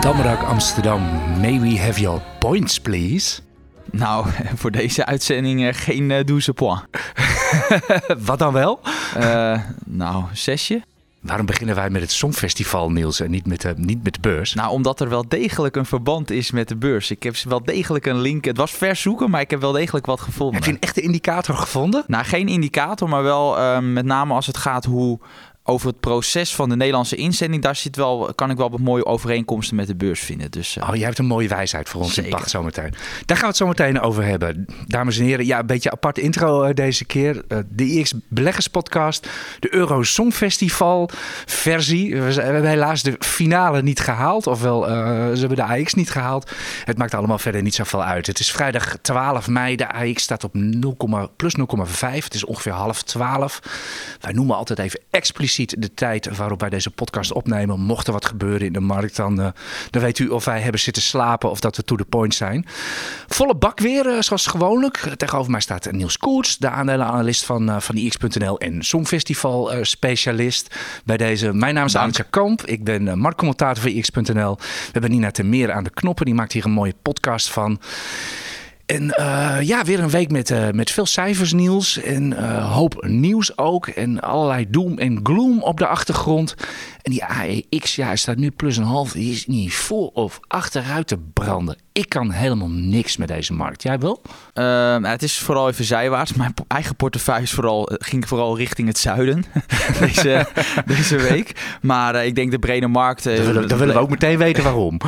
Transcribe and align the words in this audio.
Damrak 0.00 0.42
Amsterdam, 0.42 1.02
may 1.40 1.60
we 1.60 1.78
have 1.78 2.00
your 2.00 2.20
points, 2.38 2.80
please? 2.80 3.40
Nou, 3.90 4.26
voor 4.54 4.70
deze 4.70 5.06
uitzending 5.06 5.66
eh, 5.66 5.74
geen 5.74 6.10
uh, 6.10 6.24
douze 6.24 6.52
point. 6.52 6.82
Wat 8.26 8.38
dan 8.38 8.52
wel? 8.52 8.80
Eh, 9.14 9.60
nou, 9.84 10.24
zesje. 10.32 10.82
Waarom 11.20 11.46
beginnen 11.46 11.74
wij 11.74 11.90
met 11.90 12.02
het 12.02 12.10
Songfestival, 12.10 12.90
Niels, 12.90 13.20
en 13.20 13.30
niet 13.30 13.46
met 13.46 13.60
de, 13.60 13.74
niet 13.76 14.02
met 14.02 14.14
de 14.14 14.20
beurs? 14.20 14.54
Nou, 14.54 14.70
omdat 14.70 15.00
er 15.00 15.08
wel 15.08 15.28
degelijk 15.28 15.76
een 15.76 15.86
verband 15.86 16.30
is 16.30 16.50
met 16.50 16.68
de 16.68 16.76
beurs. 16.76 17.10
Ik 17.10 17.22
heb 17.22 17.36
wel 17.36 17.64
degelijk 17.64 18.06
een 18.06 18.20
link. 18.20 18.44
Het 18.44 18.56
was 18.56 18.70
vers 18.70 19.00
zoeken, 19.00 19.30
maar 19.30 19.40
ik 19.40 19.50
heb 19.50 19.60
wel 19.60 19.72
degelijk 19.72 20.06
wat 20.06 20.20
gevonden. 20.20 20.54
Heb 20.54 20.64
je 20.64 20.70
een 20.70 20.80
echte 20.80 21.00
indicator 21.00 21.54
gevonden? 21.54 22.04
Nou, 22.06 22.24
geen 22.24 22.48
indicator, 22.48 23.08
maar 23.08 23.22
wel 23.22 23.58
uh, 23.58 23.78
met 23.78 24.04
name 24.04 24.34
als 24.34 24.46
het 24.46 24.56
gaat 24.56 24.84
hoe 24.84 25.18
over 25.64 25.88
het 25.88 26.00
proces 26.00 26.54
van 26.54 26.68
de 26.68 26.76
Nederlandse 26.76 27.16
inzending, 27.16 27.62
daar 27.62 27.76
zit 27.76 27.96
wel, 27.96 28.32
kan 28.34 28.50
ik 28.50 28.56
wel 28.56 28.70
wat 28.70 28.80
mooie 28.80 29.06
overeenkomsten 29.06 29.76
met 29.76 29.86
de 29.86 29.94
beurs 29.94 30.20
vinden. 30.20 30.50
Dus, 30.50 30.76
uh... 30.76 30.88
Oh, 30.88 30.94
jij 30.94 31.04
hebt 31.04 31.18
een 31.18 31.26
mooie 31.26 31.48
wijsheid 31.48 31.88
voor 31.88 32.00
ons 32.00 32.14
Zeker. 32.14 32.30
in 32.30 32.36
pacht 32.36 32.50
zometeen. 32.50 32.94
Daar 33.26 33.36
gaan 33.36 33.40
we 33.40 33.46
het 33.46 33.56
zo 33.56 33.66
meteen 33.66 34.00
over 34.00 34.24
hebben. 34.24 34.66
Dames 34.86 35.18
en 35.18 35.24
heren, 35.24 35.46
ja, 35.46 35.58
een 35.58 35.66
beetje 35.66 35.90
apart 35.90 36.18
intro 36.18 36.64
uh, 36.64 36.74
deze 36.74 37.04
keer. 37.04 37.42
Uh, 37.48 37.58
de 37.68 37.84
IX 37.84 38.14
Beleggers 38.28 38.68
Podcast, 38.68 39.28
de 39.58 39.74
Euro 39.74 40.02
Songfestival 40.02 41.10
versie. 41.46 42.14
We, 42.14 42.34
we, 42.34 42.42
hebben 42.42 42.70
helaas 42.70 43.02
de 43.02 43.16
finale 43.18 43.82
niet 43.82 44.00
gehaald, 44.00 44.46
ofwel 44.46 44.82
ze 44.82 45.38
hebben 45.38 45.56
de 45.56 45.64
AX 45.64 45.94
niet 45.94 46.10
gehaald. 46.10 46.50
Het 46.84 46.98
maakt 46.98 47.14
allemaal 47.14 47.38
verder 47.38 47.62
niet 47.62 47.74
zoveel 47.74 48.04
uit. 48.04 48.26
Het 48.26 48.38
is 48.38 48.52
vrijdag 48.52 48.96
12 49.02 49.48
mei, 49.48 49.76
de 49.76 49.92
AX 49.92 50.22
staat 50.22 50.44
op 50.44 50.54
0, 50.54 50.96
plus 51.36 51.54
0,5. 51.58 51.64
Het 52.00 52.34
is 52.34 52.44
ongeveer 52.44 52.72
half 52.72 53.02
12. 53.02 53.60
Wij 54.20 54.32
noemen 54.32 54.56
altijd 54.56 54.78
even 54.78 55.00
expliciet 55.10 55.51
de 55.56 55.94
tijd 55.94 56.36
waarop 56.36 56.60
wij 56.60 56.70
deze 56.70 56.90
podcast 56.90 57.32
opnemen. 57.32 57.80
Mocht 57.80 58.06
er 58.06 58.12
wat 58.12 58.26
gebeuren 58.26 58.66
in 58.66 58.72
de 58.72 58.80
markt, 58.80 59.16
dan, 59.16 59.40
uh, 59.40 59.46
dan 59.90 60.02
weet 60.02 60.18
u 60.18 60.28
of 60.28 60.44
wij 60.44 60.60
hebben 60.60 60.80
zitten 60.80 61.02
slapen 61.02 61.50
of 61.50 61.60
dat 61.60 61.76
we 61.76 61.84
to 61.84 61.96
the 61.96 62.04
point 62.04 62.34
zijn. 62.34 62.66
Volle 63.28 63.54
bak 63.54 63.80
weer, 63.80 64.06
uh, 64.06 64.20
zoals 64.20 64.46
gewoonlijk. 64.46 64.96
Tegenover 65.16 65.50
mij 65.50 65.60
staat 65.60 65.92
Niels 65.92 66.18
Koerts, 66.18 66.58
de 66.58 66.68
aandelenanalist 66.68 67.44
van, 67.44 67.68
uh, 67.68 67.80
van 67.80 67.96
IX.nl 67.96 68.58
en 68.58 68.82
Songfestival 68.82 69.72
specialist. 69.82 70.74
Bij 71.04 71.16
deze, 71.16 71.52
mijn 71.52 71.74
naam 71.74 71.86
is 71.86 71.96
Antje 71.96 72.26
Kamp. 72.30 72.62
Ik 72.66 72.84
ben 72.84 73.18
marktcommentator 73.18 73.82
voor 73.82 73.90
IX.nl. 73.90 74.56
We 74.56 74.90
hebben 74.92 75.10
Nina 75.10 75.30
Termeer 75.30 75.72
aan 75.72 75.84
de 75.84 75.90
knoppen. 75.90 76.24
Die 76.24 76.34
maakt 76.34 76.52
hier 76.52 76.64
een 76.64 76.70
mooie 76.70 76.94
podcast 77.02 77.50
van. 77.50 77.80
En 78.92 79.14
uh, 79.18 79.56
ja, 79.60 79.84
weer 79.84 80.00
een 80.00 80.10
week 80.10 80.30
met, 80.30 80.50
uh, 80.50 80.70
met 80.70 80.90
veel 80.90 81.06
cijfers, 81.06 81.52
Niels. 81.52 82.00
En 82.00 82.32
uh, 82.32 82.72
hoop 82.72 83.04
nieuws 83.06 83.58
ook. 83.58 83.86
En 83.86 84.20
allerlei 84.20 84.70
doom 84.70 84.98
en 84.98 85.20
gloom 85.22 85.62
op 85.62 85.78
de 85.78 85.86
achtergrond. 85.86 86.54
En 87.02 87.10
die 87.10 87.24
AEX, 87.24 87.94
ja, 87.94 88.16
staat 88.16 88.36
nu 88.36 88.50
plus 88.50 88.76
een 88.76 88.84
half. 88.84 89.12
Die 89.12 89.32
is 89.32 89.46
niet 89.46 89.74
voor 89.74 90.10
of 90.12 90.40
achteruit 90.48 91.06
te 91.06 91.18
branden. 91.32 91.76
Ik 91.92 92.08
kan 92.08 92.30
helemaal 92.30 92.68
niks 92.68 93.16
met 93.16 93.28
deze 93.28 93.52
markt. 93.52 93.82
Jij 93.82 93.98
wel? 93.98 94.22
Uh, 94.54 94.96
het 95.02 95.22
is 95.22 95.38
vooral 95.38 95.68
even 95.68 95.84
zijwaarts. 95.84 96.32
Mijn 96.32 96.54
eigen 96.68 96.96
portefeuille 96.96 97.46
vooral, 97.46 97.90
ging 97.92 98.28
vooral 98.28 98.56
richting 98.56 98.88
het 98.88 98.98
zuiden 98.98 99.44
deze, 100.00 100.46
deze 100.96 101.16
week. 101.16 101.52
Maar 101.82 102.26
ik 102.26 102.34
denk 102.34 102.50
de 102.50 102.58
brede 102.58 102.86
markt... 102.86 103.24
Dan 103.24 103.34
willen, 103.34 103.68
dan 103.68 103.78
willen 103.78 103.94
we 103.94 104.00
ook 104.00 104.10
meteen 104.10 104.38
weten 104.38 104.62
waarom. 104.62 105.00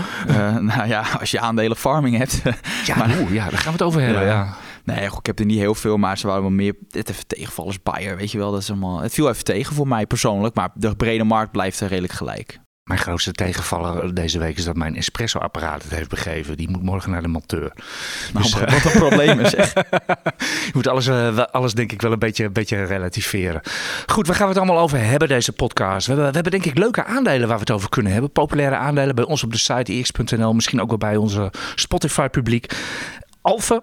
nou 0.61 0.89
ja, 0.89 1.05
als 1.21 1.31
je 1.31 1.41
aandelen 1.41 1.77
farming 1.77 2.17
hebt. 2.17 2.43
ja, 2.85 2.97
maar, 2.99 3.19
oe, 3.21 3.33
ja, 3.33 3.49
daar 3.49 3.59
gaan 3.59 3.74
we 3.79 3.85
het 3.85 3.93
over 3.93 4.01
hebben. 4.01 4.23
Ja. 4.23 4.29
ja. 4.29 4.55
Nee, 4.85 5.09
goed, 5.09 5.19
ik 5.19 5.27
heb 5.27 5.39
er 5.39 5.45
niet 5.45 5.59
heel 5.59 5.75
veel, 5.75 5.97
maar 5.97 6.19
ze 6.19 6.27
waren 6.27 6.43
wel 6.43 6.51
meer. 6.51 6.75
Het 6.91 7.11
even 7.11 7.27
tegenvallers 7.27 7.83
Bayer, 7.83 8.17
weet 8.17 8.31
je 8.31 8.39
wel. 8.39 8.51
Dat 8.51 8.61
is 8.61 8.71
allemaal, 8.71 9.01
het 9.01 9.15
viel 9.15 9.29
even 9.29 9.45
tegen 9.45 9.75
voor 9.75 9.89
mij 9.89 10.07
persoonlijk, 10.07 10.55
maar 10.55 10.71
de 10.75 10.97
brede 10.97 11.25
markt 11.25 11.53
blijft 11.53 11.81
er 11.81 11.89
redelijk 11.89 12.13
gelijk. 12.13 12.63
Mijn 12.85 13.01
grootste 13.01 13.33
tegenvaller 13.33 14.15
deze 14.15 14.39
week 14.39 14.57
is 14.57 14.65
dat 14.65 14.77
mijn 14.77 14.97
espresso-apparaat 14.97 15.83
het 15.83 15.93
heeft 15.93 16.09
begeven. 16.09 16.57
Die 16.57 16.71
moet 16.71 16.83
morgen 16.83 17.11
naar 17.11 17.23
de 17.23 17.29
monteur. 17.29 17.73
Nou, 18.33 18.45
dus, 18.45 18.53
wat 18.53 18.85
een 18.85 19.01
probleem 19.01 19.41
is. 19.41 19.51
Je 20.67 20.71
moet 20.73 20.87
alles, 20.87 21.07
uh, 21.07 21.39
alles 21.39 21.75
denk 21.75 21.93
ik 21.93 22.03
wel 22.03 22.13
een 22.13 22.19
beetje, 22.19 22.45
een 22.45 22.53
beetje 22.53 22.85
relativeren. 22.85 23.61
Goed, 24.07 24.27
waar 24.27 24.37
gaan 24.37 24.47
we 24.49 24.53
het 24.53 24.63
allemaal 24.63 24.83
over 24.83 24.99
hebben 24.99 25.29
deze 25.29 25.53
podcast? 25.53 26.07
We 26.07 26.13
hebben, 26.13 26.29
we 26.29 26.35
hebben 26.35 26.53
denk 26.53 26.65
ik 26.65 26.79
leuke 26.79 27.05
aandelen 27.05 27.49
waar 27.49 27.57
we 27.57 27.63
het 27.63 27.71
over 27.71 27.89
kunnen 27.89 28.13
hebben. 28.13 28.31
Populaire 28.31 28.77
aandelen 28.77 29.15
bij 29.15 29.25
ons 29.25 29.43
op 29.43 29.53
de 29.53 29.59
site 29.59 29.93
ix.nl. 29.93 30.53
Misschien 30.53 30.81
ook 30.81 30.89
wel 30.89 30.99
bij 30.99 31.17
onze 31.17 31.53
Spotify-publiek. 31.75 32.77
Alpha, 33.45 33.81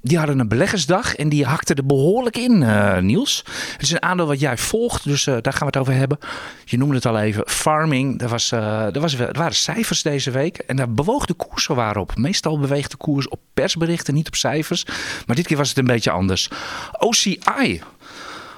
die 0.00 0.18
hadden 0.18 0.38
een 0.38 0.48
beleggersdag 0.48 1.14
en 1.14 1.28
die 1.28 1.44
hakte 1.44 1.74
er 1.74 1.86
behoorlijk 1.86 2.36
in, 2.36 2.60
uh, 2.60 2.98
Niels. 2.98 3.44
Het 3.72 3.82
is 3.82 3.90
een 3.90 4.02
aandeel 4.02 4.26
wat 4.26 4.40
jij 4.40 4.58
volgt, 4.58 5.04
dus 5.04 5.26
uh, 5.26 5.36
daar 5.40 5.52
gaan 5.52 5.60
we 5.60 5.66
het 5.66 5.76
over 5.76 5.92
hebben. 5.92 6.18
Je 6.64 6.76
noemde 6.76 6.94
het 6.94 7.06
al 7.06 7.18
even, 7.18 7.44
farming. 7.46 8.20
Er, 8.20 8.28
was, 8.28 8.52
uh, 8.52 8.94
er, 8.94 9.00
was, 9.00 9.14
er 9.14 9.38
waren 9.38 9.54
cijfers 9.54 10.02
deze 10.02 10.30
week 10.30 10.56
en 10.56 10.76
daar 10.76 10.92
bewoog 10.92 11.26
de 11.26 11.34
koers 11.34 11.66
waren 11.66 12.00
op. 12.00 12.16
Meestal 12.16 12.58
beweegt 12.58 12.90
de 12.90 12.96
koers 12.96 13.28
op 13.28 13.40
persberichten, 13.54 14.14
niet 14.14 14.26
op 14.26 14.34
cijfers. 14.34 14.86
Maar 15.26 15.36
dit 15.36 15.46
keer 15.46 15.56
was 15.56 15.68
het 15.68 15.78
een 15.78 15.84
beetje 15.84 16.10
anders. 16.10 16.48
OCI, 16.98 17.82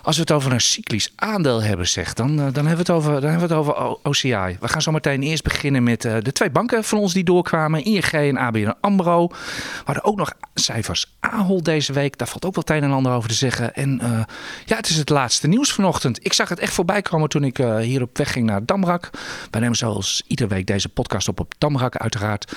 als 0.07 0.17
we 0.17 0.21
het 0.21 0.33
over 0.33 0.53
een 0.53 0.61
cyclisch 0.61 1.13
aandeel 1.17 1.63
hebben, 1.63 1.89
zeg, 1.89 2.13
dan, 2.13 2.31
uh, 2.31 2.37
dan, 2.37 2.45
hebben, 2.67 2.73
we 2.73 2.77
het 2.77 2.91
over, 2.91 3.13
dan 3.21 3.31
hebben 3.31 3.49
we 3.49 3.55
het 3.55 3.65
over 3.65 3.99
OCI. 4.03 4.57
We 4.61 4.69
gaan 4.69 4.83
zo 4.83 4.93
meteen 4.93 5.23
eerst 5.23 5.43
beginnen 5.43 5.83
met 5.83 6.05
uh, 6.05 6.17
de 6.23 6.33
twee 6.33 6.51
banken 6.51 6.85
van 6.85 6.99
ons 6.99 7.13
die 7.13 7.25
doorkwamen. 7.25 7.85
ING 7.85 8.05
en 8.05 8.37
ABN 8.37 8.75
AMRO. 8.81 9.27
We 9.29 9.83
hadden 9.85 10.05
ook 10.05 10.17
nog 10.17 10.33
cijfers 10.55 11.17
Ahold 11.21 11.65
deze 11.65 11.93
week. 11.93 12.19
Daar 12.19 12.29
valt 12.29 12.45
ook 12.45 12.55
wel 12.55 12.65
het 12.67 12.77
een 12.77 12.91
en 12.91 12.97
ander 12.97 13.13
over 13.13 13.29
te 13.29 13.35
zeggen. 13.35 13.75
En 13.75 14.01
uh, 14.03 14.21
ja, 14.65 14.77
het 14.77 14.89
is 14.89 14.97
het 14.97 15.09
laatste 15.09 15.49
nieuws 15.49 15.73
vanochtend. 15.73 16.25
Ik 16.25 16.33
zag 16.33 16.49
het 16.49 16.59
echt 16.59 16.73
voorbij 16.73 17.03
komen 17.03 17.29
toen 17.29 17.45
ik 17.45 17.57
hier 17.57 18.03
op 18.03 18.19
weg 18.19 18.33
ging 18.33 18.47
naar 18.47 18.65
Damrak. 18.65 19.11
Wij 19.51 19.61
nemen 19.61 19.77
zoals 19.77 20.23
iedere 20.27 20.49
week 20.49 20.67
deze 20.67 20.89
podcast 20.89 21.29
op 21.29 21.41
op 21.41 21.55
Damrak 21.59 21.97
uiteraard. 21.97 22.53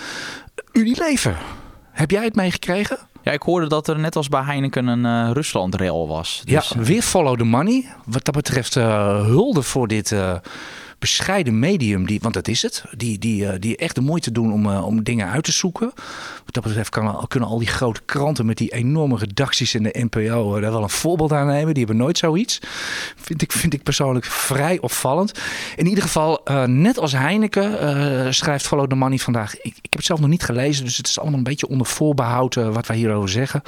Unilever. 0.72 1.38
Heb 1.92 2.12
jij 2.12 2.24
het 2.24 2.36
meegekregen? 2.36 3.09
Ja, 3.30 3.36
ik 3.36 3.42
hoorde 3.42 3.68
dat 3.68 3.88
er 3.88 4.00
net 4.00 4.16
als 4.16 4.30
bij 4.30 4.42
Heineken 4.42 4.88
een 4.88 5.06
uh, 5.06 5.32
Rusland-rel 5.34 6.08
was. 6.08 6.42
Dus, 6.46 6.70
ja, 6.70 6.82
weer 6.82 7.02
follow 7.02 7.38
the 7.38 7.44
money. 7.44 7.86
Wat 8.06 8.26
dat 8.26 8.36
betreft 8.36 8.76
uh, 8.76 8.86
hulde 9.26 9.62
voor 9.62 9.88
dit 9.88 10.16
bescheiden 11.00 11.60
medium, 11.60 12.06
die, 12.06 12.20
want 12.22 12.34
dat 12.34 12.48
is 12.48 12.62
het, 12.62 12.84
die, 12.98 13.18
die, 13.18 13.60
die 13.60 13.78
echt 13.78 13.96
de 13.96 14.02
moeite 14.02 14.32
doen 14.32 14.54
om, 14.54 14.68
om 14.68 15.04
dingen 15.04 15.30
uit 15.30 15.44
te 15.44 15.52
zoeken. 15.52 15.92
Wat 16.46 16.54
dat 16.54 16.64
betreft 16.64 16.90
kan, 16.90 17.28
kunnen 17.28 17.50
al 17.50 17.58
die 17.58 17.68
grote 17.68 18.02
kranten 18.06 18.46
met 18.46 18.58
die 18.58 18.74
enorme 18.74 19.18
redacties 19.18 19.76
in 19.76 19.84
de 19.84 20.08
NPO 20.10 20.60
daar 20.60 20.72
wel 20.72 20.84
een 20.84 20.90
voorbeeld 20.90 21.34
aan 21.34 21.48
nemen. 21.48 21.74
Die 21.74 21.86
hebben 21.86 22.04
nooit 22.04 22.18
zoiets. 22.18 22.60
Vind 23.16 23.42
ik, 23.42 23.52
vind 23.52 23.74
ik 23.74 23.84
persoonlijk 23.84 24.26
vrij 24.26 24.80
opvallend. 24.80 25.32
In 25.76 25.88
ieder 25.88 26.04
geval, 26.04 26.42
net 26.66 26.98
als 26.98 27.12
Heineken 27.12 28.34
schrijft 28.34 28.68
Follow 28.68 28.88
the 28.88 28.96
Money 28.96 29.18
vandaag. 29.18 29.58
Ik, 29.58 29.64
ik 29.64 29.74
heb 29.82 29.96
het 29.96 30.06
zelf 30.06 30.20
nog 30.20 30.30
niet 30.30 30.44
gelezen, 30.44 30.86
dus 30.86 30.98
het 30.98 31.08
is 31.08 31.20
allemaal 31.20 31.38
een 31.38 31.44
beetje 31.44 31.68
onder 31.68 31.88
voorbehoud 31.88 32.56
wat 32.56 32.88
wij 32.88 32.98
hierover 32.98 33.30
zeggen. 33.30 33.62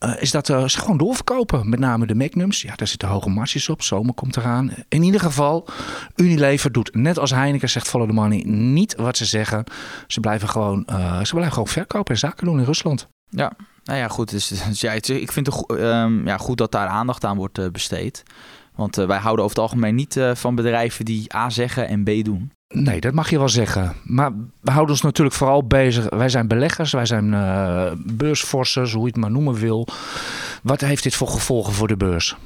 Uh, 0.00 0.22
is 0.22 0.30
dat 0.30 0.48
uh, 0.48 0.64
ze 0.64 0.78
gewoon 0.78 0.96
doorverkopen. 0.96 1.68
Met 1.68 1.78
name 1.78 2.06
de 2.06 2.14
Magnums. 2.14 2.62
Ja, 2.62 2.74
daar 2.74 2.86
zitten 2.86 3.08
hoge 3.08 3.28
marges 3.28 3.68
op. 3.68 3.82
Zomer 3.82 4.14
komt 4.14 4.36
eraan. 4.36 4.70
In 4.88 5.02
ieder 5.02 5.20
geval, 5.20 5.68
Unilever 6.14 6.72
doet 6.72 6.94
net 6.94 7.18
als 7.18 7.30
Heineken, 7.30 7.68
zegt 7.68 7.88
Follow 7.88 8.08
the 8.08 8.14
Money, 8.14 8.42
niet 8.46 8.96
wat 8.96 9.16
ze 9.16 9.24
zeggen. 9.24 9.64
Ze 10.06 10.20
blijven 10.20 10.48
gewoon, 10.48 10.86
uh, 10.90 11.24
ze 11.24 11.30
blijven 11.30 11.52
gewoon 11.52 11.68
verkopen 11.68 12.14
en 12.14 12.20
zaken 12.20 12.46
doen 12.46 12.58
in 12.58 12.64
Rusland. 12.64 13.08
Ja, 13.28 13.52
nou 13.84 13.98
ja, 13.98 14.08
goed. 14.08 14.30
Dus, 14.30 14.48
dus 14.80 15.08
ik 15.08 15.32
vind 15.32 15.46
het 15.46 15.70
um, 15.70 16.26
ja, 16.26 16.36
goed 16.36 16.58
dat 16.58 16.72
daar 16.72 16.88
aandacht 16.88 17.24
aan 17.24 17.36
wordt 17.36 17.72
besteed. 17.72 18.22
Want 18.74 18.96
wij 18.96 19.18
houden 19.18 19.44
over 19.44 19.56
het 19.56 19.64
algemeen 19.64 19.94
niet 19.94 20.20
van 20.32 20.54
bedrijven 20.54 21.04
die 21.04 21.34
A 21.34 21.50
zeggen 21.50 21.88
en 21.88 22.04
B 22.04 22.24
doen. 22.24 22.52
Nee, 22.68 23.00
dat 23.00 23.14
mag 23.14 23.30
je 23.30 23.38
wel 23.38 23.48
zeggen. 23.48 23.92
Maar 24.04 24.32
we 24.60 24.70
houden 24.70 24.94
ons 24.94 25.02
natuurlijk 25.02 25.36
vooral 25.36 25.66
bezig. 25.66 26.08
Wij 26.08 26.28
zijn 26.28 26.48
beleggers, 26.48 26.92
wij 26.92 27.06
zijn 27.06 27.32
uh, 27.32 27.92
hoe 28.92 29.00
je 29.00 29.06
het 29.06 29.16
maar 29.16 29.30
noemen 29.30 29.54
wil. 29.54 29.88
Wat 30.62 30.80
heeft 30.80 31.02
dit 31.02 31.14
voor 31.14 31.28
gevolgen 31.28 31.72
voor 31.72 31.88
de 31.88 31.96
beurs? 31.96 32.36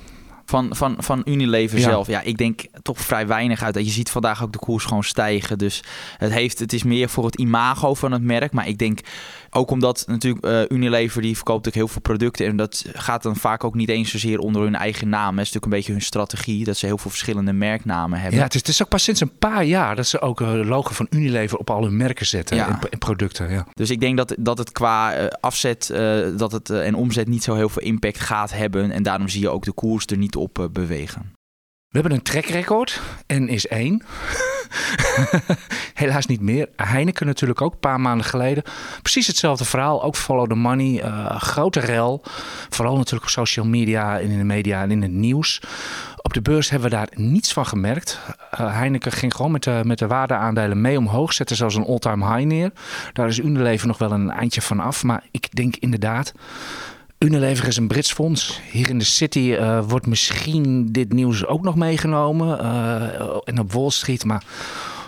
Van, 0.45 0.77
van, 0.77 0.95
van 0.99 1.23
Unilever 1.25 1.79
ja. 1.79 1.85
zelf, 1.85 2.07
ja, 2.07 2.21
ik 2.21 2.37
denk 2.37 2.61
toch 2.83 2.99
vrij 2.99 3.27
weinig 3.27 3.63
uit. 3.63 3.75
Je 3.75 3.85
ziet 3.85 4.11
vandaag 4.11 4.43
ook 4.43 4.53
de 4.53 4.59
koers 4.59 4.85
gewoon 4.85 5.05
stijgen. 5.05 5.59
Dus 5.59 5.85
het, 6.17 6.33
heeft, 6.33 6.59
het 6.59 6.73
is 6.73 6.83
meer 6.83 7.09
voor 7.09 7.25
het 7.25 7.35
imago 7.35 7.95
van 7.95 8.13
het 8.13 8.23
merk. 8.23 8.53
Maar 8.53 8.69
ik 8.69 8.79
denk 8.79 9.01
ook 9.51 9.71
omdat 9.71 10.05
natuurlijk 10.07 10.47
uh, 10.47 10.63
Unilever 10.69 11.23
die 11.23 11.37
verkoopt 11.37 11.67
ook 11.67 11.75
heel 11.75 11.89
veel 11.89 12.01
producten. 12.01 12.47
En 12.47 12.57
dat 12.57 12.85
gaat 12.93 13.23
dan 13.23 13.37
vaak 13.37 13.65
ook 13.65 13.75
niet 13.75 13.89
eens 13.89 14.11
zozeer 14.11 14.39
onder 14.39 14.63
hun 14.63 14.75
eigen 14.75 15.09
naam. 15.09 15.39
Het 15.39 15.47
is 15.47 15.53
natuurlijk 15.53 15.65
een 15.65 15.79
beetje 15.79 15.93
hun 15.93 16.03
strategie. 16.03 16.65
Dat 16.65 16.77
ze 16.77 16.87
heel 16.87 16.99
veel 16.99 17.11
verschillende 17.11 17.53
merknamen 17.53 18.21
hebben. 18.21 18.39
Ja, 18.39 18.45
het 18.45 18.55
is, 18.55 18.61
het 18.61 18.69
is 18.69 18.83
ook 18.83 18.89
pas 18.89 19.03
sinds 19.03 19.21
een 19.21 19.39
paar 19.39 19.65
jaar 19.65 19.97
dat 19.97 20.07
ze 20.07 20.21
ook 20.21 20.41
een 20.41 20.67
logo 20.67 20.93
van 20.93 21.07
Unilever 21.11 21.59
op 21.59 21.71
al 21.71 21.83
hun 21.83 21.97
merken 21.97 22.27
zetten. 22.27 22.57
Ja. 22.57 22.69
En, 22.69 22.91
en, 22.91 22.99
producten. 22.99 23.51
Ja. 23.51 23.67
Dus 23.75 23.91
ik 23.91 24.01
denk 24.01 24.17
dat, 24.17 24.35
dat 24.39 24.59
het 24.59 24.73
qua 24.73 25.21
uh, 25.21 25.27
afzet 25.41 25.91
uh, 25.93 26.27
dat 26.37 26.53
het, 26.53 26.71
en 26.71 26.95
omzet 26.95 27.29
niet 27.29 27.43
zo 27.43 27.55
heel 27.55 27.69
veel 27.69 27.83
impact 27.83 28.21
gaat 28.21 28.53
hebben. 28.53 28.91
En 28.91 29.03
daarom 29.03 29.29
zie 29.29 29.41
je 29.41 29.49
ook 29.49 29.65
de 29.65 29.73
koers 29.73 30.07
er 30.07 30.17
niet 30.17 30.37
op 30.37 30.69
bewegen. 30.73 31.33
We 31.91 31.99
hebben 31.99 32.19
een 32.19 32.25
trackrecord 32.25 33.01
en 33.27 33.49
is 33.49 33.67
één. 33.67 34.03
Helaas 35.95 36.27
niet 36.27 36.41
meer. 36.41 36.69
Heineken 36.77 37.27
natuurlijk 37.27 37.61
ook, 37.61 37.73
een 37.73 37.79
paar 37.79 38.01
maanden 38.01 38.27
geleden. 38.27 38.63
Precies 39.03 39.27
hetzelfde 39.27 39.65
verhaal, 39.65 40.03
ook 40.03 40.17
follow 40.17 40.49
the 40.49 40.55
money. 40.55 41.05
Uh, 41.05 41.41
grote 41.41 41.81
rel, 41.81 42.23
vooral 42.69 42.97
natuurlijk 42.97 43.23
op 43.23 43.29
social 43.29 43.67
media 43.67 44.21
en 44.21 44.31
in 44.31 44.39
de 44.39 44.45
media 44.45 44.83
en 44.83 44.91
in 44.91 45.03
het 45.03 45.11
nieuws. 45.11 45.63
Op 46.23 46.33
de 46.33 46.43
beurs 46.43 46.71
hebben 46.71 46.91
we 46.91 46.97
daar 46.97 47.09
niets 47.15 47.53
van 47.53 47.67
gemerkt. 47.67 48.21
Uh, 48.61 48.77
Heineken 48.77 49.13
ging 49.13 49.35
gewoon 49.35 49.53
met 49.53 49.63
de, 49.63 49.81
met 49.85 49.99
de 49.99 50.07
waardeaandelen 50.07 50.81
mee 50.81 50.99
omhoog. 50.99 51.33
Zette 51.33 51.55
zelfs 51.55 51.75
een 51.75 51.87
all-time 51.87 52.35
high 52.35 52.47
neer. 52.47 52.73
Daar 53.13 53.29
is 53.29 53.39
Unilever 53.39 53.87
nog 53.87 53.99
wel 53.99 54.13
een 54.13 54.31
eindje 54.31 54.63
van 54.63 54.81
af. 54.81 55.03
Maar 55.03 55.25
ik 55.31 55.55
denk 55.55 55.77
inderdaad 55.77 56.33
Unilever 57.25 57.67
is 57.67 57.77
een 57.77 57.89
Brits 57.89 58.13
fonds. 58.13 58.61
Hier 58.71 58.89
in 58.89 58.99
de 58.99 59.05
City 59.05 59.39
uh, 59.39 59.81
wordt 59.89 60.07
misschien 60.07 60.87
dit 60.93 61.13
nieuws 61.13 61.47
ook 61.47 61.63
nog 61.63 61.77
meegenomen. 61.77 62.59
Uh, 62.61 63.39
en 63.45 63.59
op 63.59 63.73
Wall 63.73 63.91
Street, 63.91 64.25
maar 64.25 64.43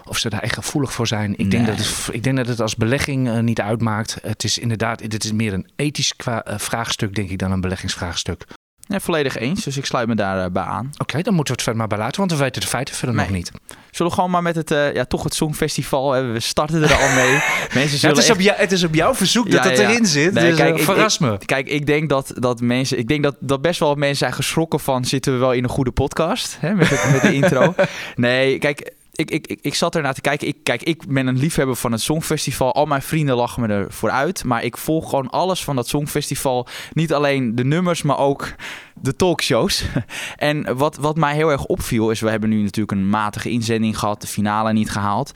of 0.04 0.18
ze 0.18 0.28
daar 0.28 0.42
echt 0.42 0.54
gevoelig 0.54 0.92
voor 0.92 1.06
zijn. 1.06 1.32
Ik, 1.32 1.38
nee. 1.38 1.48
denk, 1.48 1.66
dat 1.66 1.76
het, 1.76 2.08
ik 2.12 2.22
denk 2.22 2.36
dat 2.36 2.46
het 2.46 2.60
als 2.60 2.76
belegging 2.76 3.28
uh, 3.28 3.38
niet 3.38 3.60
uitmaakt. 3.60 4.18
Het 4.22 4.44
is 4.44 4.58
inderdaad, 4.58 5.10
dit 5.10 5.24
is 5.24 5.32
meer 5.32 5.52
een 5.52 5.70
ethisch 5.76 6.14
vraagstuk, 6.44 7.14
denk 7.14 7.30
ik, 7.30 7.38
dan 7.38 7.52
een 7.52 7.60
beleggingsvraagstuk. 7.60 8.44
Nee, 8.86 9.00
volledig 9.00 9.36
eens. 9.36 9.64
Dus 9.64 9.76
ik 9.76 9.84
sluit 9.84 10.08
me 10.08 10.14
daarbij 10.14 10.62
aan. 10.62 10.86
Oké, 10.92 11.02
okay, 11.02 11.22
dan 11.22 11.34
moeten 11.34 11.54
we 11.54 11.60
het 11.60 11.68
verder 11.68 11.80
maar 11.80 11.96
bij 11.96 11.98
laten, 11.98 12.18
want 12.18 12.32
we 12.32 12.36
weten 12.36 12.60
de 12.60 12.66
feiten 12.66 12.94
verder 12.94 13.16
nee. 13.16 13.26
nog 13.26 13.34
niet. 13.34 13.52
Zullen 13.92 14.12
we 14.12 14.18
gewoon 14.18 14.30
maar 14.32 14.42
met 14.42 14.56
het, 14.56 14.70
uh, 14.70 14.94
ja, 14.94 15.04
toch 15.04 15.22
het 15.22 15.34
Songfestival, 15.34 16.24
we 16.32 16.40
starten 16.40 16.82
er 16.82 16.94
al 16.94 17.14
mee. 17.14 17.38
mensen 17.80 17.98
zullen 17.98 18.00
ja, 18.00 18.08
het, 18.08 18.18
is 18.18 18.24
echt... 18.24 18.30
op 18.30 18.40
jou, 18.40 18.58
het 18.58 18.72
is 18.72 18.84
op 18.84 18.94
jouw 18.94 19.14
verzoek 19.14 19.46
ja, 19.46 19.52
dat 19.52 19.64
het 19.64 19.78
ja. 19.78 19.88
erin 19.88 20.06
zit, 20.06 20.32
nee, 20.32 20.48
dus 20.48 20.56
kijk, 20.58 20.78
uh, 20.78 20.84
verras 20.84 21.14
ik, 21.14 21.20
me. 21.20 21.32
Ik, 21.32 21.46
kijk, 21.46 21.68
ik 21.68 21.86
denk 21.86 22.08
dat, 22.08 22.32
dat 22.34 22.60
mensen, 22.60 22.98
ik 22.98 23.08
denk 23.08 23.22
dat, 23.22 23.36
dat 23.40 23.62
best 23.62 23.80
wel 23.80 23.88
wat 23.88 23.98
mensen 23.98 24.16
zijn 24.16 24.32
geschrokken 24.32 24.80
van, 24.80 25.04
zitten 25.04 25.32
we 25.32 25.38
wel 25.38 25.52
in 25.52 25.64
een 25.64 25.70
goede 25.70 25.90
podcast, 25.90 26.56
hè, 26.60 26.74
met, 26.74 26.88
het, 26.88 27.12
met 27.12 27.22
de 27.22 27.34
intro. 27.34 27.74
Nee, 28.14 28.58
kijk, 28.58 28.92
ik, 29.12 29.30
ik, 29.30 29.58
ik, 29.60 29.74
zat 29.74 29.96
ernaar 29.96 30.14
te 30.14 30.20
kijken. 30.20 30.46
Ik, 30.46 30.56
kijk, 30.62 30.82
ik 30.82 31.06
ben 31.06 31.26
een 31.26 31.38
liefhebber 31.38 31.76
van 31.76 31.92
het 31.92 32.00
Songfestival. 32.00 32.74
Al 32.74 32.86
mijn 32.86 33.02
vrienden 33.02 33.36
lachen 33.36 33.62
me 33.62 33.68
ervoor 33.68 34.10
uit. 34.10 34.44
Maar 34.44 34.64
ik 34.64 34.76
volg 34.76 35.10
gewoon 35.10 35.30
alles 35.30 35.64
van 35.64 35.76
dat 35.76 35.88
Songfestival. 35.88 36.66
Niet 36.92 37.12
alleen 37.12 37.54
de 37.54 37.64
nummers, 37.64 38.02
maar 38.02 38.18
ook 38.18 38.54
de 38.94 39.16
talkshows. 39.16 39.84
en 40.36 40.76
wat, 40.76 40.96
wat 40.96 41.16
mij 41.16 41.34
heel 41.34 41.50
erg 41.50 41.64
opviel 41.64 42.10
is... 42.10 42.20
we 42.20 42.30
hebben 42.30 42.48
nu 42.48 42.62
natuurlijk 42.62 42.92
een 42.92 43.08
matige 43.08 43.50
inzending 43.50 43.98
gehad. 43.98 44.20
De 44.20 44.26
finale 44.26 44.72
niet 44.72 44.90
gehaald. 44.90 45.30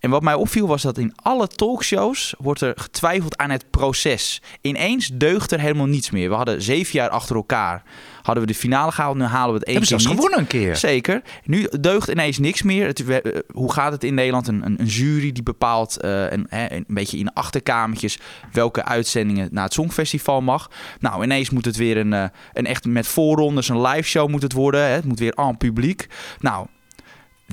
En 0.00 0.10
wat 0.10 0.22
mij 0.22 0.34
opviel 0.34 0.66
was 0.66 0.82
dat 0.82 0.98
in 0.98 1.12
alle 1.22 1.48
talkshows 1.48 2.34
wordt 2.38 2.60
er 2.60 2.72
getwijfeld 2.76 3.36
aan 3.36 3.50
het 3.50 3.70
proces. 3.70 4.42
Ineens 4.60 5.10
deugt 5.14 5.50
er 5.50 5.60
helemaal 5.60 5.86
niets 5.86 6.10
meer. 6.10 6.28
We 6.28 6.34
hadden 6.34 6.62
zeven 6.62 6.92
jaar 6.92 7.08
achter 7.08 7.36
elkaar 7.36 7.82
hadden 8.22 8.44
we 8.44 8.52
de 8.52 8.58
finale 8.58 8.92
gehaald. 8.92 9.16
Nu 9.16 9.24
halen 9.24 9.52
we 9.52 9.58
het 9.58 9.68
één 9.68 9.78
Hebben 9.78 9.98
keer 9.98 10.08
ze 10.08 10.14
gewonnen 10.14 10.38
een 10.38 10.46
keer. 10.46 10.76
Zeker. 10.76 11.22
Nu 11.44 11.68
deugt 11.80 12.08
ineens 12.08 12.38
niks 12.38 12.62
meer. 12.62 12.86
Het, 12.86 13.04
we, 13.04 13.44
hoe 13.52 13.72
gaat 13.72 13.92
het 13.92 14.04
in 14.04 14.14
Nederland? 14.14 14.48
Een, 14.48 14.66
een, 14.66 14.80
een 14.80 14.86
jury 14.86 15.32
die 15.32 15.42
bepaalt 15.42 15.98
uh, 16.04 16.30
een, 16.30 16.46
hè, 16.48 16.72
een 16.72 16.84
beetje 16.88 17.18
in 17.18 17.32
achterkamertjes 17.32 18.18
welke 18.52 18.84
uitzendingen 18.84 19.48
naar 19.52 19.64
het 19.64 19.72
Songfestival 19.72 20.40
mag. 20.40 20.70
Nou, 21.00 21.22
ineens 21.22 21.50
moet 21.50 21.64
het 21.64 21.76
weer 21.76 21.96
een, 21.96 22.12
uh, 22.12 22.24
een 22.52 22.66
echt 22.66 22.84
met 22.84 23.06
voorrondes, 23.06 23.68
een 23.68 23.80
live 23.80 24.08
show 24.08 24.28
moet 24.28 24.42
het 24.42 24.52
worden. 24.52 24.80
Hè. 24.80 24.86
Het 24.88 25.04
moet 25.04 25.18
weer 25.18 25.34
aan 25.34 25.56
publiek. 25.56 26.06
Nou, 26.40 26.66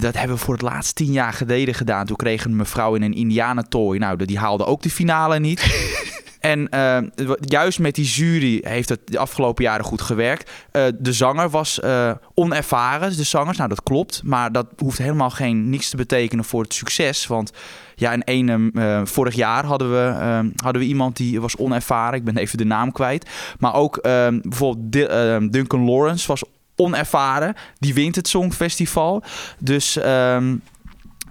dat 0.02 0.18
hebben 0.18 0.38
we 0.38 0.44
voor 0.44 0.54
het 0.54 0.64
laatst 0.64 0.96
tien 0.96 1.12
jaar 1.12 1.34
geleden 1.34 1.74
gedaan. 1.74 2.06
Toen 2.06 2.16
kreeg 2.16 2.46
een 2.46 2.56
mevrouw 2.56 2.96
in 2.96 3.02
een 3.02 3.14
indianentooi. 3.14 4.00
Nou, 4.00 4.26
die 4.26 4.40
haalde 4.40 4.66
ook 4.66 4.82
de 4.82 4.90
finale 4.90 5.40
niet. 5.40 5.66
En 6.40 6.68
uh, 6.74 6.98
juist 7.40 7.80
met 7.80 7.96
die 7.96 8.06
jury 8.06 8.60
heeft 8.64 8.90
het 8.90 9.00
de 9.06 9.18
afgelopen 9.18 9.64
jaren 9.64 9.86
goed 9.86 10.02
gewerkt. 10.02 10.52
Uh, 10.72 10.84
de 11.00 11.14
zanger 11.14 11.50
was 11.50 11.80
uh, 11.84 12.12
onervaren, 12.34 13.18
de 13.18 13.24
zangers. 13.24 13.58
Nou, 13.58 13.70
dat 13.70 13.84
klopt. 13.84 14.22
Maar 14.24 14.52
dat 14.52 14.68
hoeft 14.78 14.98
helemaal 14.98 15.30
geen 15.30 15.70
niks 15.70 15.90
te 15.90 15.98
betekenen 15.98 16.46
voor 16.46 16.62
het 16.62 16.74
succes. 16.74 17.28
Want 17.28 17.52
ja, 17.96 18.12
in 18.12 18.22
ene, 18.22 19.02
vorig 19.06 19.36
jaar 19.36 19.66
hadden 19.66 19.92
we, 19.92 20.14
hadden 20.56 20.82
we 20.82 20.88
iemand 20.88 21.18
die 21.18 21.42
was 21.42 21.58
onervaren. 21.58 22.20
Ik 22.20 22.26
ben 22.26 22.38
even 22.38 22.58
de 22.58 22.66
naam 22.66 22.92
kwijt. 22.92 23.30
Maar 23.60 23.74
ook 23.74 24.02
bijvoorbeeld 24.42 25.54
Duncan 25.54 25.86
Lawrence 25.86 26.28
was 26.28 26.44
onervaren. 26.78 27.56
Die 27.80 27.94
wint 27.94 28.16
het 28.16 28.28
Songfestival. 28.28 29.24
Dus... 29.60 29.96
Um, 30.06 30.62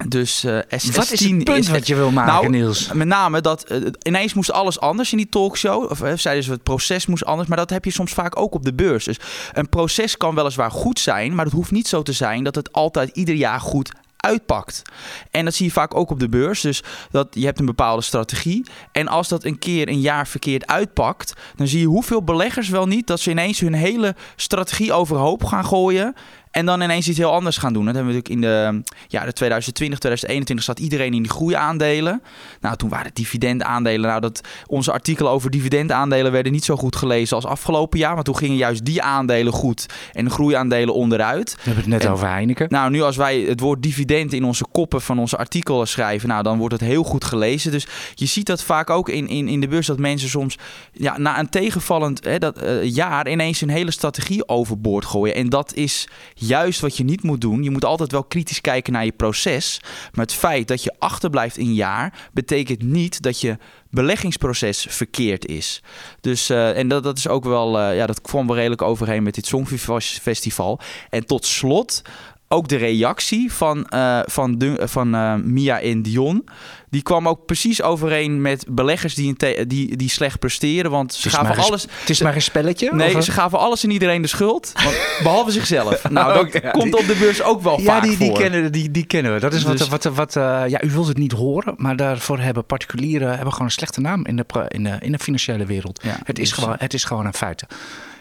dus 0.08 0.44
uh, 0.44 0.58
S16 0.58 0.94
wat 0.94 1.10
is 1.10 1.20
het 1.20 1.44
punt 1.44 1.58
is, 1.58 1.68
wat 1.68 1.86
je 1.86 1.94
wil 1.94 2.10
maken, 2.10 2.32
nou, 2.32 2.48
Niels? 2.48 2.92
Met 2.92 3.06
name 3.06 3.40
dat 3.40 3.72
uh, 3.72 3.86
ineens 4.02 4.34
moest 4.34 4.52
alles 4.52 4.80
anders 4.80 5.10
in 5.10 5.16
die 5.16 5.28
talkshow. 5.28 5.90
Of 5.90 6.02
uh, 6.02 6.12
zeiden 6.14 6.44
ze 6.44 6.50
het 6.50 6.62
proces 6.62 7.06
moest 7.06 7.24
anders. 7.24 7.48
Maar 7.48 7.58
dat 7.58 7.70
heb 7.70 7.84
je 7.84 7.90
soms 7.90 8.12
vaak 8.12 8.40
ook 8.40 8.54
op 8.54 8.64
de 8.64 8.74
beurs. 8.74 9.04
Dus 9.04 9.18
een 9.52 9.68
proces 9.68 10.16
kan 10.16 10.34
weliswaar 10.34 10.70
goed 10.70 10.98
zijn. 10.98 11.34
Maar 11.34 11.44
het 11.44 11.54
hoeft 11.54 11.70
niet 11.70 11.88
zo 11.88 12.02
te 12.02 12.12
zijn 12.12 12.44
dat 12.44 12.54
het 12.54 12.72
altijd 12.72 13.10
ieder 13.12 13.34
jaar 13.34 13.60
goed 13.60 13.92
uitpakt. 14.26 14.82
En 15.30 15.44
dat 15.44 15.54
zie 15.54 15.66
je 15.66 15.72
vaak 15.72 15.94
ook 15.94 16.10
op 16.10 16.20
de 16.20 16.28
beurs. 16.28 16.60
Dus 16.60 16.82
dat 17.10 17.28
je 17.30 17.44
hebt 17.44 17.58
een 17.58 17.66
bepaalde 17.66 18.02
strategie. 18.02 18.66
En 18.92 19.08
als 19.08 19.28
dat 19.28 19.44
een 19.44 19.58
keer 19.58 19.88
een 19.88 20.00
jaar 20.00 20.26
verkeerd 20.26 20.66
uitpakt, 20.66 21.32
dan 21.56 21.66
zie 21.66 21.80
je 21.80 21.86
hoeveel 21.86 22.22
beleggers 22.22 22.68
wel 22.68 22.86
niet 22.86 23.06
dat 23.06 23.20
ze 23.20 23.30
ineens 23.30 23.60
hun 23.60 23.74
hele 23.74 24.14
strategie 24.36 24.92
overhoop 24.92 25.44
gaan 25.44 25.64
gooien. 25.64 26.14
En 26.56 26.66
dan 26.66 26.80
ineens 26.80 27.08
iets 27.08 27.18
heel 27.18 27.32
anders 27.32 27.56
gaan 27.56 27.72
doen. 27.72 27.84
Dat 27.84 27.94
hebben 27.94 28.12
we 28.12 28.18
natuurlijk 28.18 28.44
in 28.44 28.50
de 28.50 28.82
jaren 29.08 29.34
2020, 29.34 29.98
2021 29.98 30.64
zat 30.64 30.78
iedereen 30.78 31.14
in 31.14 31.22
die 31.22 31.30
groeiaandelen. 31.30 32.22
Nou, 32.60 32.76
toen 32.76 32.88
waren 32.88 33.10
dividendaandelen. 33.14 34.08
Nou, 34.08 34.20
dat 34.20 34.40
onze 34.66 34.92
artikelen 34.92 35.32
over 35.32 35.50
dividendaandelen 35.50 36.32
werden 36.32 36.52
niet 36.52 36.64
zo 36.64 36.76
goed 36.76 36.96
gelezen 36.96 37.36
als 37.36 37.44
afgelopen 37.44 37.98
jaar. 37.98 38.14
Maar 38.14 38.24
toen 38.24 38.36
gingen 38.36 38.56
juist 38.56 38.84
die 38.84 39.02
aandelen 39.02 39.52
goed 39.52 39.86
en 40.12 40.24
de 40.24 40.30
groeiaandelen 40.30 40.94
onderuit. 40.94 41.54
We 41.54 41.60
hebben 41.62 41.82
het 41.82 41.92
net 41.92 42.04
en, 42.04 42.10
over 42.10 42.28
Heineken. 42.28 42.66
Nou, 42.70 42.90
nu 42.90 43.02
als 43.02 43.16
wij 43.16 43.40
het 43.40 43.60
woord 43.60 43.82
dividend 43.82 44.32
in 44.32 44.44
onze 44.44 44.64
koppen 44.72 45.00
van 45.00 45.18
onze 45.18 45.36
artikelen 45.36 45.88
schrijven, 45.88 46.28
nou, 46.28 46.42
dan 46.42 46.58
wordt 46.58 46.74
het 46.74 46.82
heel 46.82 47.02
goed 47.02 47.24
gelezen. 47.24 47.70
Dus 47.70 47.86
je 48.14 48.26
ziet 48.26 48.46
dat 48.46 48.62
vaak 48.62 48.90
ook 48.90 49.08
in, 49.08 49.28
in, 49.28 49.48
in 49.48 49.60
de 49.60 49.68
beurs 49.68 49.86
dat 49.86 49.98
mensen 49.98 50.28
soms 50.28 50.58
ja, 50.92 51.18
na 51.18 51.38
een 51.38 51.48
tegenvallend 51.48 52.24
hè, 52.24 52.38
dat, 52.38 52.62
uh, 52.62 52.94
jaar 52.94 53.28
ineens 53.28 53.60
een 53.60 53.68
hele 53.68 53.90
strategie 53.90 54.48
overboord 54.48 55.04
gooien. 55.04 55.34
En 55.34 55.48
dat 55.48 55.74
is 55.74 56.08
juist 56.46 56.80
wat 56.80 56.96
je 56.96 57.04
niet 57.04 57.22
moet 57.22 57.40
doen. 57.40 57.62
Je 57.62 57.70
moet 57.70 57.84
altijd 57.84 58.12
wel 58.12 58.24
kritisch 58.24 58.60
kijken 58.60 58.92
naar 58.92 59.04
je 59.04 59.12
proces. 59.12 59.80
Maar 60.12 60.24
het 60.24 60.34
feit 60.34 60.68
dat 60.68 60.82
je 60.82 60.94
achterblijft 60.98 61.56
in 61.56 61.66
een 61.66 61.74
jaar, 61.74 62.28
betekent 62.32 62.82
niet 62.82 63.22
dat 63.22 63.40
je 63.40 63.58
beleggingsproces 63.90 64.86
verkeerd 64.88 65.46
is. 65.46 65.82
Dus, 66.20 66.50
uh, 66.50 66.78
en 66.78 66.88
dat, 66.88 67.02
dat 67.02 67.18
is 67.18 67.28
ook 67.28 67.44
wel, 67.44 67.80
uh, 67.80 67.96
ja, 67.96 68.06
dat 68.06 68.20
kwam 68.20 68.46
wel 68.46 68.56
redelijk 68.56 68.82
overheen 68.82 69.22
met 69.22 69.34
dit 69.34 69.46
Songfestival. 69.46 70.80
En 71.10 71.26
tot 71.26 71.44
slot 71.44 72.02
ook 72.48 72.68
de 72.68 72.76
reactie 72.76 73.52
van, 73.52 73.86
uh, 73.94 74.20
van, 74.24 74.58
de, 74.58 74.80
van 74.84 75.14
uh, 75.14 75.34
Mia 75.34 75.80
en 75.80 76.02
Dion. 76.02 76.48
Die 76.90 77.02
kwam 77.02 77.28
ook 77.28 77.46
precies 77.46 77.82
overeen 77.82 78.40
met 78.40 78.66
beleggers 78.68 79.14
die, 79.14 79.36
die, 79.66 79.96
die 79.96 80.10
slecht 80.10 80.38
presteren. 80.38 80.90
Want 80.90 81.14
ze 81.14 81.30
gaven 81.30 81.64
alles. 81.64 81.82
Het 81.82 82.10
is 82.10 82.20
maar 82.20 82.34
een 82.34 82.42
spelletje? 82.42 82.94
Nee, 82.94 83.16
of? 83.16 83.24
ze 83.24 83.32
gaven 83.32 83.58
alles 83.58 83.84
en 83.84 83.90
iedereen 83.90 84.22
de 84.22 84.28
schuld. 84.28 84.72
Want, 84.84 84.96
behalve 85.22 85.50
zichzelf. 85.50 86.10
Nou, 86.10 86.34
dat 86.34 86.54
okay, 86.54 86.70
komt 86.70 86.84
die, 86.84 86.98
op 86.98 87.06
de 87.06 87.16
beurs 87.18 87.42
ook 87.42 87.62
wel 87.62 87.80
ja, 87.80 87.84
vaak 87.84 88.02
die, 88.02 88.16
die 88.16 88.28
voor. 88.28 88.38
Kennen, 88.38 88.72
die, 88.72 88.90
die 88.90 89.06
kennen 89.06 89.34
we. 89.34 89.40
Dat 89.40 89.54
is 89.54 89.64
dus, 89.64 89.88
wat, 89.88 90.02
wat, 90.04 90.14
wat 90.14 90.36
uh, 90.36 90.62
ja, 90.68 90.82
u 90.82 90.90
wilt 90.90 91.06
het 91.06 91.18
niet 91.18 91.32
horen. 91.32 91.74
Maar 91.76 91.96
daarvoor 91.96 92.38
hebben 92.38 92.64
particulieren 92.64 93.28
hebben 93.28 93.52
gewoon 93.52 93.66
een 93.66 93.72
slechte 93.72 94.00
naam 94.00 94.26
in 94.26 94.36
de, 94.36 94.44
in 94.68 94.84
de, 94.84 94.96
in 95.00 95.12
de 95.12 95.18
financiële 95.18 95.66
wereld. 95.66 96.00
Ja, 96.02 96.18
het, 96.24 96.38
is 96.38 96.48
dus, 96.48 96.58
gewoon, 96.58 96.76
het 96.78 96.94
is 96.94 97.04
gewoon 97.04 97.26
een 97.26 97.34
feit. 97.34 97.64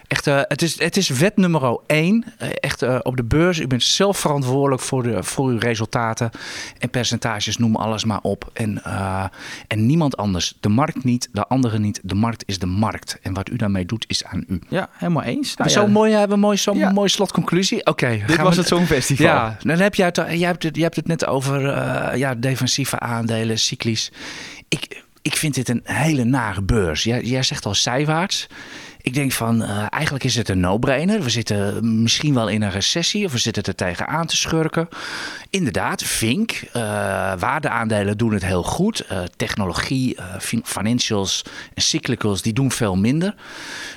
Echt, 0.08 0.28
uh, 0.28 0.42
het, 0.42 0.62
is, 0.62 0.80
het 0.80 0.98
is 0.98 1.10
wet 1.10 1.38
nummer 1.38 1.78
één. 1.86 2.26
Uh, 2.42 2.50
echt 2.60 2.84
uh, 2.84 3.00
op 3.02 3.18
de 3.18 3.24
beurs. 3.24 3.60
U 3.60 3.68
bent 3.68 3.84
zelf 3.84 4.18
verantwoordelijk 4.18 4.82
voor, 4.82 5.04
de, 5.04 5.24
voor 5.24 5.50
uw 5.50 5.58
resultaten. 5.58 6.30
En 6.80 6.90
percentages, 6.90 7.58
noem 7.58 7.76
alles 7.76 8.06
maar 8.06 8.20
op. 8.22 8.50
En, 8.54 8.84
en 9.68 9.86
niemand 9.86 10.18
anders. 10.18 10.54
De 10.60 10.70
markt 10.70 11.04
niet, 11.04 11.30
de 11.32 11.48
andere 11.48 11.80
niet. 11.80 12.00
De 12.04 12.16
markt 12.16 12.44
is 12.46 12.60
de 12.60 12.66
markt. 12.66 13.18
En 13.22 13.34
wat 13.34 13.50
u 13.50 13.56
daarmee 13.56 13.86
doet, 13.86 14.06
is 14.08 14.24
aan 14.24 14.44
u. 14.48 14.60
Ja, 14.70 14.90
helemaal 14.92 15.24
eens. 15.24 15.56
Nou, 15.56 15.70
zo 15.70 15.82
ja. 15.82 15.88
mooi, 15.88 16.12
hebben 16.12 16.38
we 16.38 16.44
mooi, 16.44 16.58
zo'n 16.58 16.78
ja. 16.78 16.92
mooie 16.92 17.10
slotconclusie. 17.10 17.80
Oké. 17.80 17.90
Okay, 17.90 18.24
Dit 18.28 18.38
was 18.38 18.56
we, 18.56 18.60
het 18.60 18.70
Songfestival. 18.70 19.26
Ja, 19.26 19.58
dan 19.62 19.80
heb 19.80 19.96
je 19.96 20.04
het, 20.04 20.16
jij, 20.16 20.48
hebt 20.48 20.64
het, 20.64 20.76
jij 20.76 20.84
hebt 20.84 20.96
het 20.96 21.08
net 21.08 21.26
over 21.26 21.62
ja, 22.18 22.36
defensieve 22.36 23.00
aandelen, 23.00 23.60
cyclisch. 23.60 24.12
Ik, 24.68 25.04
ik 25.22 25.36
vind 25.36 25.54
dit 25.54 25.70
een 25.70 25.82
hele 25.84 26.24
nare 26.24 26.62
beurs. 26.62 27.04
Jij, 27.04 27.24
jij 27.24 27.44
zegt 27.44 27.66
al 27.66 27.76
zijwaarts. 27.76 28.48
Ik 29.06 29.14
denk 29.14 29.32
van, 29.32 29.62
uh, 29.62 29.86
eigenlijk 29.90 30.24
is 30.24 30.36
het 30.36 30.50
een 30.50 30.60
no-brainer. 30.60 31.22
We 31.22 31.30
zitten 31.30 32.02
misschien 32.02 32.34
wel 32.34 32.48
in 32.48 32.62
een 32.62 32.72
recessie 32.72 33.26
of 33.26 33.32
we 33.32 33.38
zitten 33.38 33.64
er 33.64 33.76
tegenaan 33.76 34.26
te 34.26 34.36
schurken. 34.36 34.88
Inderdaad, 35.50 36.04
Vink, 36.04 36.52
uh, 36.52 36.74
waardeaandelen 37.40 38.18
doen 38.18 38.34
het 38.34 38.46
heel 38.46 38.64
goed. 38.64 39.06
Uh, 39.12 39.20
technologie, 39.36 40.18
financials 40.64 41.46
en 41.74 41.82
cyclicals, 41.82 42.42
die 42.42 42.54
doen 42.54 42.72
veel 42.72 42.96
minder. 42.96 43.36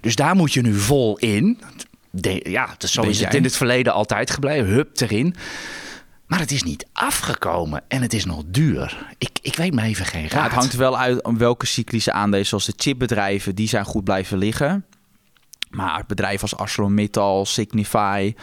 Dus 0.01 0.17
daar 0.17 0.37
moet 0.37 0.53
je 0.53 0.61
nu 0.61 0.75
vol 0.75 1.19
in. 1.19 1.61
De, 2.11 2.41
ja, 2.51 2.75
zo 2.79 3.03
is 3.03 3.21
het 3.21 3.35
in 3.35 3.45
het 3.45 3.57
verleden 3.57 3.93
altijd 3.93 4.31
gebleven. 4.31 4.67
Hup 4.67 5.01
erin. 5.01 5.35
Maar 6.27 6.39
het 6.39 6.51
is 6.51 6.63
niet 6.63 6.87
afgekomen 6.93 7.83
en 7.89 8.03
het 8.03 8.13
is 8.13 8.25
nog 8.25 8.43
duur. 8.47 9.07
Ik, 9.19 9.31
ik 9.43 9.57
weet 9.57 9.75
me 9.75 9.83
even 9.83 10.07
geen 10.07 10.23
raad. 10.23 10.33
Ja, 10.33 10.43
het 10.43 10.53
hangt 10.53 10.75
wel 10.75 10.99
uit 10.99 11.23
om 11.23 11.39
welke 11.39 11.67
cyclische 11.67 12.13
aandelen, 12.13 12.47
zoals 12.47 12.65
de 12.65 12.73
chipbedrijven, 12.77 13.55
die 13.55 13.69
zijn 13.69 13.85
goed 13.85 14.05
blijven 14.05 14.39
liggen. 14.39 14.85
Maar 15.71 16.05
bedrijven 16.07 16.43
als 16.43 16.57
ArcelorMittal, 16.57 17.47
Signify, 17.47 18.35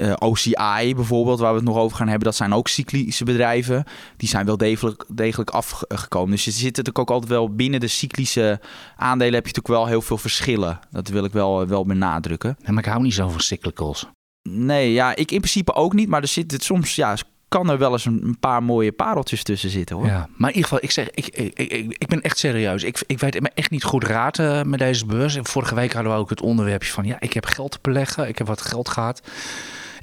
Uh, 0.00 0.12
OCI 0.18 0.94
bijvoorbeeld, 0.94 1.38
waar 1.38 1.50
we 1.50 1.56
het 1.58 1.66
nog 1.68 1.76
over 1.76 1.96
gaan 1.96 2.08
hebben, 2.08 2.24
dat 2.24 2.36
zijn 2.36 2.54
ook 2.54 2.68
cyclische 2.68 3.24
bedrijven. 3.24 3.84
Die 4.16 4.28
zijn 4.28 4.46
wel 4.46 4.56
degelijk, 4.56 5.04
degelijk 5.08 5.50
afgekomen. 5.50 6.30
Dus 6.30 6.44
je 6.44 6.50
zit 6.50 6.62
natuurlijk 6.62 6.98
ook 6.98 7.10
altijd 7.10 7.30
wel 7.30 7.54
binnen 7.54 7.80
de 7.80 7.88
cyclische 7.88 8.60
aandelen 8.96 9.34
heb 9.34 9.46
je 9.46 9.52
natuurlijk 9.54 9.80
wel 9.80 9.86
heel 9.86 10.02
veel 10.02 10.18
verschillen. 10.18 10.78
Dat 10.90 11.08
wil 11.08 11.24
ik 11.24 11.32
wel, 11.32 11.66
wel 11.66 11.84
benadrukken. 11.86 12.56
Nee, 12.58 12.72
maar 12.72 12.84
ik 12.84 12.90
hou 12.90 13.02
niet 13.02 13.14
zo 13.14 13.28
van 13.28 13.40
cyclicals. 13.40 14.06
Nee, 14.48 14.92
ja, 14.92 15.10
ik 15.16 15.30
in 15.30 15.40
principe 15.40 15.74
ook 15.74 15.92
niet. 15.92 16.08
Maar 16.08 16.22
er 16.22 16.28
zit 16.28 16.50
het 16.50 16.64
soms, 16.64 16.94
ja, 16.94 17.16
kan 17.52 17.70
er 17.70 17.78
wel 17.78 17.92
eens 17.92 18.04
een, 18.04 18.36
paar 18.40 18.62
mooie 18.62 18.92
pareltjes 18.92 19.42
tussen 19.42 19.70
zitten 19.70 19.96
hoor. 19.96 20.06
Ja, 20.06 20.28
maar 20.36 20.50
in 20.50 20.56
ieder 20.56 20.70
geval, 20.70 20.84
ik 20.84 20.90
zeg, 20.90 21.10
ik, 21.10 21.26
ik, 21.26 21.58
ik, 21.58 21.96
ik 21.98 22.06
ben 22.06 22.22
echt 22.22 22.38
serieus. 22.38 22.82
Ik, 22.82 23.02
ik 23.06 23.18
weet 23.18 23.40
me 23.40 23.50
echt 23.54 23.70
niet 23.70 23.84
goed 23.84 24.04
raad 24.04 24.64
met 24.66 24.78
deze 24.78 25.06
beurs. 25.06 25.38
Vorige 25.42 25.74
week 25.74 25.92
hadden 25.92 26.12
we 26.12 26.18
ook 26.18 26.30
het 26.30 26.40
onderwerpje 26.40 26.92
van, 26.92 27.04
ja, 27.04 27.16
ik 27.20 27.32
heb 27.32 27.46
geld 27.46 27.70
te 27.70 27.78
beleggen. 27.82 28.28
Ik 28.28 28.38
heb 28.38 28.46
wat 28.46 28.62
geld 28.62 28.88
gehad. 28.88 29.22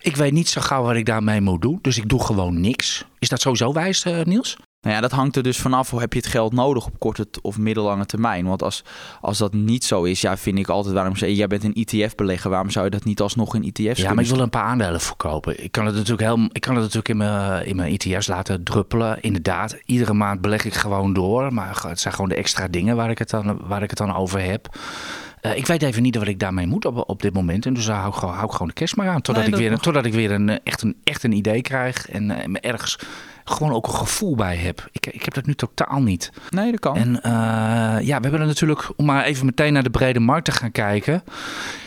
Ik 0.01 0.15
weet 0.15 0.31
niet 0.31 0.49
zo 0.49 0.61
gauw 0.61 0.83
wat 0.83 0.95
ik 0.95 1.05
daarmee 1.05 1.41
moet 1.41 1.61
doen. 1.61 1.79
Dus 1.81 1.97
ik 1.97 2.09
doe 2.09 2.23
gewoon 2.23 2.61
niks. 2.61 3.05
Is 3.19 3.29
dat 3.29 3.41
sowieso 3.41 3.73
wijs, 3.73 4.05
uh, 4.05 4.23
Niels? 4.23 4.57
Nou 4.81 4.95
ja, 4.95 5.01
dat 5.01 5.11
hangt 5.11 5.35
er 5.35 5.43
dus 5.43 5.57
vanaf 5.57 5.91
heb 5.91 6.13
je 6.13 6.19
het 6.19 6.27
geld 6.27 6.53
nodig 6.53 6.85
op 6.85 6.99
korte 6.99 7.27
of 7.41 7.57
middellange 7.57 8.05
termijn. 8.05 8.45
Want 8.45 8.63
als, 8.63 8.83
als 9.21 9.37
dat 9.37 9.53
niet 9.53 9.83
zo 9.83 10.03
is, 10.03 10.21
ja, 10.21 10.37
vind 10.37 10.57
ik 10.57 10.67
altijd 10.67 10.93
waarom 10.93 11.15
zeg 11.15 11.29
jij 11.29 11.47
bent 11.47 11.63
een 11.63 11.73
ETF-belegger, 11.73 12.49
waarom 12.49 12.69
zou 12.69 12.85
je 12.85 12.91
dat 12.91 13.03
niet 13.03 13.21
alsnog 13.21 13.55
in 13.55 13.63
ETF's 13.63 14.01
Ja, 14.01 14.13
maar 14.13 14.23
ik 14.23 14.29
wil 14.29 14.39
een 14.39 14.49
paar 14.49 14.63
aandelen 14.63 15.01
verkopen. 15.01 15.63
Ik 15.63 15.71
kan 15.71 15.85
het 15.85 15.95
natuurlijk, 15.95 16.21
heel, 16.21 16.49
ik 16.51 16.61
kan 16.61 16.73
het 16.73 16.81
natuurlijk 16.83 17.09
in 17.09 17.17
mijn, 17.17 17.65
in 17.65 17.75
mijn 17.75 17.97
ETF's 17.97 18.27
laten 18.27 18.63
druppelen. 18.63 19.21
Inderdaad, 19.21 19.77
iedere 19.85 20.13
maand 20.13 20.41
beleg 20.41 20.65
ik 20.65 20.73
gewoon 20.73 21.13
door. 21.13 21.53
Maar 21.53 21.83
het 21.87 21.99
zijn 21.99 22.13
gewoon 22.13 22.29
de 22.29 22.35
extra 22.35 22.67
dingen 22.67 22.95
waar 22.95 23.09
ik 23.09 23.17
het 23.17 23.29
dan, 23.29 23.59
waar 23.67 23.83
ik 23.83 23.89
het 23.89 23.99
dan 23.99 24.15
over 24.15 24.41
heb. 24.41 24.77
Uh, 25.41 25.57
ik 25.57 25.65
weet 25.65 25.81
even 25.81 26.01
niet 26.01 26.15
wat 26.15 26.27
ik 26.27 26.39
daarmee 26.39 26.67
moet 26.67 26.85
op, 26.85 27.09
op 27.09 27.21
dit 27.21 27.33
moment. 27.33 27.65
En 27.65 27.73
dus 27.73 27.85
daar 27.85 27.97
hou 27.97 28.09
ik 28.09 28.15
gewoon, 28.15 28.33
hou 28.33 28.45
ik 28.45 28.51
gewoon 28.51 28.67
de 28.67 28.73
kerst 28.73 28.95
maar 28.95 29.07
aan. 29.07 29.21
Totdat 29.21 29.43
nee, 29.43 29.53
ik 29.53 29.59
weer, 29.59 29.77
totdat 29.77 30.05
ik 30.05 30.13
weer 30.13 30.31
een, 30.31 30.63
echt, 30.63 30.81
een, 30.81 30.95
echt 31.03 31.23
een 31.23 31.31
idee 31.31 31.61
krijg. 31.61 32.09
En 32.09 32.29
uh, 32.29 32.45
me 32.45 32.59
ergens 32.59 32.99
gewoon 33.49 33.73
ook 33.73 33.87
een 33.87 33.93
gevoel 33.93 34.35
bij 34.35 34.55
heb. 34.55 34.89
Ik, 34.91 35.05
ik 35.05 35.23
heb 35.23 35.33
dat 35.33 35.45
nu 35.45 35.53
totaal 35.53 36.01
niet. 36.01 36.31
Nee, 36.49 36.71
dat 36.71 36.79
kan. 36.79 36.95
En 36.95 37.09
uh, 37.15 37.21
ja, 38.07 38.17
we 38.17 38.21
hebben 38.21 38.39
er 38.39 38.45
natuurlijk, 38.45 38.89
om 38.95 39.05
maar 39.05 39.23
even 39.23 39.45
meteen 39.45 39.73
naar 39.73 39.83
de 39.83 39.89
brede 39.89 40.19
markt 40.19 40.45
te 40.45 40.51
gaan 40.51 40.71
kijken. 40.71 41.23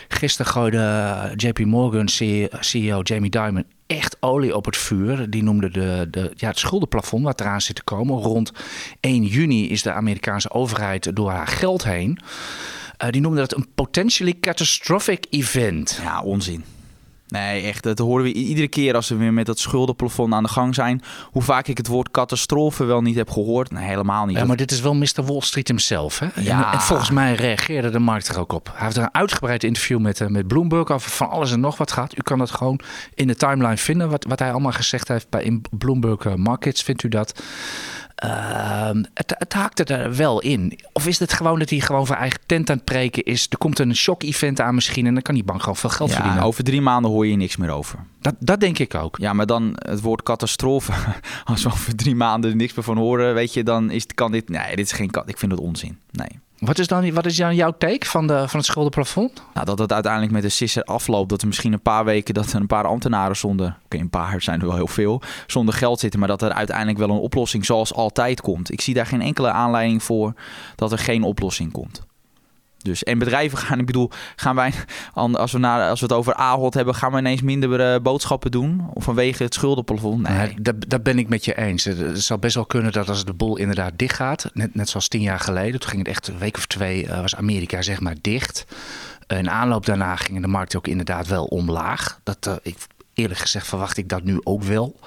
Gisteren 0.07 0.51
gooide 0.51 1.33
JP 1.35 1.59
Morgan 1.59 2.07
CEO 2.59 2.99
Jamie 3.03 3.29
Dimon 3.29 3.65
echt 3.87 4.17
olie 4.19 4.55
op 4.55 4.65
het 4.65 4.77
vuur. 4.77 5.29
Die 5.29 5.43
noemde 5.43 5.69
de, 5.69 6.07
de, 6.11 6.31
ja, 6.35 6.47
het 6.47 6.59
schuldenplafond 6.59 7.23
wat 7.23 7.39
eraan 7.39 7.61
zit 7.61 7.75
te 7.75 7.83
komen. 7.83 8.21
Rond 8.21 8.51
1 8.99 9.23
juni 9.23 9.69
is 9.69 9.81
de 9.81 9.91
Amerikaanse 9.91 10.51
overheid 10.51 11.15
door 11.15 11.29
haar 11.29 11.47
geld 11.47 11.83
heen. 11.83 12.19
Uh, 13.03 13.09
die 13.09 13.21
noemde 13.21 13.39
dat 13.39 13.55
een 13.55 13.67
potentially 13.75 14.33
catastrophic 14.39 15.25
event. 15.29 15.99
Ja, 16.03 16.21
onzin. 16.21 16.63
Nee, 17.33 17.63
echt. 17.63 17.83
Dat 17.83 17.99
horen 17.99 18.23
we 18.23 18.33
iedere 18.33 18.67
keer 18.67 18.95
als 18.95 19.09
we 19.09 19.15
weer 19.15 19.33
met 19.33 19.45
dat 19.45 19.59
schuldenplafond 19.59 20.33
aan 20.33 20.43
de 20.43 20.49
gang 20.49 20.75
zijn. 20.75 21.01
Hoe 21.31 21.41
vaak 21.41 21.67
ik 21.67 21.77
het 21.77 21.87
woord 21.87 22.11
catastrofe 22.11 22.83
wel 22.83 23.01
niet 23.01 23.15
heb 23.15 23.29
gehoord. 23.29 23.71
Nee, 23.71 23.85
helemaal 23.85 24.25
niet. 24.25 24.37
Ja, 24.37 24.45
maar 24.45 24.57
dit 24.57 24.71
is 24.71 24.81
wel 24.81 24.93
Mr. 24.93 25.23
Wall 25.25 25.41
Street 25.41 25.67
himself. 25.67 26.19
Hè? 26.19 26.27
Ja. 26.41 26.73
En, 26.73 26.81
volgens 26.81 27.09
mij 27.09 27.35
reageerde 27.35 27.89
de 27.89 27.99
markt 27.99 28.27
er 28.27 28.39
ook 28.39 28.53
op. 28.53 28.71
Hij 28.73 28.85
heeft 28.85 28.97
een 28.97 29.13
uitgebreid 29.13 29.63
interview 29.63 29.99
met, 29.99 30.19
uh, 30.19 30.27
met 30.27 30.47
Bloomberg 30.47 30.91
over 30.91 31.11
van 31.11 31.29
alles 31.29 31.51
en 31.51 31.59
nog 31.59 31.77
wat 31.77 31.91
gaat. 31.91 32.17
U 32.17 32.21
kan 32.21 32.39
het 32.39 32.51
gewoon 32.51 32.79
in 33.13 33.27
de 33.27 33.35
timeline 33.35 33.77
vinden. 33.77 34.09
Wat, 34.09 34.25
wat 34.25 34.39
hij 34.39 34.51
allemaal 34.51 34.71
gezegd 34.71 35.07
heeft 35.07 35.29
bij 35.29 35.43
in 35.43 35.61
Bloomberg 35.71 36.25
eh, 36.25 36.33
Markets. 36.33 36.83
Vindt 36.83 37.03
u 37.03 37.09
dat? 37.09 37.43
Uh, 38.23 38.89
het, 39.13 39.35
het 39.37 39.53
haakte 39.53 39.83
er 39.83 40.15
wel 40.15 40.41
in. 40.41 40.79
Of 40.93 41.07
is 41.07 41.19
het 41.19 41.33
gewoon 41.33 41.59
dat 41.59 41.69
hij 41.69 41.79
gewoon 41.79 42.07
voor 42.07 42.15
eigen 42.15 42.39
tent 42.45 42.69
aan 42.69 42.75
het 42.75 42.85
preken 42.85 43.23
is? 43.23 43.47
Er 43.49 43.57
komt 43.57 43.79
een 43.79 43.95
shock-event 43.95 44.61
aan 44.61 44.75
misschien 44.75 45.05
en 45.05 45.13
dan 45.13 45.23
kan 45.23 45.33
die 45.33 45.43
bank 45.43 45.59
gewoon 45.59 45.75
veel 45.75 45.89
geld 45.89 46.09
ja, 46.09 46.15
verdienen. 46.15 46.43
Over 46.43 46.63
drie 46.63 46.81
maanden 46.81 47.11
hoor 47.11 47.27
je 47.27 47.35
niks 47.35 47.57
meer 47.57 47.69
over. 47.69 47.99
Dat, 48.21 48.35
dat 48.39 48.59
denk 48.59 48.79
ik 48.79 48.95
ook. 48.95 49.17
Ja, 49.17 49.33
maar 49.33 49.45
dan 49.45 49.71
het 49.73 50.01
woord 50.01 50.23
catastrofe. 50.23 50.93
Als 51.43 51.63
we 51.63 51.69
over 51.69 51.95
drie 51.95 52.15
maanden 52.15 52.57
niks 52.57 52.73
meer 52.73 52.85
van 52.85 52.97
horen, 52.97 53.33
weet 53.33 53.53
je, 53.53 53.63
dan 53.63 53.91
is, 53.91 54.05
kan 54.05 54.31
dit... 54.31 54.49
Nee, 54.49 54.75
dit 54.75 54.85
is 54.85 54.91
geen... 54.91 55.11
Ik 55.25 55.37
vind 55.37 55.51
het 55.51 55.61
onzin. 55.61 55.97
Nee. 56.11 56.39
Wat 56.65 56.79
is 56.79 56.87
dan, 56.87 57.13
wat 57.13 57.25
is 57.25 57.37
jouw 57.37 57.73
take 57.77 58.05
van, 58.05 58.27
de, 58.27 58.47
van 58.47 58.59
het 58.59 58.65
schuldenplafond? 58.65 59.43
Nou, 59.53 59.65
dat 59.65 59.79
het 59.79 59.93
uiteindelijk 59.93 60.31
met 60.31 60.41
de 60.41 60.49
sisser 60.49 60.83
afloopt. 60.83 61.29
Dat 61.29 61.41
er 61.41 61.47
misschien 61.47 61.73
een 61.73 61.81
paar 61.81 62.05
weken 62.05 62.33
dat 62.33 62.53
er 62.53 62.59
een 62.59 62.67
paar 62.67 62.87
ambtenaren 62.87 63.35
zonder... 63.35 63.77
Oké, 63.85 63.97
een 63.97 64.09
paar 64.09 64.41
zijn 64.41 64.59
er 64.59 64.67
wel 64.67 64.75
heel 64.75 64.87
veel. 64.87 65.21
Zonder 65.47 65.73
geld 65.73 65.99
zitten. 65.99 66.19
Maar 66.19 66.29
dat 66.29 66.41
er 66.41 66.53
uiteindelijk 66.53 66.97
wel 66.97 67.09
een 67.09 67.17
oplossing 67.17 67.65
zoals 67.65 67.93
altijd 67.93 68.41
komt. 68.41 68.71
Ik 68.71 68.81
zie 68.81 68.93
daar 68.93 69.05
geen 69.05 69.21
enkele 69.21 69.51
aanleiding 69.51 70.03
voor 70.03 70.33
dat 70.75 70.91
er 70.91 70.97
geen 70.97 71.23
oplossing 71.23 71.71
komt. 71.71 72.01
Dus, 72.83 73.03
en 73.03 73.17
bedrijven 73.19 73.57
gaan, 73.57 73.79
ik 73.79 73.85
bedoel, 73.85 74.09
gaan 74.35 74.55
wij, 74.55 74.73
als 75.13 75.51
we, 75.51 75.67
als 75.67 75.99
we 75.99 76.05
het 76.05 76.15
over 76.15 76.33
Ahold 76.33 76.73
hebben, 76.73 76.95
gaan 76.95 77.11
we 77.11 77.17
ineens 77.17 77.41
minder 77.41 77.93
uh, 77.93 78.01
boodschappen 78.01 78.51
doen? 78.51 78.89
Of 78.93 79.03
vanwege 79.03 79.43
het 79.43 79.53
schuldenplafond? 79.53 80.21
Nee, 80.21 80.55
dat, 80.87 81.03
ben 81.03 81.19
ik 81.19 81.29
met 81.29 81.45
je 81.45 81.57
eens. 81.57 81.83
Het 81.83 82.23
zou 82.23 82.39
best 82.39 82.55
wel 82.55 82.65
kunnen 82.65 82.91
dat 82.91 83.09
als 83.09 83.25
de 83.25 83.33
boel 83.33 83.57
inderdaad 83.57 83.91
dicht 83.95 84.15
gaat, 84.15 84.49
net, 84.53 84.75
net 84.75 84.89
zoals 84.89 85.07
tien 85.07 85.21
jaar 85.21 85.39
geleden, 85.39 85.79
toen 85.79 85.89
ging 85.89 86.01
het 86.01 86.15
echt 86.15 86.27
een 86.27 86.37
week 86.37 86.57
of 86.57 86.65
twee, 86.65 87.05
uh, 87.05 87.21
was 87.21 87.35
Amerika 87.35 87.81
zeg 87.81 87.99
maar 87.99 88.15
dicht. 88.21 88.65
In 89.27 89.49
aanloop 89.49 89.85
daarna 89.85 90.15
gingen 90.15 90.41
de 90.41 90.47
markten 90.47 90.77
ook 90.77 90.87
inderdaad 90.87 91.27
wel 91.27 91.45
omlaag. 91.45 92.19
Dat, 92.23 92.47
uh, 92.47 92.53
ik, 92.61 92.75
eerlijk 93.13 93.39
gezegd 93.39 93.67
verwacht 93.67 93.97
ik 93.97 94.09
dat 94.09 94.23
nu 94.23 94.39
ook 94.43 94.63
wel. 94.63 94.99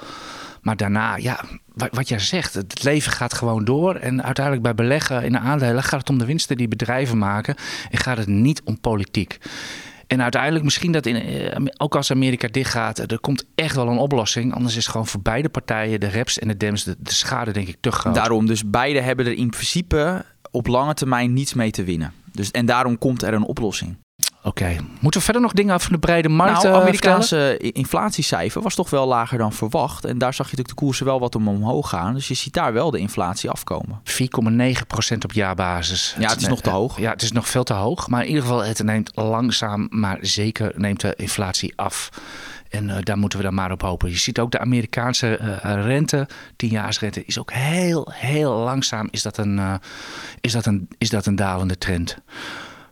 Maar 0.67 0.77
daarna, 0.77 1.17
ja, 1.17 1.41
wat 1.75 2.09
jij 2.09 2.19
zegt, 2.19 2.55
het 2.55 2.83
leven 2.83 3.13
gaat 3.13 3.35
gewoon 3.35 3.65
door. 3.65 3.95
En 3.95 4.23
uiteindelijk 4.23 4.65
bij 4.65 4.75
beleggen 4.75 5.25
in 5.25 5.33
de 5.33 5.39
aandelen 5.39 5.83
gaat 5.83 6.01
het 6.01 6.11
om 6.11 6.19
de 6.19 6.25
winsten 6.25 6.57
die 6.57 6.69
bedrijven 6.69 7.19
maken. 7.19 7.55
En 7.91 7.99
gaat 7.99 8.17
het 8.17 8.27
niet 8.27 8.63
om 8.65 8.81
politiek. 8.81 9.39
En 10.07 10.23
uiteindelijk 10.23 10.65
misschien 10.65 10.93
dat 10.93 11.07
in, 11.07 11.17
eh, 11.17 11.65
ook 11.77 11.97
als 11.97 12.11
Amerika 12.11 12.49
dichtgaat, 12.49 12.99
er 12.99 13.21
komt 13.21 13.45
echt 13.55 13.75
wel 13.75 13.89
een 13.89 13.99
oplossing. 13.99 14.55
Anders 14.55 14.77
is 14.77 14.87
gewoon 14.87 15.07
voor 15.07 15.23
beide 15.23 15.49
partijen, 15.49 16.01
de 16.01 16.09
reps 16.09 16.39
en 16.39 16.49
de 16.49 16.57
dems, 16.57 16.85
de, 16.85 16.97
de 16.99 17.13
schade 17.13 17.53
denk 17.53 17.69
ik 17.69 17.77
te 17.81 17.93
groot. 17.93 18.15
Daarom, 18.15 18.47
dus 18.47 18.71
beide 18.71 19.01
hebben 19.01 19.27
er 19.27 19.33
in 19.33 19.51
principe 19.51 20.25
op 20.51 20.67
lange 20.67 20.95
termijn 20.95 21.33
niets 21.33 21.55
mee 21.55 21.71
te 21.71 21.85
winnen. 21.85 22.13
Dus, 22.33 22.51
en 22.51 22.67
daarom 22.67 22.99
komt 22.99 23.23
er 23.23 23.35
een 23.35 23.45
oplossing. 23.45 23.97
Oké. 24.47 24.77
Moeten 25.01 25.21
we 25.21 25.27
verder 25.27 25.43
nog 25.43 25.53
dingen 25.53 25.75
over 25.75 25.93
de 25.93 25.99
brede 25.99 26.29
markt 26.29 26.63
nou, 26.63 26.75
uh, 26.75 26.81
Amerikaanse 26.81 27.57
inflatiecijfer 27.59 28.63
was 28.63 28.75
toch 28.75 28.91
wel 28.91 29.07
lager 29.07 29.39
dan 29.39 29.53
verwacht. 29.53 30.05
En 30.05 30.19
daar 30.19 30.35
zag 30.35 30.47
je 30.47 30.57
natuurlijk 30.57 30.79
de 30.79 30.85
koersen 30.85 31.07
wel 31.07 31.21
wat 31.21 31.35
om 31.35 31.49
omhoog 31.49 31.89
gaan. 31.89 32.15
Dus 32.15 32.29
je 32.29 32.35
ziet 32.35 32.53
daar 32.53 32.73
wel 32.73 32.91
de 32.91 32.99
inflatie 32.99 33.51
afkomen. 33.51 34.01
4,9% 34.05 35.19
op 35.25 35.33
jaarbasis. 35.33 36.15
Ja, 36.19 36.29
het 36.29 36.41
is 36.41 36.49
nog 36.49 36.61
te 36.61 36.71
hoog. 36.71 36.99
Ja, 36.99 37.11
het 37.11 37.23
is 37.23 37.33
nog 37.33 37.49
veel 37.49 37.65
te 37.65 37.73
hoog. 37.73 38.09
Maar 38.09 38.23
in 38.23 38.29
ieder 38.29 38.43
geval, 38.43 38.65
het 38.65 38.83
neemt 38.83 39.11
langzaam, 39.15 39.87
maar 39.91 40.19
zeker 40.21 40.73
neemt 40.77 41.01
de 41.01 41.15
inflatie 41.17 41.73
af. 41.77 42.11
En 42.69 42.89
uh, 42.89 42.97
daar 43.01 43.19
moeten 43.19 43.39
we 43.39 43.45
dan 43.45 43.55
maar 43.55 43.73
op 43.73 43.83
hopen. 43.83 44.11
Je 44.11 44.17
ziet 44.17 44.39
ook 44.39 44.51
de 44.51 44.59
Amerikaanse 44.59 45.39
uh, 45.41 45.59
rente, 45.85 46.29
tienjaarsrente, 46.57 47.25
is 47.25 47.39
ook 47.39 47.53
heel, 47.53 48.09
heel 48.13 48.53
langzaam 48.53 49.09
is 49.11 49.23
dat 49.23 49.39
een, 49.39 49.57
uh, 49.57 49.75
is 50.41 50.53
dat 50.53 50.67
een, 50.67 50.89
is 50.99 51.11
dat 51.11 51.27
een 51.27 51.37
dalende 51.37 51.79
trend. 51.79 52.19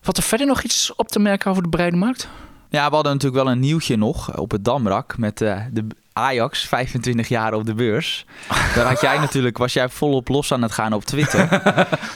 Wat 0.05 0.17
er 0.17 0.23
verder 0.23 0.47
nog 0.47 0.63
iets 0.63 0.95
op 0.97 1.09
te 1.09 1.19
merken 1.19 1.51
over 1.51 1.63
de 1.63 1.69
brede 1.69 1.97
markt? 1.97 2.29
Ja, 2.69 2.89
we 2.89 2.95
hadden 2.95 3.13
natuurlijk 3.13 3.43
wel 3.45 3.53
een 3.53 3.61
nieuwtje 3.61 3.97
nog 3.97 4.37
op 4.39 4.51
het 4.51 4.65
Damrak 4.65 5.19
met 5.19 5.41
uh, 5.41 5.61
de 5.73 5.87
Ajax, 6.19 6.67
25 6.67 7.29
jaar 7.29 7.53
op 7.53 7.67
de 7.67 7.75
beurs. 7.75 8.27
Daar 8.75 8.87
had 8.87 9.01
jij 9.01 9.19
natuurlijk, 9.19 9.59
was 9.59 9.73
jij 9.73 9.89
volop 9.89 10.29
los 10.29 10.53
aan 10.53 10.63
het 10.63 10.73
gaan 10.73 10.93
op 10.93 11.05
Twitter. 11.05 11.49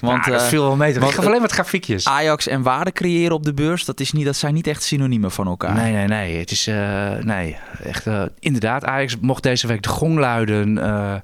Want, 0.01 0.25
ja, 0.25 0.31
dat 0.31 0.43
viel 0.43 0.63
wel 0.63 0.77
mee. 0.77 0.95
Ik 0.95 1.03
gaf 1.03 1.27
alleen 1.27 1.41
wat 1.41 1.53
grafiekjes. 1.53 2.07
Ajax 2.07 2.47
en 2.47 2.63
waarde 2.63 2.93
creëren 2.93 3.35
op 3.35 3.45
de 3.45 3.55
beurs, 3.55 3.85
dat, 3.85 4.01
is 4.01 4.13
niet, 4.13 4.25
dat 4.25 4.37
zijn 4.37 4.55
niet 4.55 4.67
echt 4.67 4.83
synoniemen 4.83 5.31
van 5.31 5.47
elkaar. 5.47 5.75
Nee, 5.75 5.93
nee, 5.93 6.07
nee. 6.07 6.39
Het 6.39 6.51
is, 6.51 6.69
uh, 6.69 7.11
nee, 7.21 7.57
echt, 7.83 8.07
uh, 8.07 8.23
inderdaad, 8.39 8.85
Ajax 8.85 9.17
mocht 9.21 9.43
deze 9.43 9.67
week 9.67 9.83
de 9.83 9.89
gong 9.89 10.19
luiden 10.19 10.77
uh, 10.77 11.15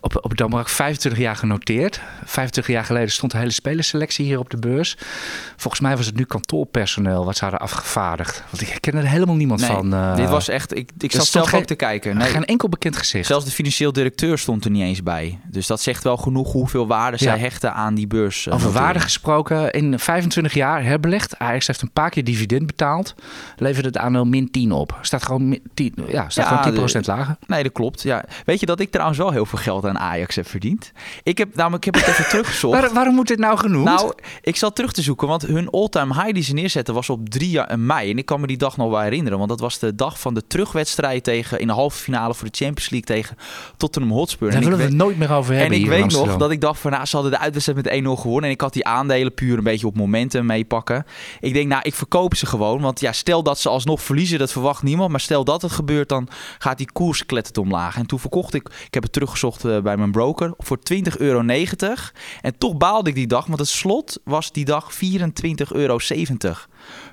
op, 0.00 0.24
op 0.24 0.36
Damrak 0.36 0.68
25 0.68 1.20
jaar 1.20 1.36
genoteerd. 1.36 2.00
25 2.24 2.74
jaar 2.74 2.84
geleden 2.84 3.10
stond 3.10 3.32
de 3.32 3.38
hele 3.38 3.52
spelerselectie 3.52 4.24
hier 4.24 4.38
op 4.38 4.50
de 4.50 4.56
beurs. 4.56 4.96
Volgens 5.56 5.82
mij 5.82 5.96
was 5.96 6.06
het 6.06 6.16
nu 6.16 6.24
kantoorpersoneel 6.24 7.24
wat 7.24 7.36
ze 7.36 7.42
hadden 7.42 7.60
afgevaardigd. 7.60 8.44
Want 8.50 8.62
ik 8.62 8.76
ken 8.80 8.94
er 8.94 9.06
helemaal 9.06 9.36
niemand 9.36 9.60
nee, 9.60 9.70
van. 9.70 10.16
dit 10.16 10.28
was 10.28 10.48
echt, 10.48 10.76
ik, 10.76 10.90
ik 10.98 11.12
zat 11.12 11.26
zelf 11.26 11.54
ook 11.54 11.64
te 11.64 11.74
kijken. 11.74 12.01
Nee. 12.04 12.28
Geen 12.28 12.44
enkel 12.44 12.68
bekend 12.68 12.96
gezicht. 12.96 13.26
Zelfs 13.26 13.44
de 13.44 13.50
financieel 13.50 13.92
directeur 13.92 14.38
stond 14.38 14.64
er 14.64 14.70
niet 14.70 14.82
eens 14.82 15.02
bij. 15.02 15.38
Dus 15.46 15.66
dat 15.66 15.80
zegt 15.80 16.04
wel 16.04 16.16
genoeg 16.16 16.52
hoeveel 16.52 16.86
waarde 16.86 17.16
ja. 17.20 17.24
zij 17.24 17.38
hechten 17.38 17.74
aan 17.74 17.94
die 17.94 18.06
beurs. 18.06 18.46
Uh, 18.46 18.54
Over 18.54 18.72
waarde 18.72 19.00
gesproken, 19.00 19.70
in 19.70 19.98
25 19.98 20.54
jaar 20.54 20.84
herbelegd. 20.84 21.38
Ajax 21.38 21.66
heeft 21.66 21.82
een 21.82 21.92
paar 21.92 22.10
keer 22.10 22.24
dividend 22.24 22.66
betaald. 22.66 23.14
Levert 23.56 23.84
het 23.84 23.96
aandeel 23.96 24.24
min 24.24 24.50
10 24.50 24.72
op. 24.72 24.98
Staat 25.00 25.22
gewoon, 25.22 25.58
10, 25.74 25.94
ja, 26.08 26.28
staat 26.28 26.48
ja, 26.48 26.62
gewoon 26.62 26.88
10% 26.88 26.92
de, 26.92 27.02
lager. 27.04 27.36
Nee, 27.46 27.62
dat 27.62 27.72
klopt. 27.72 28.02
Ja. 28.02 28.24
Weet 28.44 28.60
je 28.60 28.66
dat 28.66 28.80
ik 28.80 28.90
trouwens 28.90 29.18
wel 29.18 29.30
heel 29.30 29.46
veel 29.46 29.58
geld 29.58 29.84
aan 29.84 29.98
Ajax 29.98 30.36
heb 30.36 30.48
verdiend? 30.48 30.92
Ik 31.22 31.38
heb 31.38 31.54
namelijk 31.54 31.86
ik 31.86 31.94
heb 31.94 32.04
het 32.04 32.12
even 32.12 32.30
teruggezocht. 32.34 32.80
Waar, 32.80 32.92
waarom 32.92 33.14
moet 33.14 33.28
dit 33.28 33.38
nou 33.38 33.58
genoemd? 33.58 33.84
Nou, 33.84 34.12
ik 34.40 34.56
zal 34.56 34.72
terug 34.72 34.92
te 34.92 35.02
zoeken, 35.02 35.28
want 35.28 35.42
hun 35.42 35.70
all-time 35.70 36.14
high 36.14 36.32
die 36.32 36.42
ze 36.42 36.52
neerzetten 36.52 36.94
was 36.94 37.10
op 37.10 37.28
3 37.28 37.76
mei. 37.76 38.10
En 38.10 38.18
ik 38.18 38.26
kan 38.26 38.40
me 38.40 38.46
die 38.46 38.56
dag 38.56 38.76
nog 38.76 38.90
wel 38.90 39.00
herinneren, 39.00 39.38
want 39.38 39.50
dat 39.50 39.60
was 39.60 39.78
de 39.78 39.94
dag 39.94 40.20
van 40.20 40.34
de 40.34 40.46
terugwedstrijd 40.46 41.24
tegen 41.24 41.60
in 41.60 41.66
de 41.66 41.72
halve 41.72 41.91
halve 41.92 42.10
finale 42.10 42.34
voor 42.34 42.48
de 42.50 42.56
Champions 42.64 42.90
League 42.90 43.16
tegen 43.16 43.36
Tottenham 43.76 44.12
Hotspur. 44.12 44.50
Daar 44.50 44.56
En 44.56 44.64
willen 44.64 44.78
ik 44.78 44.84
we 44.84 44.90
het 44.90 45.02
nooit 45.02 45.18
meer 45.18 45.32
over 45.32 45.52
en 45.52 45.60
hebben 45.60 45.78
ik 45.78 45.84
hier 45.84 45.94
in 45.94 46.02
weet 46.02 46.12
nog 46.12 46.36
dat 46.36 46.50
ik 46.50 46.60
dacht 46.60 46.80
van, 46.80 46.90
nou, 46.90 47.04
ze 47.04 47.14
hadden 47.14 47.32
de 47.32 47.38
uitwedstrijd 47.38 47.84
met 47.84 48.02
1-0 48.04 48.20
gewonnen. 48.20 48.44
En 48.44 48.50
ik 48.50 48.60
had 48.60 48.72
die 48.72 48.86
aandelen 48.86 49.34
puur 49.34 49.58
een 49.58 49.64
beetje 49.64 49.86
op 49.86 49.96
momenten 49.96 50.46
meepakken. 50.46 51.06
Ik 51.40 51.52
denk, 51.52 51.68
nou, 51.68 51.82
ik 51.82 51.94
verkoop 51.94 52.34
ze 52.34 52.46
gewoon. 52.46 52.80
Want 52.80 53.00
ja, 53.00 53.12
stel 53.12 53.42
dat 53.42 53.58
ze 53.58 53.68
alsnog 53.68 54.02
verliezen, 54.02 54.38
dat 54.38 54.52
verwacht 54.52 54.82
niemand. 54.82 55.10
Maar 55.10 55.20
stel 55.20 55.44
dat 55.44 55.62
het 55.62 55.72
gebeurt, 55.72 56.08
dan 56.08 56.28
gaat 56.58 56.78
die 56.78 56.92
koers 56.92 57.26
klettert 57.26 57.58
omlaag. 57.58 57.96
En 57.96 58.06
toen 58.06 58.18
verkocht 58.18 58.54
ik, 58.54 58.68
ik 58.86 58.94
heb 58.94 59.02
het 59.02 59.12
teruggezocht 59.12 59.64
eh, 59.64 59.80
bij 59.80 59.96
mijn 59.96 60.10
broker, 60.10 60.54
voor 60.58 60.78
20,90 60.92 61.16
euro. 61.18 61.40
En 62.40 62.58
toch 62.58 62.76
baalde 62.76 63.08
ik 63.08 63.14
die 63.14 63.26
dag, 63.26 63.46
want 63.46 63.58
het 63.58 63.68
slot 63.68 64.20
was 64.24 64.52
die 64.52 64.64
dag 64.64 64.92
24,70 64.94 64.98
euro. 65.68 65.98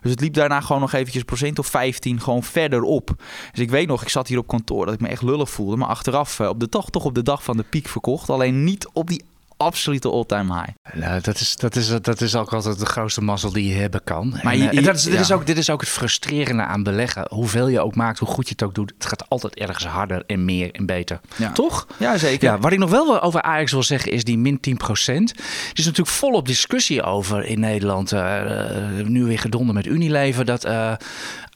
Dus 0.01 0.11
het 0.11 0.21
liep 0.21 0.33
daarna 0.33 0.61
gewoon 0.61 0.81
nog 0.81 0.93
eventjes 0.93 1.23
procent 1.23 1.59
of 1.59 1.67
15 1.67 2.21
gewoon 2.21 2.43
verder 2.43 2.81
op. 2.81 3.11
Dus 3.51 3.59
ik 3.59 3.69
weet 3.69 3.87
nog, 3.87 4.01
ik 4.01 4.09
zat 4.09 4.27
hier 4.27 4.37
op 4.37 4.47
kantoor 4.47 4.85
dat 4.85 4.93
ik 4.93 5.01
me 5.01 5.07
echt 5.07 5.21
lullig 5.21 5.49
voelde. 5.49 5.75
Maar 5.75 5.87
achteraf 5.87 6.39
eh, 6.39 6.47
op 6.47 6.59
de 6.59 6.69
dag, 6.69 6.89
toch 6.89 7.05
op 7.05 7.15
de 7.15 7.23
dag 7.23 7.43
van 7.43 7.57
de 7.57 7.65
piek 7.69 7.87
verkocht. 7.87 8.29
Alleen 8.29 8.63
niet 8.63 8.87
op 8.93 9.07
die 9.07 9.23
absolute 9.59 10.09
all-time 10.09 10.53
high. 10.53 10.69
Nou, 11.05 11.21
dat, 11.21 11.39
is, 11.39 11.55
dat, 11.55 11.75
is, 11.75 11.87
dat 12.01 12.21
is 12.21 12.35
ook 12.35 12.53
altijd 12.53 12.79
de 12.79 12.85
grootste 12.85 13.21
mazzel 13.21 13.51
die 13.51 13.67
je 13.69 13.75
hebben 13.75 14.03
kan. 14.03 14.39
Maar 14.43 14.53
en, 14.53 14.59
je- 14.59 14.69
eh, 14.69 14.77
en 14.77 14.83
dat 14.83 14.95
is, 14.95 15.03
dit, 15.03 15.13
ja. 15.13 15.19
is 15.19 15.31
ook, 15.31 15.45
dit 15.45 15.57
is 15.57 15.69
ook 15.69 15.79
het 15.81 15.89
frustrerende 15.89 16.63
aan 16.63 16.83
beleggen. 16.83 17.25
Hoeveel 17.29 17.67
je 17.67 17.79
ook 17.79 17.95
maakt, 17.95 18.19
hoe 18.19 18.27
goed 18.27 18.45
je 18.47 18.51
het 18.51 18.63
ook 18.63 18.75
doet. 18.75 18.93
Het 18.97 19.05
gaat 19.05 19.29
altijd 19.29 19.55
ergens 19.55 19.85
harder 19.85 20.23
en 20.27 20.45
meer 20.45 20.71
en 20.71 20.85
beter. 20.85 21.19
Ja. 21.35 21.51
Toch? 21.51 21.87
Ja, 21.97 22.17
zeker. 22.17 22.49
Ja, 22.49 22.59
wat 22.59 22.71
ik 22.71 22.79
nog 22.79 22.89
wel 22.89 23.21
over 23.21 23.41
Ajax 23.41 23.71
wil 23.71 23.83
zeggen 23.83 24.11
is 24.11 24.23
die 24.23 24.37
min 24.37 24.59
10% 24.59 25.31
Er 25.31 25.35
is 25.73 25.85
natuurlijk 25.85 26.07
volop 26.17 26.47
discussie 26.47 27.03
over 27.03 27.45
in 27.45 27.59
Nederland. 27.59 28.11
eh, 28.11 28.99
eh, 28.99 29.05
nu 29.05 29.23
weer 29.23 29.39
gedonden 29.39 29.75
met 29.75 29.85
Unilever. 29.85 30.45
Dat 30.45 30.65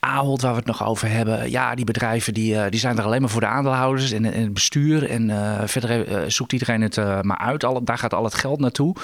Ahold, 0.04 0.42
waar 0.42 0.52
we 0.52 0.58
het 0.58 0.66
nog 0.66 0.86
over 0.86 1.10
hebben. 1.10 1.52
Ja, 1.52 1.76
die 1.76 1.86
bedrijven 1.86 2.34
die, 2.34 2.58
eh, 2.60 2.70
die 2.72 2.80
zijn 2.80 2.98
er 2.98 3.04
alleen 3.04 3.22
maar 3.22 3.30
voor 3.30 3.42
de 3.42 3.48
aandeelhouders 3.48 4.12
en, 4.12 4.26
en 4.26 4.42
het 4.42 4.54
bestuur. 4.54 5.10
En 5.10 5.30
eh, 5.30 5.62
verder 5.68 6.08
eh, 6.08 6.30
zoekt 6.30 6.54
iedereen 6.54 6.82
het 6.82 6.96
maar 7.22 7.38
uit. 7.38 7.64
Al, 7.64 7.84
daar 7.84 7.98
gaat 7.98 8.14
al 8.14 8.24
het 8.24 8.34
geld 8.34 8.60
naartoe. 8.60 8.96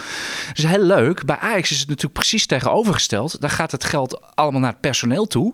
Dus 0.54 0.66
heel 0.66 0.84
leuk. 0.84 1.26
Bij 1.26 1.38
Ajax 1.38 1.72
is 1.72 1.80
het 1.80 1.88
natuurlijk 1.88 2.14
precies 2.14 2.46
tegenovergesteld. 2.46 3.42
Daar 3.42 3.50
gaat 3.50 3.72
het 3.72 3.84
geld 3.84 4.22
allemaal 4.36 4.60
naar 4.62 4.72
het 4.72 4.80
personeel 4.82 5.28
toe. 5.28 5.54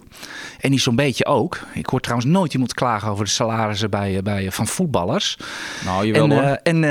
En 0.59 0.69
die 0.69 0.79
zo'n 0.79 0.95
beetje 0.95 1.25
ook. 1.25 1.59
Ik 1.73 1.85
hoor 1.85 1.99
trouwens 1.99 2.29
nooit 2.29 2.53
iemand 2.53 2.73
klagen 2.73 3.09
over 3.09 3.25
de 3.25 3.31
salarissen 3.31 3.89
bij, 3.89 4.21
bij, 4.23 4.51
van 4.51 4.67
voetballers. 4.67 5.37
Nou, 5.85 6.05
jawel 6.05 6.23
En, 6.23 6.31
hoor. 6.31 6.59
en, 6.63 6.83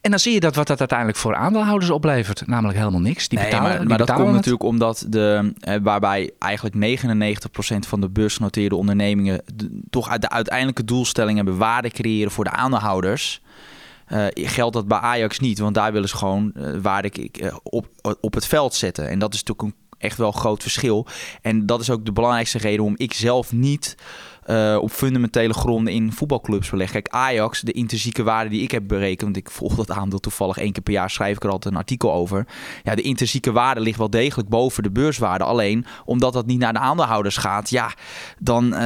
en 0.00 0.10
dan 0.10 0.18
zie 0.18 0.32
je 0.32 0.40
dat 0.40 0.54
wat 0.54 0.66
dat 0.66 0.78
uiteindelijk 0.78 1.18
voor 1.18 1.34
aandeelhouders 1.34 1.90
oplevert. 1.90 2.46
Namelijk 2.46 2.78
helemaal 2.78 3.00
niks. 3.00 3.28
Die 3.28 3.38
Nee, 3.38 3.48
betalen, 3.48 3.70
maar, 3.70 3.78
die 3.78 3.88
maar 3.88 3.98
dat 3.98 4.12
komt 4.12 4.26
het. 4.26 4.34
natuurlijk 4.34 4.62
omdat 4.64 5.04
de, 5.08 5.52
waarbij 5.82 6.30
eigenlijk 6.38 6.74
99% 6.74 7.88
van 7.88 7.95
de 8.00 8.08
beursgenoteerde 8.08 8.76
ondernemingen 8.76 9.42
toch 9.90 10.08
uit 10.08 10.20
de 10.20 10.28
uiteindelijke 10.28 10.84
doelstelling 10.84 11.36
hebben 11.36 11.56
waarde 11.56 11.90
creëren 11.90 12.30
voor 12.30 12.44
de 12.44 12.50
aandeelhouders. 12.50 13.40
eh, 14.06 14.26
geldt 14.48 14.74
dat 14.74 14.88
bij 14.88 14.98
Ajax 14.98 15.38
niet, 15.38 15.58
want 15.58 15.74
daar 15.74 15.92
willen 15.92 16.08
ze 16.08 16.16
gewoon 16.16 16.52
eh, 16.54 16.70
waarde 16.82 17.30
eh, 17.30 17.56
op, 17.62 17.88
op 18.20 18.34
het 18.34 18.46
veld 18.46 18.74
zetten. 18.74 19.08
En 19.08 19.18
dat 19.18 19.34
is 19.34 19.42
natuurlijk 19.42 19.68
een, 19.68 19.84
echt 19.98 20.18
wel 20.18 20.26
een 20.26 20.38
groot 20.38 20.62
verschil. 20.62 21.06
En 21.42 21.66
dat 21.66 21.80
is 21.80 21.90
ook 21.90 22.04
de 22.04 22.12
belangrijkste 22.12 22.58
reden 22.58 22.78
waarom 22.78 22.98
ik 22.98 23.12
zelf 23.12 23.52
niet 23.52 23.96
eh, 24.46 24.78
op 24.80 24.90
fundamentele 24.90 25.52
gronden 25.54 25.92
in 25.92 26.12
voetbalclubs 26.12 26.70
beleg. 26.70 26.90
Kijk, 26.90 27.08
Ajax, 27.08 27.60
de 27.60 27.72
intrinsieke 27.72 28.22
waarde 28.22 28.50
die 28.50 28.62
ik 28.62 28.70
heb 28.70 28.82
berekend, 28.86 29.22
want 29.22 29.36
ik 29.36 29.50
volg 29.50 29.74
dat 29.74 29.90
aandeel 29.90 30.18
toevallig 30.18 30.56
één 30.58 30.72
keer 30.72 30.82
per 30.82 30.92
jaar, 30.92 31.10
schrijf 31.10 31.36
ik 31.36 31.44
er 31.44 31.50
altijd 31.50 31.74
een 31.74 31.80
artikel 31.80 32.12
over. 32.12 32.46
Ja, 32.82 32.94
de 32.94 33.02
intrinsieke 33.02 33.52
waarde 33.52 33.80
ligt 33.80 33.98
wel 33.98 34.10
degelijk 34.10 34.48
boven 34.48 34.82
de 34.82 34.90
beurswaarde. 34.90 35.44
Alleen 35.44 35.84
omdat 36.04 36.32
dat 36.32 36.46
niet 36.46 36.58
naar 36.58 36.72
de 36.72 36.78
aandeelhouders 36.78 37.36
gaat, 37.36 37.70
ja, 37.70 37.90
dan, 38.38 38.74
eh, 38.74 38.80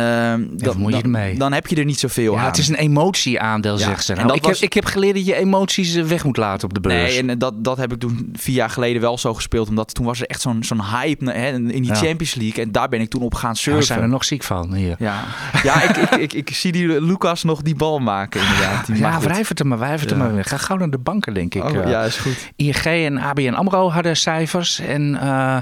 dan, 0.51 0.77
moet 0.79 0.87
je 0.87 0.91
dan, 0.91 1.03
ermee? 1.03 1.39
dan 1.39 1.53
heb 1.53 1.67
je 1.67 1.77
er 1.77 1.85
niet 1.85 1.99
zoveel 2.01 2.33
Ja, 2.33 2.39
aan. 2.41 2.47
het 2.47 2.59
is 2.59 2.69
een 2.69 2.75
emotieaandeel, 2.75 3.79
Ja, 3.79 3.85
zegt 3.85 4.05
ze. 4.05 4.11
en 4.13 4.17
Nou, 4.17 4.29
dat 4.29 4.37
ik, 4.37 4.43
was- 4.45 4.61
heb, 4.61 4.69
ik 4.69 4.75
heb 4.75 4.85
geleerd 4.85 5.15
dat 5.15 5.27
je 5.27 5.35
emoties 5.35 5.95
eh, 5.95 6.05
weg 6.05 6.25
moet 6.25 6.37
laten 6.37 6.69
op 6.69 6.75
de 6.75 6.81
beurs. 6.81 7.11
Nee, 7.19 7.29
en 7.31 7.39
dat, 7.39 7.65
dat 7.65 7.77
heb 7.77 7.93
ik 7.93 7.99
toen 8.01 8.29
vier 8.33 8.55
jaar 8.55 8.71
geleden 8.71 9.01
wel 9.03 9.19
zo 9.19 9.35
gespeeld. 9.35 9.69
Omdat 9.69 9.95
toen 9.95 10.05
was 10.07 10.21
er 10.21 10.27
echt 10.27 10.41
zo'n 10.41 10.65
zo'n 10.65 10.85
hype 10.85 11.31
hè, 11.31 11.49
in 11.53 11.67
die. 11.83 11.89
Champions 11.95 12.35
League. 12.35 12.65
En 12.65 12.73
daar 12.73 12.89
ben 12.89 13.01
ik 13.01 13.11
toen 13.11 13.23
op 13.23 13.35
gaan 13.35 13.57
surfen. 13.57 13.81
we 13.81 13.87
zijn 13.87 14.01
er 14.01 14.09
nog 14.09 14.25
ziek 14.25 14.43
van 14.43 14.75
hier. 14.75 14.97
Ja, 14.99 15.25
ja 15.63 15.83
ik, 15.83 15.97
ik, 15.97 16.15
ik, 16.15 16.33
ik 16.33 16.55
zie 16.55 16.73
die 16.73 17.03
Lucas 17.03 17.45
nog 17.45 17.63
die 17.63 17.75
bal 17.75 17.99
maken 17.99 18.41
inderdaad. 18.41 18.87
Die 18.87 18.97
Ja, 18.97 19.21
wrijf 19.21 19.49
het 19.49 19.61
er 19.61 19.67
maar, 19.67 19.79
wrijf 19.79 20.01
het 20.01 20.11
er 20.11 20.17
maar 20.17 20.35
weer. 20.35 20.45
Ga 20.45 20.57
gauw 20.57 20.77
naar 20.77 20.91
de 20.91 20.99
banken, 20.99 21.35
denk 21.35 21.55
ik. 21.55 21.65
Oh, 21.65 21.77
eh. 21.77 21.91
ja, 21.91 22.03
is 22.03 22.17
goed. 22.17 22.53
ING 22.57 22.85
en 22.85 23.19
ABN 23.19 23.53
AMRO 23.53 23.91
hadden 23.91 24.17
cijfers. 24.17 24.79
En, 24.79 25.21
eh, 25.21 25.59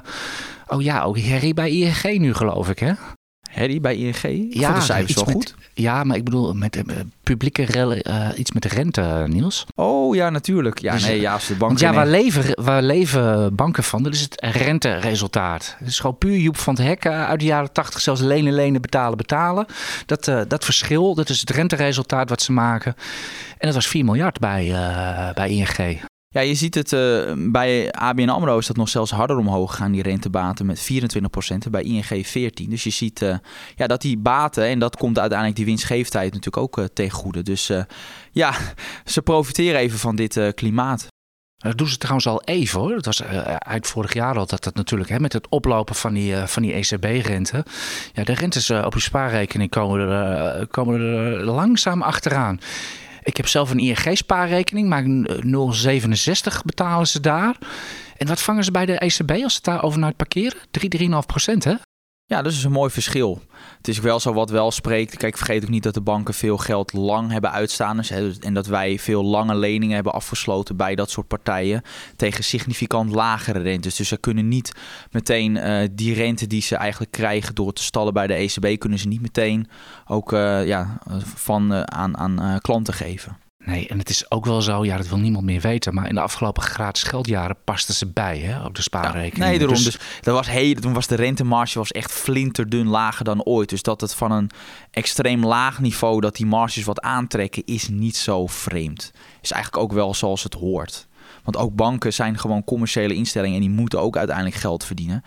oh 0.66 0.82
ja, 0.82 1.02
ook 1.02 1.20
Harry 1.20 1.54
bij 1.54 1.70
ING 1.70 2.18
nu, 2.18 2.34
geloof 2.34 2.68
ik, 2.70 2.78
hè? 2.78 2.92
Harry 3.58 3.80
bij 3.80 3.96
ING? 3.96 4.46
Ja, 4.54 4.72
de 4.74 4.80
cijfers 4.80 5.14
wel 5.14 5.24
met- 5.24 5.34
goed. 5.34 5.54
Ja, 5.74 6.04
maar 6.04 6.16
ik 6.16 6.24
bedoel, 6.24 6.52
met 6.54 6.76
eh, 6.76 6.82
publieke 7.22 7.62
rel- 7.64 7.92
eh, 7.92 8.28
iets 8.36 8.52
met 8.52 8.62
de 8.62 8.68
rente, 8.68 9.24
Niels. 9.28 9.66
Oh 9.74 10.14
ja, 10.14 10.30
natuurlijk. 10.30 10.78
Ja, 10.78 10.92
Dus, 10.92 11.04
nee, 11.06 11.20
ja, 11.20 11.32
als 11.32 11.46
de 11.46 11.54
bank... 11.54 11.70
Want 11.70 11.80
ja, 11.80 11.92
waar 11.92 12.06
leven, 12.06 12.64
waar 12.64 12.82
leven 12.82 13.54
banken 13.54 13.82
van? 13.84 14.02
Dat 14.02 14.14
is 14.14 14.20
het 14.20 14.40
renteresultaat. 14.54 15.74
Het 15.78 15.88
is 15.88 16.00
gewoon 16.00 16.18
puur 16.18 16.36
Joep 16.38 16.56
van 16.56 16.74
het 16.74 16.82
Hek 16.84 17.04
eh, 17.04 17.24
uit 17.28 17.40
de 17.40 17.46
jaren 17.46 17.72
tachtig. 17.72 18.00
Zelfs 18.00 18.20
lenen, 18.20 18.52
lenen, 18.52 18.80
betalen, 18.80 19.16
betalen. 19.16 19.66
Dat, 20.06 20.24
dat 20.48 20.64
verschil, 20.64 21.14
dat 21.14 21.28
is 21.28 21.40
het 21.40 21.50
renteresultaat 21.50 22.28
wat 22.28 22.42
ze 22.42 22.52
maken. 22.52 22.94
En 23.58 23.66
dat 23.66 23.74
was 23.74 23.86
4 23.86 24.04
miljard 24.04 24.38
bij, 24.38 24.72
bij 25.34 25.48
ING. 25.50 26.00
Ja, 26.30 26.40
je 26.40 26.54
ziet 26.54 26.74
het 26.74 26.92
eh, 26.92 27.32
bij 27.36 27.92
ABN 27.92 28.28
AMRO 28.28 28.58
is 28.58 28.66
dat 28.66 28.76
nog 28.76 28.88
zelfs 28.88 29.10
harder 29.10 29.36
omhoog 29.36 29.70
gegaan, 29.70 29.92
die 29.92 30.02
rentebaten 30.02 30.66
met 30.66 30.90
24% 30.92 31.64
en 31.64 31.70
bij 31.70 31.82
ING 31.82 32.26
14. 32.26 32.70
Dus 32.70 32.84
je 32.84 32.90
ziet 32.90 33.22
eh, 33.22 33.36
ja, 33.76 33.86
dat 33.86 34.00
die 34.00 34.18
baten, 34.18 34.64
en 34.64 34.78
dat 34.78 34.96
komt 34.96 35.18
uiteindelijk 35.18 35.58
die 35.58 35.66
winstgevendheid 35.66 36.32
natuurlijk 36.32 36.56
ook 36.56 36.78
eh, 36.78 36.84
ten 36.84 37.10
goede. 37.10 37.42
Dus 37.42 37.72
ja, 38.32 38.54
ze 39.04 39.22
profiteren 39.22 39.80
even 39.80 39.98
van 39.98 40.16
dit 40.16 40.52
klimaat. 40.54 41.06
Dat 41.56 41.78
doen 41.78 41.88
ze 41.88 41.96
trouwens 41.96 42.26
al 42.26 42.42
even 42.42 42.80
hoor. 42.80 42.94
Dat 42.94 43.04
was 43.04 43.22
eind 43.58 43.86
vorig 43.86 44.14
jaar 44.14 44.38
al 44.38 44.46
dat 44.46 44.64
dat 44.64 44.74
natuurlijk 44.74 45.10
hè, 45.10 45.20
met 45.20 45.32
het 45.32 45.48
oplopen 45.48 45.94
van 45.94 46.14
die, 46.14 46.36
van 46.36 46.62
die 46.62 46.72
ECB-rente. 46.72 47.64
Ja, 48.12 48.24
de 48.24 48.34
rentes 48.34 48.70
op 48.70 48.94
je 48.94 49.00
spaarrekening 49.00 49.70
komen 49.70 50.08
er, 50.08 50.66
komen 50.66 51.00
er 51.00 51.44
langzaam 51.44 52.02
achteraan. 52.02 52.60
Ik 53.28 53.36
heb 53.36 53.46
zelf 53.46 53.70
een 53.70 53.78
ING-spaarrekening, 53.78 54.88
maar 54.88 55.04
een, 55.04 55.26
eh, 55.26 55.42
0,67 55.42 56.64
betalen 56.64 57.06
ze 57.06 57.20
daar. 57.20 57.56
En 58.16 58.26
wat 58.26 58.42
vangen 58.42 58.64
ze 58.64 58.70
bij 58.70 58.86
de 58.86 59.04
ECB 59.04 59.30
als 59.30 59.52
ze 59.52 59.56
het 59.56 59.64
daar 59.64 59.82
overnight 59.82 60.16
parkeren? 60.16 60.58
3, 60.70 60.88
3,5 60.88 61.26
procent 61.26 61.64
hè? 61.64 61.74
Ja, 62.28 62.42
dat 62.42 62.52
is 62.52 62.64
een 62.64 62.72
mooi 62.72 62.90
verschil. 62.90 63.42
Het 63.76 63.88
is 63.88 63.98
wel 63.98 64.20
zo 64.20 64.32
wat 64.32 64.50
wel 64.50 64.70
spreekt. 64.70 65.16
Kijk, 65.16 65.36
vergeet 65.36 65.62
ook 65.62 65.68
niet 65.68 65.82
dat 65.82 65.94
de 65.94 66.00
banken 66.00 66.34
veel 66.34 66.58
geld 66.58 66.92
lang 66.92 67.30
hebben 67.30 67.50
uitstaan. 67.50 67.96
Dus, 67.96 68.38
en 68.38 68.54
dat 68.54 68.66
wij 68.66 68.98
veel 68.98 69.24
lange 69.24 69.54
leningen 69.54 69.94
hebben 69.94 70.12
afgesloten 70.12 70.76
bij 70.76 70.94
dat 70.94 71.10
soort 71.10 71.26
partijen. 71.26 71.82
Tegen 72.16 72.44
significant 72.44 73.10
lagere 73.10 73.58
rentes. 73.58 73.96
Dus 73.96 74.08
ze 74.08 74.16
kunnen 74.16 74.48
niet 74.48 74.72
meteen 75.10 75.56
eh, 75.56 75.88
die 75.92 76.14
rente 76.14 76.46
die 76.46 76.62
ze 76.62 76.76
eigenlijk 76.76 77.12
krijgen 77.12 77.54
door 77.54 77.72
te 77.72 77.82
stallen 77.82 78.12
bij 78.12 78.26
de 78.26 78.34
ECB, 78.34 78.78
kunnen 78.78 78.98
ze 78.98 79.08
niet 79.08 79.22
meteen 79.22 79.68
ook 80.06 80.32
eh, 80.32 80.66
ja, 80.66 80.98
van, 81.34 81.72
eh, 81.72 81.82
aan, 81.82 82.16
aan 82.16 82.58
klanten 82.60 82.94
geven. 82.94 83.47
Nee, 83.68 83.88
en 83.88 83.98
het 83.98 84.10
is 84.10 84.30
ook 84.30 84.44
wel 84.44 84.62
zo, 84.62 84.84
ja, 84.84 84.96
dat 84.96 85.08
wil 85.08 85.18
niemand 85.18 85.44
meer 85.44 85.60
weten. 85.60 85.94
Maar 85.94 86.08
in 86.08 86.14
de 86.14 86.20
afgelopen 86.20 86.62
gratis 86.62 87.02
geldjaren 87.02 87.56
pasten 87.64 87.94
ze 87.94 88.06
bij 88.06 88.38
hè, 88.38 88.64
op 88.64 88.74
de 88.74 88.82
spaarrekening. 88.82 89.50
Nee, 89.50 89.58
daarom. 89.58 89.76
Dus, 89.76 89.98
dat 90.20 90.34
was, 90.34 90.46
hey, 90.46 90.74
toen 90.74 90.92
was 90.92 91.06
de 91.06 91.14
rentemarge 91.14 91.78
was 91.78 91.92
echt 91.92 92.12
flinterdun 92.12 92.86
lager 92.86 93.24
dan 93.24 93.42
ooit. 93.42 93.68
Dus 93.68 93.82
dat 93.82 94.00
het 94.00 94.14
van 94.14 94.32
een 94.32 94.50
extreem 94.90 95.46
laag 95.46 95.80
niveau, 95.80 96.20
dat 96.20 96.36
die 96.36 96.46
marges 96.46 96.84
wat 96.84 97.00
aantrekken, 97.00 97.62
is 97.64 97.88
niet 97.88 98.16
zo 98.16 98.46
vreemd. 98.46 99.12
Is 99.40 99.50
eigenlijk 99.50 99.82
ook 99.82 99.92
wel 99.92 100.14
zoals 100.14 100.42
het 100.42 100.54
hoort. 100.54 101.06
Want 101.42 101.56
ook 101.56 101.74
banken 101.74 102.12
zijn 102.12 102.38
gewoon 102.38 102.64
commerciële 102.64 103.14
instellingen 103.14 103.54
en 103.54 103.62
die 103.62 103.70
moeten 103.70 104.00
ook 104.00 104.16
uiteindelijk 104.16 104.56
geld 104.56 104.84
verdienen. 104.84 105.24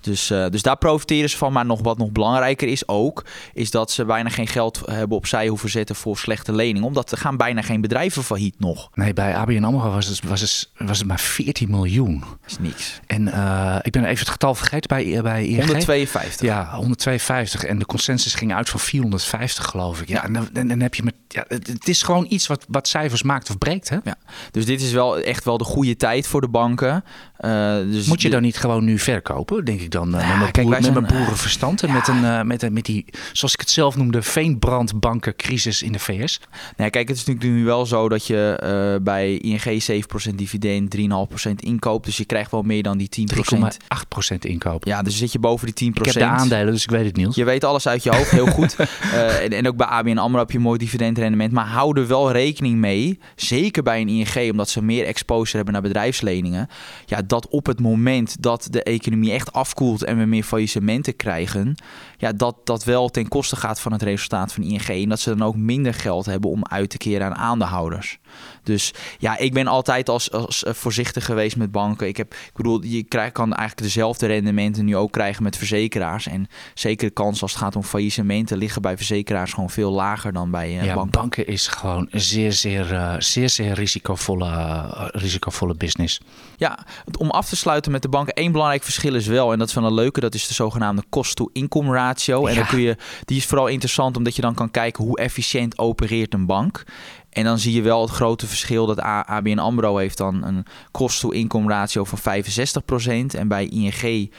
Dus, 0.00 0.30
uh, 0.30 0.46
dus 0.48 0.62
daar 0.62 0.76
profiteren 0.76 1.30
ze 1.30 1.36
van. 1.36 1.52
Maar 1.52 1.66
nog 1.66 1.80
wat 1.82 1.98
nog 1.98 2.10
belangrijker 2.10 2.68
is 2.68 2.88
ook, 2.88 3.24
is 3.52 3.70
dat 3.70 3.90
ze 3.90 4.04
bijna 4.04 4.28
geen 4.28 4.46
geld 4.46 4.80
hebben 4.84 5.16
opzij 5.16 5.48
hoeven 5.48 5.70
zetten 5.70 5.96
voor 5.96 6.18
slechte 6.18 6.52
leningen. 6.52 6.86
Omdat 6.86 7.12
er 7.12 7.18
gaan 7.18 7.36
bijna 7.36 7.62
geen 7.62 7.80
bedrijven 7.80 8.22
failliet 8.22 8.54
nog. 8.58 8.90
Nee, 8.94 9.12
bij 9.12 9.36
ABN 9.36 9.64
AMRO 9.64 9.90
was 9.90 10.06
het, 10.06 10.24
was 10.24 10.40
het, 10.40 10.70
was 10.76 10.98
het 10.98 11.06
maar 11.06 11.20
14 11.20 11.70
miljoen. 11.70 12.20
Dat 12.20 12.50
is 12.50 12.58
niks. 12.58 13.00
En 13.06 13.22
uh, 13.22 13.76
ik 13.82 13.92
ben 13.92 14.04
even 14.04 14.18
het 14.18 14.28
getal 14.28 14.54
vergeten 14.54 14.88
bij, 14.88 15.22
bij 15.22 15.46
ING. 15.46 15.58
152. 15.58 16.46
Ja, 16.46 16.74
152. 16.74 17.64
En 17.64 17.78
de 17.78 17.86
consensus 17.86 18.34
ging 18.34 18.54
uit 18.54 18.68
van 18.68 18.80
450 18.80 19.64
geloof 19.64 20.00
ik. 20.00 20.08
Ja, 20.08 20.24
en 20.24 20.32
dan, 20.32 20.48
en 20.52 20.68
dan 20.68 20.80
heb 20.80 20.94
je 20.94 21.02
met... 21.02 21.14
Ja, 21.28 21.44
het, 21.48 21.66
het 21.66 21.88
is 21.88 22.02
gewoon 22.02 22.26
iets 22.28 22.46
wat, 22.46 22.64
wat 22.68 22.88
cijfers 22.88 23.22
maakt 23.22 23.50
of 23.50 23.58
breekt, 23.58 23.88
hè? 23.88 23.96
Ja, 24.04 24.16
dus 24.50 24.66
dit 24.66 24.82
is 24.82 24.92
wel 24.92 25.18
echt 25.18 25.44
wel 25.44 25.58
de 25.58 25.64
goede 25.64 25.96
tijd 25.96 26.26
voor 26.26 26.40
de 26.40 26.48
banken. 26.48 27.04
Uh, 27.44 27.76
dus 27.92 28.06
Moet 28.06 28.22
je 28.22 28.30
dan 28.30 28.42
niet 28.42 28.56
gewoon 28.56 28.84
nu 28.84 28.98
verkopen, 28.98 29.64
denk 29.64 29.80
ik 29.80 29.90
dan. 29.90 30.10
Met, 30.10 30.22
mijn, 30.26 30.52
boer, 30.52 30.92
met 30.92 31.06
boerenverstand. 31.06 31.82
En 31.82 31.92
met, 31.92 32.08
een, 32.08 32.46
met, 32.46 32.72
met 32.72 32.84
die, 32.84 33.04
zoals 33.32 33.54
ik 33.54 33.60
het 33.60 33.70
zelf 33.70 33.96
noemde, 33.96 34.22
veenbrandbankencrisis 34.22 35.82
in 35.82 35.92
de 35.92 35.98
VS. 35.98 36.40
Nee, 36.76 36.90
kijk, 36.90 37.08
het 37.08 37.16
is 37.16 37.24
natuurlijk 37.24 37.54
nu 37.54 37.64
wel 37.64 37.86
zo 37.86 38.08
dat 38.08 38.26
je 38.26 39.00
bij 39.02 39.38
ING 39.38 40.04
7% 40.30 40.34
dividend, 40.34 40.96
3,5% 40.96 41.52
inkoop. 41.56 42.04
Dus 42.04 42.16
je 42.16 42.24
krijgt 42.24 42.50
wel 42.50 42.62
meer 42.62 42.82
dan 42.82 42.98
die 42.98 43.28
10%. 43.32 43.36
3,8% 43.36 44.38
inkoop. 44.40 44.84
Ja, 44.84 45.02
dus 45.02 45.16
zit 45.16 45.32
je 45.32 45.38
boven 45.38 45.72
die 45.74 45.92
10%. 45.92 45.94
Ik 45.94 46.04
heb 46.04 46.14
de 46.14 46.24
aandelen, 46.24 46.72
dus 46.72 46.82
ik 46.82 46.90
weet 46.90 47.04
het 47.04 47.16
niet. 47.16 47.34
Je 47.34 47.44
weet 47.44 47.64
alles 47.64 47.88
uit 47.88 48.02
je 48.02 48.10
hoofd, 48.10 48.30
heel 48.30 48.46
goed. 48.46 48.76
en, 49.42 49.52
en, 49.52 49.68
ook 49.68 49.76
bij 49.76 49.86
ABN 49.86 50.18
AMRO 50.18 50.38
heb 50.38 50.50
je 50.50 50.56
een 50.56 50.62
mooi 50.62 50.78
dividendrendement. 50.78 51.52
Maar 51.52 51.66
hou 51.66 52.00
er 52.00 52.06
wel 52.06 52.32
rekening 52.32 52.78
mee, 52.78 53.18
zeker 53.36 53.82
bij 53.82 54.00
een 54.00 54.08
ING, 54.08 54.50
omdat 54.50 54.68
ze 54.68 54.82
meer 54.82 55.06
exposure 55.06 55.56
hebben 55.56 55.72
naar 55.72 55.82
bedrijfsleningen. 55.82 56.68
Ja, 57.06 57.22
dat 57.30 57.48
op 57.48 57.66
het 57.66 57.80
moment 57.80 58.42
dat 58.42 58.66
de 58.70 58.82
economie 58.82 59.32
echt 59.32 59.52
afkoelt 59.52 60.04
en 60.04 60.18
we 60.18 60.24
meer 60.24 60.42
faillissementen 60.42 61.16
krijgen, 61.16 61.74
ja, 62.20 62.32
dat 62.32 62.56
dat 62.64 62.84
wel 62.84 63.08
ten 63.08 63.28
koste 63.28 63.56
gaat 63.56 63.80
van 63.80 63.92
het 63.92 64.02
resultaat 64.02 64.52
van 64.52 64.62
ING. 64.62 64.88
En 64.88 65.08
dat 65.08 65.20
ze 65.20 65.36
dan 65.36 65.46
ook 65.46 65.56
minder 65.56 65.94
geld 65.94 66.26
hebben 66.26 66.50
om 66.50 66.66
uit 66.66 66.90
te 66.90 66.98
keren 66.98 67.26
aan 67.26 67.34
aandeelhouders. 67.34 68.18
Dus 68.62 68.94
ja, 69.18 69.38
ik 69.38 69.52
ben 69.52 69.66
altijd 69.66 70.08
als, 70.08 70.32
als 70.32 70.64
eh, 70.64 70.72
voorzichtig 70.72 71.24
geweest 71.24 71.56
met 71.56 71.72
banken. 71.72 72.08
Ik, 72.08 72.16
heb, 72.16 72.34
ik 72.34 72.52
bedoel, 72.54 72.84
je 72.84 73.02
krijg, 73.02 73.32
kan 73.32 73.52
eigenlijk 73.52 73.82
dezelfde 73.82 74.26
rendementen 74.26 74.84
nu 74.84 74.96
ook 74.96 75.12
krijgen 75.12 75.42
met 75.42 75.56
verzekeraars. 75.56 76.26
En 76.26 76.48
zeker 76.74 77.08
de 77.08 77.14
kans 77.14 77.42
als 77.42 77.52
het 77.52 77.60
gaat 77.60 77.76
om 77.76 77.82
faillissementen 77.82 78.58
liggen 78.58 78.82
bij 78.82 78.96
verzekeraars 78.96 79.52
gewoon 79.52 79.70
veel 79.70 79.90
lager 79.90 80.32
dan 80.32 80.50
bij 80.50 80.68
uh, 80.68 80.84
ja, 80.84 80.94
banken. 80.94 81.20
banken 81.20 81.46
is 81.46 81.66
gewoon 81.66 82.08
een 82.10 82.20
zeer, 82.20 82.52
zeer, 82.52 82.92
uh, 82.92 83.14
zeer, 83.18 83.48
zeer 83.48 83.72
risicovolle, 83.72 84.46
uh, 84.46 85.06
risicovolle 85.10 85.74
business. 85.74 86.20
Ja, 86.56 86.78
om 87.18 87.30
af 87.30 87.48
te 87.48 87.56
sluiten 87.56 87.92
met 87.92 88.02
de 88.02 88.08
banken, 88.08 88.34
één 88.34 88.52
belangrijk 88.52 88.82
verschil 88.82 89.14
is 89.14 89.26
wel, 89.26 89.52
en 89.52 89.58
dat 89.58 89.68
is 89.68 89.74
wel 89.74 89.84
een 89.84 89.94
leuke, 89.94 90.20
dat 90.20 90.34
is 90.34 90.46
de 90.46 90.54
zogenaamde 90.54 91.02
cost-to-income 91.10 91.92
ratio. 91.92 92.08
En 92.46 92.54
dan 92.54 92.66
kun 92.66 92.80
je, 92.80 92.96
die 93.24 93.36
is 93.36 93.46
vooral 93.46 93.66
interessant 93.66 94.16
omdat 94.16 94.36
je 94.36 94.42
dan 94.42 94.54
kan 94.54 94.70
kijken 94.70 95.04
hoe 95.04 95.18
efficiënt 95.18 95.78
opereert 95.78 96.34
een 96.34 96.46
bank. 96.46 96.84
En 97.30 97.44
dan 97.44 97.58
zie 97.58 97.74
je 97.74 97.82
wel 97.82 98.00
het 98.00 98.10
grote 98.10 98.46
verschil 98.46 98.86
dat 98.86 99.00
ABN 99.00 99.58
AMRO 99.58 99.96
heeft 99.96 100.16
dan 100.16 100.44
een 100.44 100.66
kost-to-income 100.90 101.68
ratio 101.68 102.04
van 102.04 102.18
65% 102.18 103.38
en 103.38 103.48
bij 103.48 103.66
ING 103.66 104.30
55%. 104.30 104.32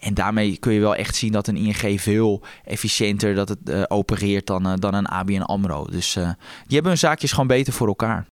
En 0.00 0.14
daarmee 0.14 0.56
kun 0.56 0.72
je 0.72 0.80
wel 0.80 0.94
echt 0.94 1.16
zien 1.16 1.32
dat 1.32 1.46
een 1.46 1.56
ING 1.56 2.00
veel 2.00 2.42
efficiënter 2.64 3.34
dat 3.34 3.48
het, 3.48 3.58
uh, 3.64 3.82
opereert 3.88 4.46
dan, 4.46 4.66
uh, 4.66 4.72
dan 4.76 4.94
een 4.94 5.08
ABN 5.08 5.40
AMRO. 5.40 5.84
Dus 5.84 6.16
uh, 6.16 6.22
die 6.66 6.74
hebben 6.74 6.90
hun 6.90 6.98
zaakjes 6.98 7.32
gewoon 7.32 7.46
beter 7.46 7.72
voor 7.72 7.86
elkaar. 7.86 8.26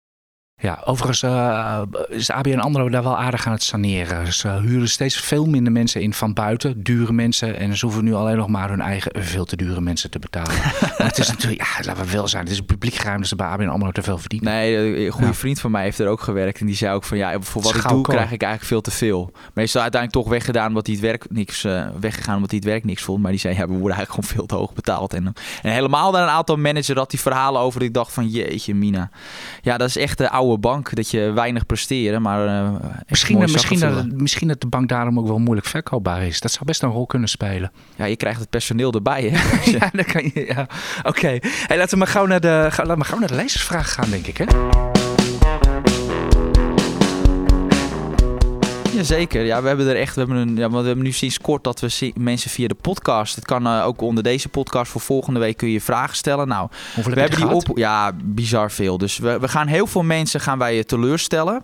Ja, 0.64 0.82
overigens 0.86 1.24
uh, 1.24 1.82
is 2.08 2.32
ABN 2.32 2.60
AMRO 2.60 2.90
daar 2.90 3.04
wel 3.04 3.18
aardig 3.18 3.46
aan 3.46 3.52
het 3.54 3.64
saneren. 3.64 4.34
Ze 4.34 4.50
huren 4.50 4.90
steeds 4.90 5.16
veel 5.16 5.46
minder 5.46 5.72
mensen 5.72 6.02
in 6.02 6.14
van 6.14 6.34
buiten, 6.34 6.84
dure 6.84 7.14
mensen. 7.14 7.58
En 7.58 7.78
ze 7.78 7.86
hoeven 7.86 8.04
nu 8.04 8.14
alleen 8.14 8.38
nog 8.38 8.48
maar 8.48 8.70
hun 8.70 8.82
eigen 8.82 9.12
veel 9.24 9.46
te 9.46 9.56
dure 9.56 9.82
mensen 9.82 10.10
te 10.10 10.20
betalen. 10.20 10.56
maar 10.98 11.08
het 11.08 11.18
is 11.18 11.28
natuurlijk, 11.28 11.62
ja, 11.62 11.86
laten 11.86 12.06
we 12.06 12.12
wel 12.12 12.28
zijn, 12.28 12.44
het 12.44 12.52
is 12.52 12.60
een 12.60 12.66
publiek 12.66 12.94
geheim 12.94 13.20
dat 13.20 13.28
ze 13.28 13.36
bij 13.36 13.48
ABN 13.48 13.68
AMRO 13.68 13.92
te 13.92 14.02
veel 14.02 14.18
verdienen. 14.18 14.54
Nee, 14.54 15.06
een 15.06 15.12
goede 15.12 15.34
vriend 15.34 15.60
van 15.60 15.72
mij 15.72 15.84
heeft 15.84 16.00
er 16.00 16.08
ook 16.08 16.22
gewerkt. 16.22 16.60
En 16.60 16.66
die 16.66 16.76
zei 16.76 16.94
ook 16.94 17.04
van, 17.04 17.18
ja, 17.18 17.40
voor 17.40 17.62
wat 17.62 17.76
ik 17.76 17.88
doe 17.88 18.02
krijg 18.02 18.32
ik 18.32 18.42
eigenlijk 18.42 18.64
veel 18.64 18.82
te 18.82 18.92
veel. 18.92 19.32
Maar 19.54 19.64
is 19.64 19.78
uiteindelijk 19.78 20.24
toch 20.24 20.34
weggedaan 20.34 20.68
omdat 20.68 20.86
hij 20.86 20.96
het 20.96 21.04
werk 21.04 21.26
niks, 21.30 21.64
uh, 21.64 21.88
weggegaan 22.00 22.36
omdat 22.36 22.50
hij 22.50 22.60
het 22.60 22.70
werk 22.70 22.84
niks 22.84 23.02
vond. 23.02 23.22
Maar 23.22 23.32
die 23.32 23.40
zei, 23.40 23.56
ja, 23.56 23.68
we 23.68 23.78
worden 23.78 23.98
eigenlijk 23.98 24.26
gewoon 24.26 24.38
veel 24.38 24.46
te 24.46 24.56
hoog 24.56 24.74
betaald. 24.74 25.14
En, 25.14 25.34
en 25.62 25.72
helemaal 25.72 26.12
naar 26.12 26.24
een 26.24 26.30
aantal 26.30 26.58
managers 26.58 26.98
had 26.98 27.10
die 27.10 27.20
verhalen 27.20 27.62
over. 27.62 27.80
Dat 27.80 27.88
ik 27.88 27.94
dacht 27.94 28.14
van, 28.14 28.28
jeetje 28.28 28.76
mina. 28.76 29.10
Ja, 29.62 29.78
dat 29.78 29.88
is 29.88 29.98
echt 29.98 30.18
de 30.18 30.30
oude 30.30 30.52
bank 30.60 30.96
dat 30.96 31.12
je 31.12 31.32
weinig 31.32 31.66
presteren, 31.66 32.22
maar 32.22 32.46
uh, 32.48 32.70
misschien, 33.08 33.38
misschien, 33.38 33.80
dat, 33.80 34.12
misschien 34.12 34.48
dat 34.48 34.62
de 34.62 34.68
bank 34.68 34.90
daarom 34.90 35.20
ook 35.20 35.28
wel 35.28 35.40
moeilijk 35.40 35.68
verkoopbaar 35.68 36.24
is. 36.24 36.40
Dat 36.40 36.52
zou 36.52 36.66
best 36.66 36.84
een 36.84 36.90
rol 36.90 37.06
kunnen 37.06 37.30
spelen. 37.30 37.72
Ja, 37.96 38.06
je 38.06 38.16
krijgt 38.16 38.40
het 38.40 38.50
personeel 38.50 38.92
erbij. 38.92 39.24
Hè? 39.24 39.72
ja, 39.78 39.90
dan 39.94 40.06
kan 40.06 40.32
je. 40.34 40.46
Ja. 40.48 40.68
Oké, 40.98 41.08
okay. 41.08 41.42
hey, 41.44 41.78
laten 41.78 41.92
we 41.92 41.98
maar 41.98 42.14
gauw 42.14 42.26
naar 42.26 42.42
de, 42.42 42.70
laten 42.78 42.98
we 42.98 43.04
gauw 43.04 43.20
naar 43.20 43.28
de 43.28 43.36
lezersvraag 43.36 43.94
gaan, 43.94 44.10
denk 44.10 44.28
ik. 44.28 44.38
Hè? 44.38 44.46
Jazeker. 48.94 49.44
Ja, 49.44 49.62
we 49.62 49.68
hebben 49.68 49.88
er 49.88 49.96
echt. 49.96 50.16
We 50.16 50.22
hebben, 50.22 50.38
een, 50.38 50.56
ja, 50.56 50.70
we 50.70 50.76
hebben 50.76 51.04
nu 51.04 51.12
sinds 51.12 51.40
kort 51.40 51.64
dat 51.64 51.80
we 51.80 52.12
mensen 52.16 52.50
via 52.50 52.68
de 52.68 52.76
podcast. 52.82 53.36
Het 53.36 53.46
kan 53.46 53.68
uh, 53.68 53.86
ook 53.86 54.02
onder 54.02 54.24
deze 54.24 54.50
podcast 54.50 54.92
voor 54.92 55.02
volgende 55.02 55.40
week 55.40 55.58
kun 55.58 55.70
je 55.70 55.82
vragen 55.82 56.16
stellen. 56.16 56.48
Nou, 56.48 56.70
Hoeveel 56.96 57.14
we 57.14 57.20
hebben 57.20 57.40
die 57.40 57.50
op. 57.50 57.78
Ja, 57.78 58.12
bizar 58.24 58.72
veel. 58.72 58.98
Dus 58.98 59.18
we, 59.18 59.40
we 59.40 59.48
gaan 59.48 59.68
heel 59.68 59.88
veel 59.88 60.04
mensen 60.04 60.40
gaan 60.40 60.58
wij 60.58 60.84
teleurstellen. 60.84 61.64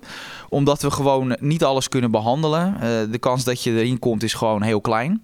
Omdat 0.49 0.81
we 0.81 0.91
gewoon 0.91 1.38
niet 1.39 1.63
alles 1.63 1.89
kunnen 1.89 2.12
behandelen. 2.12 2.73
Uh, 2.73 2.81
de 3.12 3.17
kans 3.19 3.43
dat 3.43 3.63
je 3.63 3.71
erin 3.71 3.99
komt 3.99 4.23
is 4.23 4.33
gewoon 4.33 4.62
heel 4.62 4.81
klein. 4.81 5.23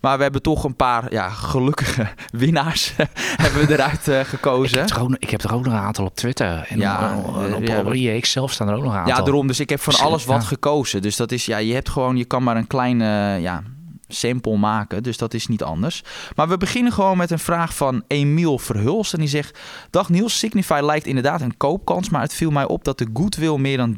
Maar 0.00 0.16
we 0.16 0.22
hebben 0.22 0.42
toch 0.42 0.64
een 0.64 0.76
paar 0.76 1.12
ja, 1.12 1.28
gelukkige 1.28 2.08
winnaars 2.30 2.92
hebben 3.42 3.66
we 3.66 3.72
eruit 3.72 4.08
uh, 4.08 4.20
gekozen. 4.20 4.82
Ik 4.82 4.88
heb, 4.88 4.96
er 4.96 5.02
ook, 5.02 5.16
ik 5.18 5.30
heb 5.30 5.42
er 5.42 5.54
ook 5.54 5.64
nog 5.64 5.72
een 5.72 5.78
aantal 5.78 6.04
op 6.04 6.14
Twitter. 6.14 6.66
En 6.68 6.78
ja, 6.78 7.16
op, 7.26 7.54
op, 7.54 7.62
ja, 7.62 7.80
op 7.80 7.94
IEX 7.94 8.30
zelf 8.30 8.52
staan 8.52 8.68
er 8.68 8.74
ook 8.74 8.82
nog 8.82 8.92
een 8.92 8.98
aantal. 8.98 9.16
Ja, 9.16 9.22
daarom. 9.22 9.46
Dus 9.46 9.60
ik 9.60 9.68
heb 9.68 9.80
van 9.80 9.94
alles 9.98 10.24
wat 10.24 10.44
gekozen. 10.44 11.02
Dus 11.02 11.16
dat 11.16 11.32
is, 11.32 11.46
ja, 11.46 11.56
je 11.56 11.74
hebt 11.74 11.88
gewoon, 11.88 12.16
je 12.16 12.24
kan 12.24 12.42
maar 12.42 12.56
een 12.56 12.66
kleine, 12.66 13.38
ja, 13.40 13.62
sample 14.08 14.56
maken. 14.56 15.02
Dus 15.02 15.16
dat 15.16 15.34
is 15.34 15.46
niet 15.46 15.62
anders. 15.62 16.02
Maar 16.34 16.48
we 16.48 16.56
beginnen 16.56 16.92
gewoon 16.92 17.16
met 17.16 17.30
een 17.30 17.38
vraag 17.38 17.74
van 17.74 18.02
Emiel 18.06 18.58
Verhulst. 18.58 19.12
En 19.12 19.18
die 19.18 19.28
zegt: 19.28 19.58
Dag 19.90 20.08
Niels, 20.08 20.38
Signify 20.38 20.80
lijkt 20.82 21.06
inderdaad 21.06 21.40
een 21.40 21.56
koopkans. 21.56 22.08
Maar 22.08 22.22
het 22.22 22.34
viel 22.34 22.50
mij 22.50 22.66
op 22.66 22.84
dat 22.84 22.98
de 22.98 23.08
goodwill 23.14 23.56
meer 23.56 23.76
dan 23.76 23.94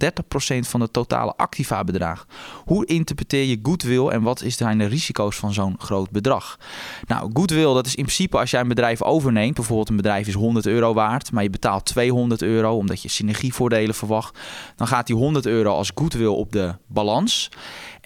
30% 0.54 0.58
van 0.58 0.80
de 0.80 0.90
totale 0.90 1.34
activa 1.36 1.84
bedraagt. 1.84 2.26
Hoe 2.64 2.86
interpreteer 2.86 3.44
je 3.44 3.58
goodwill 3.62 4.06
en 4.06 4.22
wat 4.22 4.42
zijn 4.46 4.78
de 4.78 4.84
risico's 4.84 5.36
van 5.36 5.52
zo'n 5.52 5.76
groot 5.78 6.10
bedrag? 6.10 6.58
Nou, 7.06 7.30
goodwill, 7.34 7.74
dat 7.74 7.86
is 7.86 7.94
in 7.94 8.04
principe 8.04 8.38
als 8.38 8.50
jij 8.50 8.60
een 8.60 8.68
bedrijf 8.68 9.02
overneemt. 9.02 9.54
Bijvoorbeeld 9.54 9.88
een 9.88 9.96
bedrijf 9.96 10.26
is 10.26 10.34
100 10.34 10.66
euro 10.66 10.94
waard. 10.94 11.32
Maar 11.32 11.42
je 11.42 11.50
betaalt 11.50 11.84
200 11.84 12.42
euro 12.42 12.76
omdat 12.76 13.02
je 13.02 13.08
synergievoordelen 13.08 13.94
verwacht. 13.94 14.38
Dan 14.76 14.86
gaat 14.86 15.06
die 15.06 15.16
100 15.16 15.46
euro 15.46 15.70
als 15.72 15.92
goodwill 15.94 16.26
op 16.26 16.52
de 16.52 16.74
balans. 16.86 17.50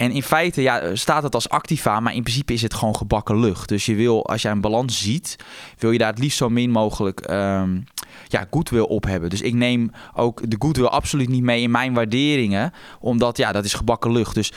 En 0.03 0.11
in 0.11 0.23
feite 0.23 0.63
ja, 0.63 0.95
staat 0.95 1.23
het 1.23 1.35
als 1.35 1.49
activa, 1.49 2.01
maar 2.01 2.15
in 2.15 2.23
principe 2.23 2.53
is 2.53 2.63
het 2.63 2.75
gewoon 2.75 2.97
gebakken 2.97 3.41
lucht. 3.41 3.69
Dus 3.69 3.87
je 3.87 3.95
wil, 3.95 4.27
als 4.27 4.43
jij 4.43 4.51
een 4.51 4.61
balans 4.61 5.01
ziet, 5.01 5.37
wil 5.79 5.91
je 5.91 5.99
daar 5.99 6.11
het 6.11 6.19
liefst 6.19 6.37
zo 6.37 6.49
min 6.49 6.71
mogelijk 6.71 7.31
um, 7.31 7.85
ja, 8.29 8.47
goodwill 8.51 8.81
op 8.81 9.05
hebben. 9.05 9.31
Dus 9.31 9.41
ik 9.41 9.55
neem 9.55 9.91
ook 10.15 10.51
de 10.51 10.57
goodwill 10.59 10.87
absoluut 10.87 11.29
niet 11.29 11.43
mee 11.43 11.63
in 11.63 11.71
mijn 11.71 11.95
waarderingen, 11.95 12.73
omdat 13.01 13.37
ja, 13.37 13.53
dat 13.53 13.65
is 13.65 13.75
gebakken 13.75 14.13
lucht. 14.13 14.35
Dus 14.35 14.53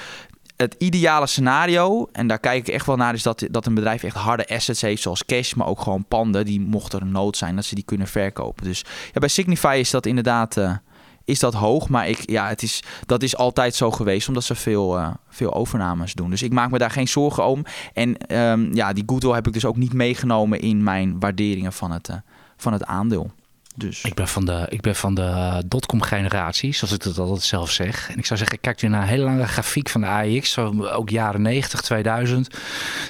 het 0.55 0.75
ideale 0.77 1.27
scenario, 1.27 2.07
en 2.11 2.27
daar 2.27 2.39
kijk 2.39 2.67
ik 2.67 2.73
echt 2.73 2.85
wel 2.85 2.95
naar, 2.95 3.13
is 3.13 3.23
dat, 3.23 3.47
dat 3.51 3.65
een 3.65 3.73
bedrijf 3.75 4.03
echt 4.03 4.15
harde 4.15 4.47
assets 4.47 4.81
heeft, 4.81 5.01
zoals 5.01 5.25
cash, 5.25 5.53
maar 5.53 5.67
ook 5.67 5.81
gewoon 5.81 6.05
panden, 6.07 6.45
die 6.45 6.61
mocht 6.61 6.93
er 6.93 7.01
een 7.01 7.11
nood 7.11 7.37
zijn, 7.37 7.55
dat 7.55 7.65
ze 7.65 7.75
die 7.75 7.85
kunnen 7.85 8.07
verkopen. 8.07 8.65
Dus 8.65 8.85
ja, 9.13 9.19
bij 9.19 9.29
Signify 9.29 9.77
is 9.79 9.89
dat 9.89 10.05
inderdaad... 10.05 10.57
Uh, 10.57 10.75
is 11.25 11.39
dat 11.39 11.53
hoog. 11.53 11.89
Maar 11.89 12.09
ik, 12.09 12.29
ja, 12.29 12.47
het 12.47 12.61
is, 12.61 12.83
dat 13.05 13.23
is 13.23 13.37
altijd 13.37 13.75
zo 13.75 13.91
geweest, 13.91 14.27
omdat 14.27 14.43
ze 14.43 14.55
veel, 14.55 14.97
uh, 14.97 15.09
veel 15.29 15.53
overnames 15.53 16.13
doen. 16.13 16.29
Dus 16.29 16.43
ik 16.43 16.53
maak 16.53 16.71
me 16.71 16.77
daar 16.77 16.91
geen 16.91 17.07
zorgen 17.07 17.45
om. 17.45 17.65
En 17.93 18.37
um, 18.37 18.73
ja, 18.73 18.93
die 18.93 19.03
goodwill 19.05 19.33
heb 19.33 19.47
ik 19.47 19.53
dus 19.53 19.65
ook 19.65 19.77
niet 19.77 19.93
meegenomen 19.93 20.59
in 20.59 20.83
mijn 20.83 21.19
waarderingen 21.19 21.73
van 21.73 21.91
het, 21.91 22.09
uh, 22.09 22.15
van 22.57 22.73
het 22.73 22.85
aandeel. 22.85 23.31
Dus. 23.77 24.01
Ik 24.01 24.13
ben 24.13 24.27
van 24.27 24.45
de, 24.45 24.65
ik 24.69 24.81
ben 24.81 24.95
van 24.95 25.15
de 25.15 25.63
dotcom 25.65 26.01
generatie, 26.01 26.73
zoals 26.73 26.93
ik 26.93 27.03
dat 27.03 27.17
altijd 27.17 27.41
zelf 27.41 27.71
zeg. 27.71 28.09
En 28.09 28.17
ik 28.17 28.25
zou 28.25 28.39
zeggen, 28.39 28.59
kijkt 28.59 28.81
u 28.81 28.87
naar 28.87 29.01
een 29.01 29.07
hele 29.07 29.23
lange 29.23 29.47
grafiek 29.47 29.89
van 29.89 30.01
de 30.01 30.07
AX, 30.07 30.57
ook 30.57 31.09
jaren 31.09 31.41
90, 31.41 31.81
2000. 31.81 32.57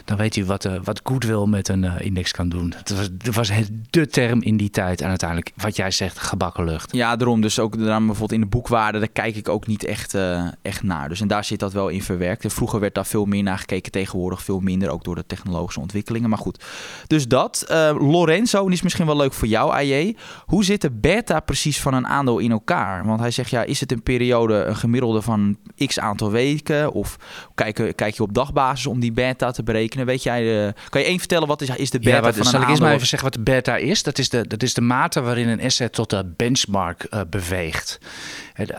Dan 0.06 0.18
weet 0.18 0.36
u 0.36 0.46
wat, 0.46 0.66
uh, 0.66 0.74
wat 0.84 1.02
goodwill 1.04 1.46
met 1.46 1.68
een 1.68 1.84
uh, 1.84 1.94
index 2.00 2.32
kan 2.32 2.50
doen. 2.50 2.74
Het 2.78 2.90
was, 2.90 3.10
het 3.18 3.36
was 3.36 3.52
de 3.90 4.08
term 4.08 4.42
in 4.42 4.58
die 4.58 4.70
tijd. 4.70 5.02
En 5.02 5.10
uiteindelijk, 5.10 5.52
wat 5.56 5.76
jij 5.76 5.92
zegt, 5.92 6.20
gebakken 6.20 6.66
lucht. 6.66 6.94
Ja, 6.96 7.16
daarom. 7.16 7.42
Dus 7.42 7.60
ook 7.60 7.78
daarom 7.78 8.06
bijvoorbeeld 8.06 8.42
in 8.42 8.42
de 8.42 8.56
boekwaarde, 8.56 9.00
daar 9.00 9.08
kijk 9.08 9.36
ik 9.36 9.50
ook 9.50 9.68
niet 9.68 9.86
echt, 9.86 10.14
uh, 10.14 10.48
echt 10.62 10.84
naar. 10.84 11.10
Dus 11.10 11.22
en 11.22 11.28
daar 11.28 11.44
zit 11.44 11.60
dat 11.60 11.74
wel 11.74 11.88
in 11.88 12.04
verwerkt. 12.04 12.44
En 12.44 12.52
vroeger 12.52 12.80
werd 12.80 12.96
daar 12.96 13.06
veel 13.06 13.26
meer 13.26 13.44
naar 13.44 13.58
gekeken, 13.60 13.92
tegenwoordig 13.92 14.44
veel 14.44 14.60
minder, 14.60 14.90
ook 14.90 15.04
door 15.04 15.16
de 15.16 15.26
technologische 15.26 15.80
ontwikkelingen. 15.80 16.30
Maar 16.30 16.38
goed, 16.38 16.64
dus 17.08 17.28
dat. 17.28 17.66
Lorenzo, 18.00 18.64
die 18.64 18.74
is 18.74 18.82
misschien 18.82 19.06
wel 19.06 19.18
leuk 19.18 19.34
voor 19.34 19.48
jou, 19.48 19.72
AJ. 19.72 20.16
Hoe 20.46 20.55
zit 20.64 20.82
de 20.82 20.92
beta 20.92 21.40
precies 21.40 21.82
van 21.82 21.94
een 21.94 22.08
aandeel 22.08 22.40
in 22.40 22.52
elkaar? 22.52 23.06
Want 23.06 23.20
hij 23.20 23.32
zegt, 23.32 23.50
ja, 23.50 23.64
is 23.64 23.80
het 23.80 23.92
een 23.92 24.04
periode, 24.04 24.64
een 24.64 24.76
gemiddelde 24.76 25.22
van 25.22 25.58
x 25.86 26.00
aantal 26.00 26.32
weken? 26.32 26.92
Of 26.92 27.18
kijk, 27.56 27.94
kijk 27.96 28.16
je 28.16 28.24
op 28.24 28.34
dagbasis 28.34 28.86
om 28.86 29.00
die 29.00 29.12
beta 29.12 29.52
te 29.52 29.64
berekenen? 29.64 30.06
Weet 30.06 30.24
jij, 30.24 30.66
uh, 30.66 30.72
kan 30.90 31.02
je 31.02 31.08
één 31.08 31.20
vertellen, 31.20 31.48
wat 31.48 31.62
is, 31.62 31.70
is 31.70 31.90
de 31.90 32.00
beta 32.00 32.16
ja, 32.16 32.22
wat, 32.22 32.36
van 32.36 32.40
een 32.40 32.52
zal 32.52 32.54
aandeel? 32.54 32.64
ik 32.64 32.70
eerst 32.70 32.82
maar 32.82 32.94
even 32.94 33.08
zeggen 33.08 33.30
wat 33.30 33.38
de 33.38 33.52
beta 33.52 33.76
is? 33.76 34.04
Dat 34.04 34.18
is 34.18 34.30
de, 34.30 34.48
dat 34.48 34.64
is 34.64 34.74
de 34.74 34.82
mate 34.82 35.22
waarin 35.22 35.48
een 35.48 35.62
asset 35.62 35.94
tot 35.94 36.10
de 36.10 36.26
benchmark 36.36 37.08
uh, 37.10 37.22
beweegt. 37.30 38.00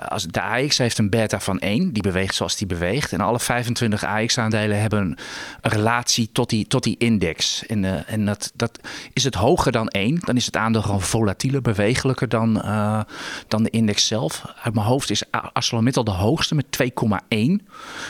Als 0.08 0.24
de 0.24 0.42
AX 0.42 0.78
heeft 0.78 0.98
een 0.98 1.10
beta 1.10 1.40
van 1.40 1.58
1, 1.58 1.92
die 1.92 2.02
beweegt 2.02 2.34
zoals 2.34 2.56
die 2.56 2.66
beweegt. 2.66 3.12
En 3.12 3.20
alle 3.20 3.40
25 3.40 4.04
AX-aandelen 4.04 4.80
hebben 4.80 5.00
een 5.00 5.18
relatie 5.62 6.28
tot 6.32 6.50
die, 6.50 6.66
tot 6.66 6.82
die 6.82 6.96
index. 6.98 7.66
En, 7.66 7.82
uh, 7.82 8.12
en 8.12 8.24
dat, 8.24 8.52
dat 8.54 8.80
is 9.12 9.24
het 9.24 9.34
hoger 9.34 9.72
dan 9.72 9.88
1, 9.88 10.18
dan 10.24 10.36
is 10.36 10.46
het 10.46 10.56
aandeel 10.56 10.82
gewoon 10.82 11.02
volatieler 11.02 11.62
bewegelijker 11.62 12.28
dan, 12.28 12.56
uh, 12.56 13.00
dan 13.48 13.62
de 13.62 13.70
index 13.70 14.06
zelf. 14.06 14.42
Uit 14.62 14.74
mijn 14.74 14.86
hoofd 14.86 15.10
is 15.10 15.22
ArcelorMittal 15.30 16.04
de 16.04 16.10
hoogste 16.10 16.54
met 16.54 16.66
2,1. 16.82 17.38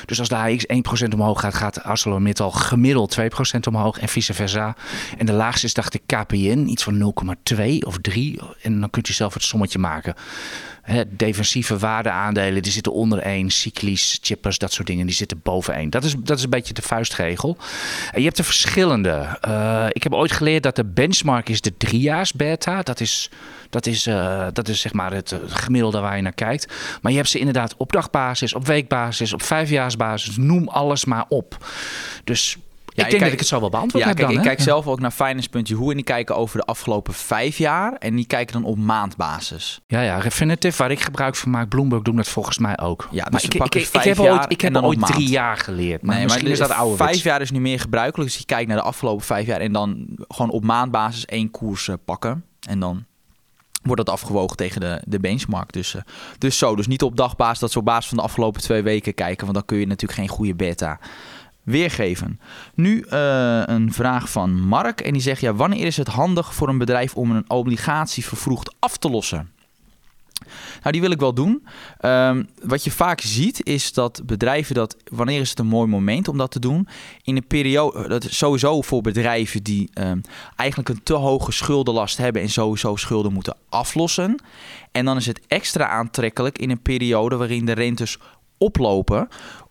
Dus 0.05 0.19
als 0.19 0.29
de 0.29 0.37
AX 0.37 0.56
1% 0.65 1.15
omhoog 1.15 1.41
gaat, 1.41 1.55
gaat 1.55 1.83
ArcelorMittal 1.83 2.51
gemiddeld 2.51 3.17
2% 3.21 3.25
omhoog 3.69 3.99
en 3.99 4.09
vice 4.09 4.35
versa. 4.35 4.77
En 5.19 5.27
de 5.27 5.33
laagste 5.33 5.67
is 5.67 5.75
dacht 5.75 5.95
ik 5.95 6.03
KPN, 6.07 6.67
iets 6.67 6.83
van 6.83 7.15
0,2 7.55 7.63
of 7.81 7.99
3. 8.01 8.41
En 8.63 8.81
dan 8.81 8.91
kunt 8.91 9.09
u 9.09 9.13
zelf 9.13 9.35
het 9.35 9.43
sommetje 9.43 9.79
maken 9.79 10.15
defensieve 11.09 11.79
waardeaandelen 11.79 12.63
die 12.63 12.73
zitten 12.73 12.93
onder 12.93 13.19
één. 13.19 13.51
Cyclies, 13.51 14.19
chippers, 14.23 14.59
dat 14.59 14.73
soort 14.73 14.87
dingen, 14.87 15.07
die 15.07 15.15
zitten 15.15 15.41
boven 15.43 15.75
één. 15.75 15.91
Dat 15.91 16.05
is, 16.05 16.15
dat 16.19 16.39
is 16.39 16.45
een 16.45 16.51
beetje 16.51 16.75
de 16.75 16.83
vuistregel. 16.83 17.57
En 18.13 18.21
je 18.21 18.27
hebt 18.27 18.39
er 18.39 18.45
verschillende. 18.45 19.39
Uh, 19.49 19.87
ik 19.89 20.03
heb 20.03 20.13
ooit 20.13 20.33
geleerd 20.33 20.63
dat 20.63 20.77
de 20.77 20.85
benchmark 20.85 21.49
is 21.49 21.61
de 21.61 21.77
driejaars 21.77 22.33
beta. 22.33 22.83
Dat 22.83 23.01
is, 23.01 23.31
dat 23.71 23.87
is, 23.87 24.07
uh, 24.07 24.47
dat 24.53 24.69
is 24.69 24.81
zeg 24.81 24.93
maar 24.93 25.13
het 25.13 25.35
gemiddelde 25.47 26.01
waar 26.01 26.17
je 26.17 26.23
naar 26.23 26.33
kijkt. 26.33 26.73
Maar 27.03 27.13
je 27.13 27.19
hebt 27.19 27.31
ze 27.31 27.39
inderdaad 27.39 27.75
op 27.77 27.93
dagbasis, 27.93 28.55
op 28.55 28.67
weekbasis, 28.67 29.33
op 29.33 29.43
vijfjaarsbasis. 29.43 30.37
Noem 30.37 30.69
alles 30.69 31.05
maar 31.05 31.25
op. 31.29 31.67
Dus 32.25 32.57
ik 33.05 33.11
denk 33.11 33.23
dat 33.23 33.33
ik 33.33 33.39
het 33.39 33.49
zo 33.49 33.61
wel 33.61 33.69
beantwoord 33.69 34.03
ja, 34.03 34.09
heb 34.09 34.19
kijk, 34.19 34.29
dan, 34.29 34.39
Ik 34.39 34.45
kijk 34.45 34.61
zelf 34.61 34.87
ook 34.87 35.01
naar 35.01 35.11
Finance.hu 35.11 35.89
en 35.89 35.95
die 35.95 36.05
kijken 36.05 36.37
over 36.37 36.59
de 36.59 36.65
afgelopen 36.65 37.15
vijf 37.15 37.59
jaar. 37.59 37.93
En 37.93 38.17
die 38.17 38.27
kijken 38.27 38.53
dan 38.53 38.65
op 38.65 38.79
maandbasis. 38.79 39.81
Ja, 39.87 40.01
ja, 40.01 40.19
Refinitiv, 40.19 40.77
waar 40.77 40.91
ik 40.91 41.01
gebruik 41.01 41.37
van 41.37 41.51
maak, 41.51 41.69
Bloomberg 41.69 42.03
doen 42.03 42.17
dat 42.17 42.29
volgens 42.29 42.59
mij 42.59 42.79
ook. 42.79 43.09
Ja, 43.11 43.25
dus 43.25 43.45
ik, 43.45 43.55
ik, 43.55 43.75
ik, 43.75 43.89
ik, 43.93 44.03
heb 44.03 44.19
ooit, 44.19 44.45
ik 44.49 44.61
heb 44.61 44.77
ooit 44.77 45.07
drie 45.07 45.29
jaar 45.29 45.57
geleerd. 45.57 46.03
Maar 46.03 46.15
nee, 46.15 46.25
misschien 46.25 46.45
maar 46.45 46.53
is 46.53 46.59
dat 46.59 46.71
ouder. 46.71 46.97
Vijf 46.97 47.23
jaar 47.23 47.41
is 47.41 47.51
nu 47.51 47.61
meer 47.61 47.81
gebruikelijk. 47.81 48.31
Dus 48.31 48.39
je 48.39 48.47
kijkt 48.47 48.69
naar 48.69 48.77
de 48.77 48.83
afgelopen 48.83 49.25
vijf 49.25 49.47
jaar 49.47 49.61
en 49.61 49.73
dan 49.73 50.07
gewoon 50.29 50.51
op 50.51 50.65
maandbasis 50.65 51.25
één 51.25 51.51
koers 51.51 51.89
uh, 51.89 51.95
pakken. 52.05 52.45
En 52.69 52.81
dan 52.81 53.05
wordt 53.83 54.05
dat 54.05 54.15
afgewogen 54.15 54.57
tegen 54.57 54.81
de, 54.81 55.03
de 55.07 55.21
benchmark. 55.21 55.73
Dus, 55.73 55.95
uh, 55.95 56.03
dus 56.39 56.59
zo. 56.59 56.77
Dus 56.77 56.87
niet 56.87 57.03
op 57.03 57.17
dagbasis 57.17 57.59
dat 57.59 57.73
ze 57.73 57.79
op 57.79 57.85
basis 57.85 58.09
van 58.09 58.17
de 58.17 58.23
afgelopen 58.23 58.61
twee 58.61 58.83
weken 58.83 59.15
kijken. 59.15 59.43
Want 59.43 59.55
dan 59.55 59.65
kun 59.65 59.79
je 59.79 59.87
natuurlijk 59.87 60.21
geen 60.21 60.29
goede 60.29 60.55
beta 60.55 60.99
weergeven. 61.67 62.41
Nu 62.75 63.05
uh, 63.11 63.63
een 63.65 63.93
vraag 63.93 64.31
van 64.31 64.61
Mark 64.61 65.01
en 65.01 65.13
die 65.13 65.23
zegt: 65.23 65.41
ja, 65.41 65.55
wanneer 65.55 65.87
is 65.87 65.97
het 65.97 66.09
handig 66.09 66.55
voor 66.55 66.69
een 66.69 66.79
bedrijf 66.79 67.15
om 67.15 67.31
een 67.31 67.51
obligatie 67.51 68.25
vervroegd 68.25 68.75
af 68.79 68.97
te 68.97 69.11
lossen? 69.11 69.51
Nou, 70.81 70.93
die 70.93 71.01
wil 71.01 71.11
ik 71.11 71.21
wel 71.21 71.35
doen. 71.35 71.67
Um, 72.01 72.49
wat 72.63 72.85
je 72.85 72.91
vaak 72.91 73.21
ziet 73.21 73.67
is 73.67 73.93
dat 73.93 74.23
bedrijven 74.27 74.75
dat, 74.75 74.97
wanneer 75.05 75.41
is 75.41 75.51
het 75.51 75.59
een 75.59 75.67
mooi 75.67 75.89
moment 75.89 76.29
om 76.29 76.39
dat 76.39 76.51
te 76.51 76.59
doen? 76.59 76.89
In 77.23 77.37
een 77.37 77.47
periode, 77.47 78.09
dat 78.09 78.25
is 78.25 78.39
sowieso 78.39 78.83
voor 78.83 79.01
bedrijven 79.01 79.63
die 79.63 79.91
um, 79.95 80.21
eigenlijk 80.57 80.89
een 80.89 81.03
te 81.03 81.15
hoge 81.15 81.53
schuldenlast 81.53 82.17
hebben 82.17 82.43
en 82.43 82.49
sowieso 82.49 82.97
schulden 82.97 83.33
moeten 83.33 83.57
aflossen. 83.69 84.43
En 84.93 85.05
dan 85.05 85.17
is 85.17 85.27
het 85.27 85.41
extra 85.49 85.89
aantrekkelijk 85.89 86.59
in 86.59 86.71
een 86.71 86.83
periode 86.83 87.37
waarin 87.37 87.65
de 87.65 87.73
rentes 87.73 88.19
oplopen 88.59 89.29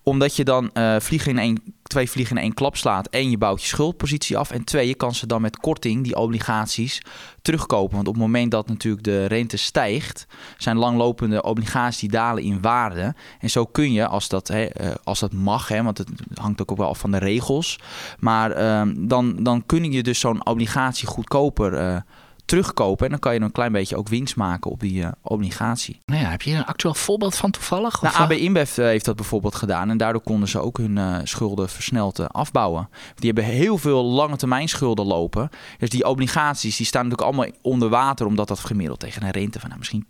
omdat 0.08 0.36
je 0.36 0.44
dan 0.44 0.70
uh, 0.74 0.96
vliegen 0.98 1.30
in 1.30 1.38
één, 1.38 1.62
twee 1.82 2.10
vliegen 2.10 2.36
in 2.36 2.42
één 2.42 2.54
klap 2.54 2.76
slaat. 2.76 3.08
Eén, 3.10 3.30
je 3.30 3.38
bouwt 3.38 3.62
je 3.62 3.68
schuldpositie 3.68 4.36
af. 4.36 4.50
En 4.50 4.64
twee, 4.64 4.88
je 4.88 4.94
kan 4.94 5.14
ze 5.14 5.26
dan 5.26 5.40
met 5.40 5.56
korting, 5.56 6.04
die 6.04 6.16
obligaties, 6.16 7.02
terugkopen. 7.42 7.94
Want 7.94 8.08
op 8.08 8.14
het 8.14 8.22
moment 8.22 8.50
dat 8.50 8.68
natuurlijk 8.68 9.04
de 9.04 9.24
rente 9.24 9.56
stijgt, 9.56 10.26
zijn 10.58 10.76
langlopende 10.76 11.42
obligaties 11.42 12.00
die 12.00 12.10
dalen 12.10 12.42
in 12.42 12.60
waarde. 12.60 13.14
En 13.40 13.50
zo 13.50 13.64
kun 13.64 13.92
je, 13.92 14.06
als 14.06 14.28
dat, 14.28 14.48
hè, 14.48 14.80
uh, 14.80 14.94
als 15.04 15.20
dat 15.20 15.32
mag, 15.32 15.68
hè, 15.68 15.82
want 15.82 15.98
het 15.98 16.08
hangt 16.34 16.60
ook 16.60 16.76
wel 16.76 16.88
af 16.88 16.98
van 16.98 17.10
de 17.10 17.18
regels. 17.18 17.78
Maar 18.18 18.58
uh, 18.58 18.94
dan, 18.98 19.42
dan 19.42 19.66
kun 19.66 19.92
je 19.92 20.02
dus 20.02 20.20
zo'n 20.20 20.46
obligatie 20.46 21.08
goedkoper 21.08 21.72
uh, 21.72 21.96
terugkopen. 22.46 23.04
En 23.04 23.10
dan 23.10 23.20
kan 23.20 23.34
je 23.34 23.40
een 23.40 23.52
klein 23.52 23.72
beetje 23.72 23.96
ook 23.96 24.08
winst 24.08 24.36
maken 24.36 24.70
op 24.70 24.80
die 24.80 25.00
uh, 25.00 25.08
obligatie. 25.22 26.00
Nou 26.04 26.20
ja, 26.20 26.30
heb 26.30 26.42
je 26.42 26.54
een 26.54 26.64
actueel 26.64 26.94
voorbeeld 26.94 27.36
van 27.36 27.50
toevallig? 27.50 28.02
Nou, 28.02 28.14
AB 28.14 28.32
InBev 28.32 28.76
uh, 28.76 28.84
heeft 28.84 29.04
dat 29.04 29.16
bijvoorbeeld 29.16 29.54
gedaan. 29.54 29.90
En 29.90 29.96
daardoor 29.96 30.22
konden 30.22 30.48
ze 30.48 30.60
ook 30.60 30.78
hun 30.78 30.96
uh, 30.96 31.16
schulden 31.24 31.68
versneld 31.68 32.32
afbouwen. 32.32 32.88
Die 33.14 33.32
hebben 33.32 33.44
heel 33.44 33.78
veel 33.78 34.04
lange 34.04 34.36
termijn 34.36 34.68
schulden 34.68 35.06
lopen. 35.06 35.48
Dus 35.78 35.90
die 35.90 36.04
obligaties 36.04 36.76
die 36.76 36.86
staan 36.86 37.08
natuurlijk 37.08 37.28
allemaal 37.28 37.52
onder 37.62 37.88
water. 37.88 38.26
Omdat 38.26 38.48
dat 38.48 38.58
gemiddeld 38.58 39.00
tegen 39.00 39.22
een 39.22 39.30
rente 39.30 39.60
van 39.60 39.68
nou, 39.68 39.78
misschien 39.78 40.06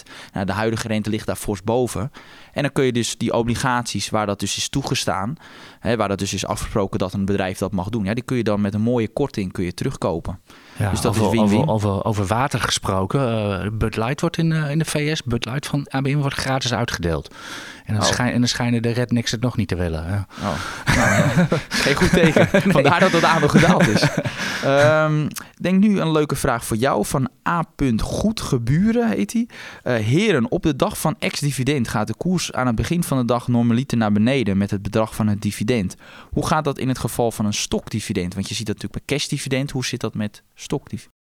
2%. 0.00 0.02
Nou, 0.32 0.46
de 0.46 0.52
huidige 0.52 0.88
rente 0.88 1.10
ligt 1.10 1.26
daar 1.26 1.36
fors 1.36 1.62
boven. 1.62 2.12
En 2.52 2.62
dan 2.62 2.72
kun 2.72 2.84
je 2.84 2.92
dus 2.92 3.18
die 3.18 3.32
obligaties 3.32 4.10
waar 4.10 4.26
dat 4.26 4.40
dus 4.40 4.56
is 4.56 4.68
toegestaan. 4.68 5.36
Hè, 5.80 5.96
waar 5.96 6.08
dat 6.08 6.18
dus 6.18 6.32
is 6.32 6.46
afgesproken 6.46 6.98
dat 6.98 7.12
een 7.12 7.24
bedrijf 7.24 7.58
dat 7.58 7.72
mag 7.72 7.88
doen. 7.88 8.04
Ja, 8.04 8.14
die 8.14 8.24
kun 8.24 8.36
je 8.36 8.44
dan 8.44 8.60
met 8.60 8.74
een 8.74 8.80
mooie 8.80 9.08
korting 9.08 9.52
kun 9.52 9.64
je 9.64 9.74
terugkopen. 9.74 10.40
Ja, 10.80 10.90
dus 10.90 11.00
dat 11.00 11.18
over, 11.18 11.24
is 11.24 11.30
win 11.30 11.48
-win. 11.48 11.68
Over, 11.68 11.90
over, 11.90 12.04
over, 12.04 12.26
water 12.26 12.60
gesproken. 12.60 13.20
Uh, 13.20 13.70
Bud 13.72 13.96
Light 13.96 14.20
wordt 14.20 14.36
in, 14.36 14.50
uh, 14.50 14.70
in 14.70 14.78
de 14.78 14.84
VS, 14.84 15.22
Bud 15.22 15.44
Light 15.44 15.66
van 15.66 15.86
ABM 15.88 16.16
wordt 16.16 16.36
gratis 16.36 16.72
uitgedeeld. 16.74 17.34
En 17.84 17.96
dan, 17.96 18.04
oh. 18.04 18.10
schijn, 18.10 18.32
en 18.32 18.38
dan 18.38 18.48
schijnen 18.48 18.82
de 18.82 18.90
rednecks 18.90 19.30
het 19.30 19.40
nog 19.40 19.56
niet 19.56 19.68
te 19.68 19.76
willen. 19.76 20.26
Oh. 20.42 20.96
Nou, 20.96 21.24
geen 21.68 21.94
goed 21.94 22.10
teken. 22.10 22.48
nee. 22.52 22.72
Vandaar 22.72 23.00
dat 23.00 23.12
het 23.12 23.24
aandeel 23.24 23.48
gedaald 23.48 23.88
is. 23.88 24.02
um, 24.64 25.28
denk 25.60 25.80
nu 25.80 26.00
een 26.00 26.12
leuke 26.12 26.36
vraag 26.36 26.64
voor 26.64 26.76
jou 26.76 27.06
van 27.06 27.28
A. 27.48 27.64
Goedgeburen 27.96 29.08
heet 29.08 29.32
hij. 29.32 29.46
Heren, 30.02 30.50
op 30.50 30.62
de 30.62 30.76
dag 30.76 30.98
van 30.98 31.16
ex-dividend 31.18 31.88
gaat 31.88 32.06
de 32.06 32.14
koers 32.14 32.52
aan 32.52 32.66
het 32.66 32.76
begin 32.76 33.04
van 33.04 33.18
de 33.18 33.24
dag 33.24 33.48
normaliter 33.48 33.98
naar 33.98 34.12
beneden 34.12 34.58
met 34.58 34.70
het 34.70 34.82
bedrag 34.82 35.14
van 35.14 35.26
het 35.26 35.42
dividend. 35.42 35.96
Hoe 36.30 36.46
gaat 36.46 36.64
dat 36.64 36.78
in 36.78 36.88
het 36.88 36.98
geval 36.98 37.30
van 37.30 37.46
een 37.46 37.54
stokdividend? 37.54 38.34
Want 38.34 38.48
je 38.48 38.54
ziet 38.54 38.66
dat 38.66 38.74
natuurlijk 38.74 39.06
bij 39.06 39.16
cashdividend. 39.16 39.70
Hoe 39.70 39.84
zit 39.84 40.00
dat 40.00 40.14
met 40.14 40.42
stokdividend? 40.70 41.19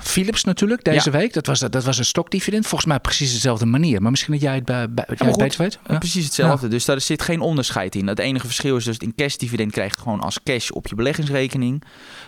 Philips 0.00 0.44
natuurlijk 0.44 0.84
deze 0.84 1.10
ja. 1.10 1.18
week. 1.18 1.32
Dat 1.32 1.46
was, 1.46 1.58
dat 1.58 1.84
was 1.84 1.98
een 1.98 2.04
stokdividend. 2.04 2.66
Volgens 2.66 2.90
mij 2.90 3.00
precies 3.00 3.32
dezelfde 3.32 3.66
manier. 3.66 4.02
Maar 4.02 4.10
misschien 4.10 4.32
dat 4.32 4.42
jij 4.42 4.54
het, 4.54 4.64
bij, 4.64 4.90
bij, 4.90 5.04
jij 5.16 5.28
het 5.28 5.36
beter 5.36 5.58
weet. 5.58 5.78
Ja. 5.88 5.98
Precies 5.98 6.24
hetzelfde. 6.24 6.68
Dus 6.68 6.84
daar 6.84 7.00
zit 7.00 7.22
geen 7.22 7.40
onderscheid 7.40 7.94
in. 7.94 8.06
Het 8.06 8.18
enige 8.18 8.46
verschil 8.46 8.76
is 8.76 8.84
dus 8.84 8.98
in 8.98 9.14
cashdividend 9.14 9.72
krijg 9.72 9.94
je 9.94 10.00
gewoon 10.00 10.20
als 10.20 10.42
cash 10.42 10.70
op 10.70 10.86
je 10.86 10.94
beleggingsrekening. 10.94 11.82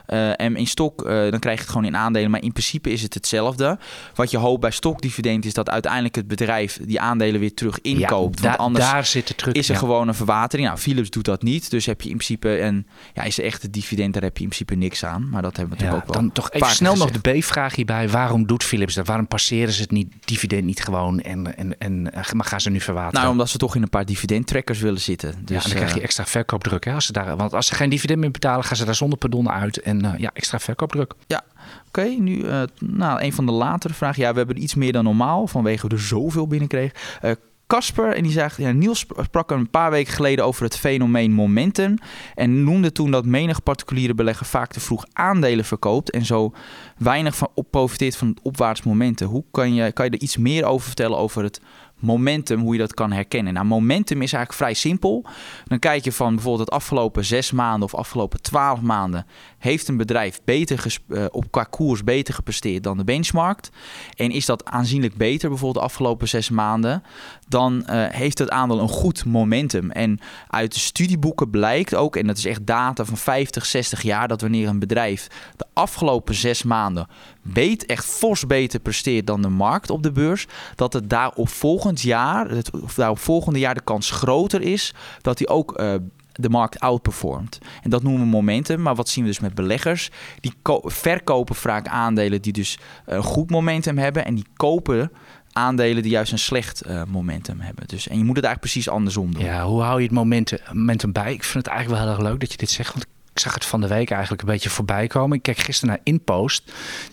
Uh, 0.09 0.41
en 0.41 0.57
in 0.57 0.67
stok 0.67 1.03
uh, 1.03 1.31
dan 1.31 1.39
krijg 1.39 1.57
je 1.57 1.63
het 1.63 1.73
gewoon 1.73 1.87
in 1.87 1.97
aandelen. 1.97 2.31
Maar 2.31 2.43
in 2.43 2.53
principe 2.53 2.91
is 2.91 3.03
het 3.03 3.15
hetzelfde. 3.15 3.79
Wat 4.15 4.31
je 4.31 4.37
hoopt 4.37 4.61
bij 4.61 4.71
stokdividend 4.71 5.45
is 5.45 5.55
dat 5.55 5.71
uiteindelijk 5.71 6.15
het 6.15 6.29
bedrijf 6.29 6.79
die 6.83 7.01
aandelen 7.01 7.41
weer 7.41 7.55
terug 7.55 7.81
inkoopt. 7.81 8.41
Ja, 8.41 8.45
Want 8.49 8.59
anders 8.59 8.85
daar 8.85 9.05
zit 9.05 9.29
de 9.29 9.35
truc, 9.35 9.55
is 9.55 9.69
er 9.69 9.77
gewoon 9.77 10.09
een 10.09 10.15
verwatering. 10.15 10.69
Nou, 10.69 10.81
Philips 10.81 11.11
doet 11.11 11.25
dat 11.25 11.43
niet. 11.43 11.71
Dus 11.71 11.87
heb 11.87 12.01
je 12.01 12.11
in 12.11 12.17
principe 12.17 12.61
een 12.61 12.87
ja, 13.15 13.23
is 13.23 13.39
er 13.39 13.45
echt 13.45 13.63
het 13.63 13.73
dividend, 13.73 14.13
daar 14.13 14.23
heb 14.23 14.37
je 14.37 14.43
in 14.43 14.49
principe 14.49 14.75
niks 14.75 15.05
aan. 15.05 15.29
Maar 15.29 15.43
dat 15.43 15.57
hebben 15.57 15.77
we 15.77 15.83
natuurlijk 15.83 16.09
ook 16.09 16.15
wel. 16.15 16.23
Dan 16.23 16.33
toch 16.33 16.51
even 16.51 16.71
snel 16.71 16.97
nog 16.97 17.11
de 17.11 17.21
B-vraag 17.39 17.75
hierbij. 17.75 18.09
Waarom 18.09 18.47
doet 18.47 18.65
Philips 18.65 18.95
dat? 18.95 19.07
Waarom 19.07 19.27
passeren 19.27 19.73
ze 19.73 19.83
het 19.83 19.91
niet, 19.91 20.13
dividend 20.25 20.65
niet 20.65 20.83
gewoon 20.83 21.21
en, 21.21 21.57
en, 21.57 21.79
en 21.79 22.03
maar 22.33 22.47
gaan 22.47 22.61
ze 22.61 22.71
nu 22.71 22.81
verwateren? 22.81 23.21
Nou, 23.21 23.33
omdat 23.33 23.49
ze 23.49 23.59
toch 23.59 23.75
in 23.75 23.83
een 23.83 23.91
paar 23.91 24.05
dividendtrekkers 24.05 24.81
willen 24.81 25.01
zitten. 25.01 25.35
Dus, 25.45 25.57
ja, 25.57 25.69
dan 25.69 25.77
krijg 25.77 25.95
je 25.95 26.01
extra 26.01 26.27
verkoopdruk. 26.27 26.85
Hè? 26.85 26.93
Als 26.93 27.07
ze 27.07 27.13
daar, 27.13 27.37
want 27.37 27.55
als 27.55 27.67
ze 27.67 27.75
geen 27.75 27.91
dividend 27.91 28.19
meer 28.19 28.31
betalen, 28.31 28.65
gaan 28.65 28.77
ze 28.77 28.85
daar 28.85 28.95
zonder 28.95 29.19
pardon 29.19 29.51
uit. 29.51 29.81
En 29.81 30.05
uh, 30.05 30.13
ja, 30.17 30.31
extra 30.33 30.59
verkoopdruk. 30.59 31.15
Ja, 31.27 31.45
Oké, 31.89 32.01
okay, 32.01 32.17
nu 32.17 32.37
uh, 32.37 32.63
nou, 32.79 33.23
een 33.23 33.33
van 33.33 33.47
de 33.47 33.53
latere 33.53 33.95
vragen. 33.95 34.23
Ja, 34.23 34.31
we 34.33 34.39
hebben 34.39 34.63
iets 34.63 34.75
meer 34.75 34.93
dan 34.93 35.05
normaal 35.05 35.47
vanwege 35.47 35.89
we 35.89 35.95
er 35.95 36.01
zoveel 36.01 36.47
binnenkregen. 36.47 36.97
Uh, 37.23 37.31
Casper 37.69 38.15
en 38.15 38.23
die 38.23 38.33
zegt, 38.33 38.57
ja, 38.57 38.71
Niels 38.71 39.07
sprak 39.23 39.51
een 39.51 39.71
paar 39.71 39.91
weken 39.91 40.13
geleden 40.13 40.45
over 40.45 40.63
het 40.65 40.79
fenomeen 40.79 41.33
momentum 41.33 41.95
en 42.35 42.65
noemde 42.65 42.93
toen 42.93 43.11
dat 43.11 43.25
menig 43.25 43.63
particuliere 43.63 44.15
belegger 44.15 44.47
vaak 44.47 44.73
te 44.73 44.81
vroeg 44.81 45.05
aandelen 45.13 45.65
verkoopt 45.65 46.11
en 46.11 46.25
zo 46.25 46.53
weinig 46.97 47.37
van 47.37 47.49
op 47.55 47.71
profiteert 47.71 48.17
van 48.17 48.29
het 48.29 48.41
opwaarts 48.43 48.83
momentum. 48.83 49.29
Hoe 49.29 49.45
kan 49.51 49.75
je, 49.75 49.93
kan 49.93 50.05
je 50.05 50.11
er 50.11 50.21
iets 50.21 50.37
meer 50.37 50.65
over 50.65 50.87
vertellen 50.87 51.19
over 51.19 51.43
het 51.43 51.61
momentum, 51.99 52.61
hoe 52.61 52.73
je 52.73 52.79
dat 52.79 52.95
kan 52.95 53.13
herkennen. 53.13 53.53
Nou, 53.53 53.67
momentum 53.67 54.23
is 54.23 54.33
eigenlijk 54.33 54.63
vrij 54.63 54.75
simpel. 54.75 55.27
Dan 55.65 55.79
kijk 55.79 56.05
je 56.05 56.13
van 56.13 56.35
bijvoorbeeld 56.35 56.69
het 56.69 56.77
afgelopen 56.77 57.25
zes 57.25 57.53
maanden 57.53 57.83
of 57.83 57.95
afgelopen 57.95 58.43
twaalf 58.43 58.81
maanden. 58.81 59.27
Heeft 59.59 59.89
een 59.89 59.97
bedrijf 59.97 60.41
beter 60.45 60.99
uh, 61.09 61.25
op 61.31 61.51
qua 61.51 61.63
koers 61.63 62.05
beter 62.05 62.35
gepresteerd 62.35 62.83
dan 62.83 62.97
de 62.97 63.05
benchmark? 63.05 63.69
En 64.17 64.31
is 64.31 64.47
dat 64.47 64.65
aanzienlijk 64.65 65.17
beter 65.17 65.49
bijvoorbeeld 65.49 65.85
de 65.85 65.91
afgelopen 65.91 66.29
zes 66.29 66.51
maanden? 66.51 67.03
Dan 67.49 67.87
uh, 67.91 68.05
heeft 68.09 68.39
het 68.39 68.51
aandeel 68.51 68.81
een 68.81 68.89
goed 68.89 69.25
momentum. 69.25 69.91
En 69.91 70.19
uit 70.49 70.75
de 70.75 70.81
studieboeken 70.81 71.51
blijkt 71.51 71.95
ook, 71.95 72.17
en 72.17 72.27
dat 72.27 72.37
is 72.37 72.45
echt 72.45 72.67
data 72.67 73.05
van 73.05 73.17
50, 73.17 73.67
60 73.67 74.03
jaar, 74.03 74.29
dat 74.29 74.41
wanneer 74.41 74.69
een 74.69 74.79
bedrijf 74.79 75.29
de 75.57 75.67
afgelopen 75.73 76.35
zes 76.35 76.63
maanden 76.63 77.07
beet, 77.53 77.87
echt 77.87 78.05
fors 78.05 78.47
beter 78.47 78.81
presteert 78.81 79.27
dan 79.27 79.43
de 79.43 79.49
markt 79.49 79.91
op 79.91 80.03
de 80.03 80.13
beurs, 80.13 80.47
dat 80.75 80.93
het 80.93 81.11
daarop 81.11 81.49
volgend 81.49 82.01
jaar, 82.01 82.51
het, 82.51 82.71
of 83.11 83.21
volgende 83.21 83.59
jaar 83.59 83.75
de 83.75 83.81
kans 83.85 84.11
groter 84.11 84.63
is 84.63 84.95
dat 85.21 85.39
hij 85.39 85.49
ook 85.49 85.81
uh, 85.81 85.95
de 86.33 86.49
markt 86.49 86.81
outperformt. 86.81 87.59
En 87.83 87.91
dat 87.91 88.03
noemen 88.03 88.21
we 88.21 88.27
momentum. 88.27 88.83
Maar 88.83 88.95
wat 88.95 89.09
zien 89.09 89.25
we 89.25 89.31
dus 89.31 89.41
met 89.41 89.55
beleggers? 89.55 90.11
Die 90.41 90.53
verkopen 90.83 91.55
vaak 91.55 91.89
aandelen 91.89 92.43
die 92.43 92.53
dus 92.53 92.79
een 93.05 93.23
goed 93.23 93.51
momentum 93.51 93.99
hebben. 93.99 94.25
En 94.25 94.35
die 94.35 94.47
kopen 94.57 95.13
aandelen 95.53 96.03
die 96.03 96.13
juist 96.13 96.33
een 96.33 96.39
slecht 96.39 96.87
uh, 96.87 97.03
momentum 97.09 97.61
hebben. 97.61 97.87
Dus, 97.87 98.09
en 98.09 98.19
je 98.19 98.25
moet 98.25 98.37
het 98.37 98.45
eigenlijk 98.45 98.73
precies 98.73 98.89
andersom 98.89 99.35
doen. 99.35 99.45
Ja, 99.45 99.65
hoe 99.65 99.83
hou 99.83 99.99
je 99.99 100.05
het 100.05 100.15
momentum, 100.15 100.59
momentum 100.73 101.13
bij? 101.13 101.33
Ik 101.33 101.45
vind 101.45 101.65
het 101.65 101.75
eigenlijk 101.75 102.03
wel 102.03 102.11
heel 102.11 102.19
erg 102.19 102.31
leuk 102.31 102.41
dat 102.41 102.53
je 102.53 102.59
dit 102.59 102.71
zegt. 102.71 102.93
Want 102.93 103.07
ik 103.39 103.45
zag 103.45 103.55
het 103.55 103.65
van 103.65 103.81
de 103.81 103.87
week 103.87 104.11
eigenlijk 104.11 104.43
een 104.43 104.49
beetje 104.49 104.71
voorbij 104.71 105.07
komen. 105.07 105.37
Ik 105.37 105.43
kijk 105.43 105.59
gisteren 105.59 105.95
naar 105.95 106.05
Inpost. 106.05 106.63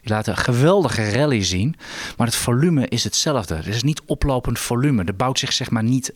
Die 0.01 0.11
laten 0.11 0.31
een 0.31 0.43
geweldige 0.43 1.11
rally 1.11 1.43
zien. 1.43 1.75
Maar 2.17 2.27
het 2.27 2.35
volume 2.35 2.87
is 2.87 3.03
hetzelfde. 3.03 3.55
Het 3.55 3.67
is 3.67 3.83
niet 3.83 4.01
oplopend 4.05 4.59
volume. 4.59 5.03
Er 5.03 5.15
bouwt 5.15 5.39
zich 5.39 5.53
zeg 5.53 5.69
maar 5.69 5.83
niet... 5.83 6.13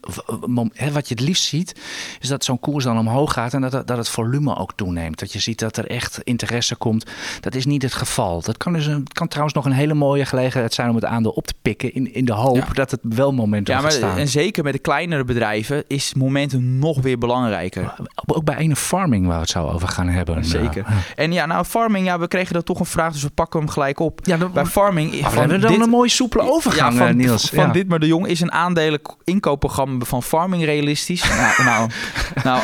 Wat 0.93 1.07
je 1.07 1.13
het 1.15 1.19
liefst 1.19 1.43
ziet, 1.43 1.75
is 2.19 2.27
dat 2.27 2.43
zo'n 2.43 2.59
koers 2.59 2.83
dan 2.83 2.97
omhoog 2.97 3.33
gaat... 3.33 3.53
en 3.53 3.61
dat, 3.61 3.71
dat 3.71 3.97
het 3.97 4.09
volume 4.09 4.55
ook 4.55 4.73
toeneemt. 4.75 5.19
Dat 5.19 5.33
je 5.33 5.39
ziet 5.39 5.59
dat 5.59 5.77
er 5.77 5.87
echt 5.87 6.19
interesse 6.23 6.75
komt. 6.75 7.05
Dat 7.39 7.55
is 7.55 7.65
niet 7.65 7.81
het 7.81 7.93
geval. 7.93 8.41
Dat 8.41 8.57
kan, 8.57 8.73
dus 8.73 8.85
een, 8.85 9.07
kan 9.07 9.27
trouwens 9.27 9.55
nog 9.55 9.65
een 9.65 9.71
hele 9.71 9.93
mooie 9.93 10.25
gelegenheid 10.25 10.73
zijn... 10.73 10.89
om 10.89 10.95
het 10.95 11.05
aandeel 11.05 11.31
op 11.31 11.47
te 11.47 11.53
pikken 11.61 11.93
in, 11.93 12.13
in 12.13 12.25
de 12.25 12.33
hoop 12.33 12.75
dat 12.75 12.91
het 12.91 12.99
wel 13.03 13.33
momentum 13.33 13.75
ja, 13.75 13.81
maar, 13.81 13.91
gaat 13.91 13.99
staan. 13.99 14.17
En 14.17 14.27
zeker 14.27 14.63
met 14.63 14.73
de 14.73 14.79
kleinere 14.79 15.23
bedrijven 15.23 15.83
is 15.87 16.13
momentum 16.13 16.63
nog 16.79 17.01
weer 17.01 17.17
belangrijker. 17.17 17.93
Ook 18.25 18.43
bij 18.43 18.55
ene 18.55 18.75
farming 18.75 19.25
waar 19.25 19.35
we 19.35 19.41
het 19.41 19.49
zo 19.49 19.67
over 19.67 19.87
gaan 19.99 20.09
hebben. 20.09 20.45
Zeker. 20.45 20.85
En 21.15 21.31
ja, 21.31 21.45
nou, 21.45 21.65
farming, 21.65 22.05
ja, 22.05 22.19
we 22.19 22.27
kregen 22.27 22.55
er 22.55 22.63
toch 22.63 22.79
een 22.79 22.85
vraag, 22.85 23.11
dus 23.11 23.23
we 23.23 23.29
pakken 23.29 23.59
hem 23.59 23.69
gelijk 23.69 23.99
op. 23.99 24.19
Ja, 24.23 24.37
bij 24.37 24.65
farming. 24.65 25.15
Van 25.15 25.31
we 25.31 25.39
hebben 25.39 25.61
dan 25.61 25.81
een 25.81 25.89
mooie 25.89 26.09
soepele 26.09 26.51
overgang, 26.51 26.97
van, 26.97 27.15
Niels. 27.15 27.49
Van 27.49 27.71
dit 27.71 27.87
maar 27.87 27.99
de 27.99 28.07
Jong 28.07 28.27
is 28.27 28.41
een 28.41 28.51
aandelen 28.51 28.99
inkoopprogramma 29.23 30.05
van 30.05 30.23
farming 30.23 30.65
realistisch. 30.65 31.23
nou, 31.29 31.63
nou, 31.63 31.89
nou, 32.43 32.61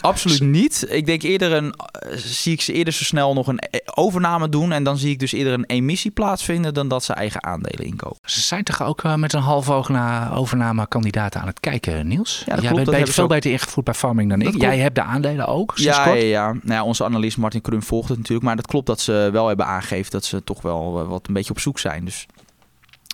absoluut 0.00 0.40
niet. 0.40 0.86
Ik 0.88 1.06
denk 1.06 1.22
eerder 1.22 1.52
een, 1.52 1.74
zie 2.14 2.52
ik 2.52 2.60
ze 2.60 2.72
eerder 2.72 2.92
zo 2.92 3.04
snel 3.04 3.34
nog 3.34 3.46
een 3.46 3.60
overname 3.94 4.48
doen 4.48 4.72
en 4.72 4.84
dan 4.84 4.98
zie 4.98 5.10
ik 5.10 5.18
dus 5.18 5.32
eerder 5.32 5.52
een 5.52 5.64
emissie 5.64 6.10
plaatsvinden 6.10 6.74
dan 6.74 6.88
dat 6.88 7.04
ze 7.04 7.12
eigen 7.12 7.44
aandelen 7.44 7.86
inkopen. 7.86 8.18
Ze 8.24 8.40
zijn 8.40 8.64
toch 8.64 8.82
ook 8.82 9.02
uh, 9.02 9.14
met 9.14 9.32
een 9.32 9.40
half 9.40 9.70
oog 9.70 9.88
naar 9.88 10.36
overname 10.36 10.86
kandidaten 10.88 11.40
aan 11.40 11.46
het 11.46 11.60
kijken, 11.60 12.06
Niels? 12.06 12.42
Ja, 12.46 12.54
dat 12.54 12.62
Jij 12.62 12.72
klopt, 12.72 12.90
bent 12.90 13.10
veel 13.10 13.26
beter 13.26 13.50
ingevoerd 13.50 13.84
bij 13.84 13.94
farming 13.94 14.30
dan 14.30 14.40
ik. 14.40 14.60
Jij 14.60 14.78
hebt 14.78 14.94
de 14.94 15.02
aandelen 15.02 15.46
ook. 15.46 15.72
Ja, 15.76 16.14
ja, 16.14 16.54
ja. 16.64 16.75
Nou 16.76 16.88
onze 16.88 17.04
analist 17.04 17.36
Martin 17.36 17.60
Krum 17.60 17.82
volgt 17.82 18.08
het 18.08 18.18
natuurlijk. 18.18 18.46
Maar 18.46 18.56
dat 18.56 18.66
klopt 18.66 18.86
dat 18.86 19.00
ze 19.00 19.28
wel 19.32 19.48
hebben 19.48 19.66
aangegeven 19.66 20.10
dat 20.10 20.24
ze 20.24 20.44
toch 20.44 20.62
wel 20.62 21.00
eh, 21.00 21.08
wat 21.08 21.26
een 21.26 21.34
beetje 21.34 21.50
op 21.50 21.58
zoek 21.58 21.78
zijn. 21.78 22.04
Dus 22.04 22.26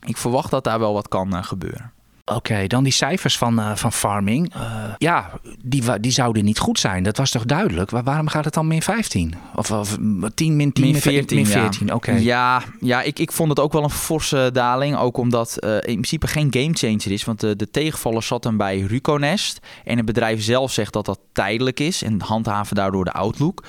ik 0.07 0.17
verwacht 0.17 0.51
dat 0.51 0.65
daar 0.65 0.79
wel 0.79 0.93
wat 0.93 1.09
kan 1.09 1.35
uh, 1.37 1.43
gebeuren. 1.43 1.92
Oké, 2.25 2.67
dan 2.67 2.85
die 2.85 2.93
cijfers 2.93 3.39
van, 3.39 3.61
uh, 3.61 3.75
van 3.75 3.93
farming. 3.93 4.55
Uh, 4.57 4.63
ja, 4.99 5.31
die, 5.65 6.01
die 6.01 6.13
zouden 6.13 6.45
niet 6.45 6.59
goed 6.59 6.79
zijn. 6.79 7.03
Dat 7.03 7.17
was 7.17 7.31
toch 7.31 7.45
duidelijk? 7.45 7.91
waarom 7.91 8.29
gaat 8.29 8.45
het 8.45 8.55
dan 8.55 8.67
min 8.67 8.83
15? 8.83 9.35
Of, 9.55 9.71
of 9.71 9.99
10, 10.35 10.57
min 10.57 10.73
10, 10.73 10.85
min 10.85 11.01
14? 11.01 11.37
Min 11.37 11.47
14, 11.47 11.87
ja. 11.87 11.95
oké. 11.95 12.13
Ja, 12.13 12.63
ja 12.81 13.03
ik, 13.03 13.19
ik 13.19 13.33
vond 13.33 13.49
het 13.49 13.61
ook 13.61 13.73
wel 13.73 13.83
een 13.83 13.91
forse 13.91 14.51
daling. 14.53 14.97
Ook 14.97 15.17
omdat 15.17 15.57
uh, 15.61 15.75
in 15.75 15.81
principe 15.81 16.27
geen 16.27 16.49
gamechanger 16.51 17.11
is. 17.11 17.25
Want 17.25 17.41
de, 17.41 17.57
de 17.57 17.71
tegenvaller 17.71 18.23
zat 18.23 18.45
hem 18.45 18.57
bij 18.57 18.81
Ruconest. 18.81 19.59
En 19.85 19.97
het 19.97 20.07
bedrijf 20.07 20.43
zelf 20.43 20.73
zegt 20.73 20.93
dat 20.93 21.07
dat 21.07 21.19
tijdelijk 21.33 21.81
is. 21.81 22.03
En 22.03 22.21
handhaven 22.21 22.77
daardoor 22.77 23.05
de 23.05 23.13
outlook. 23.13 23.63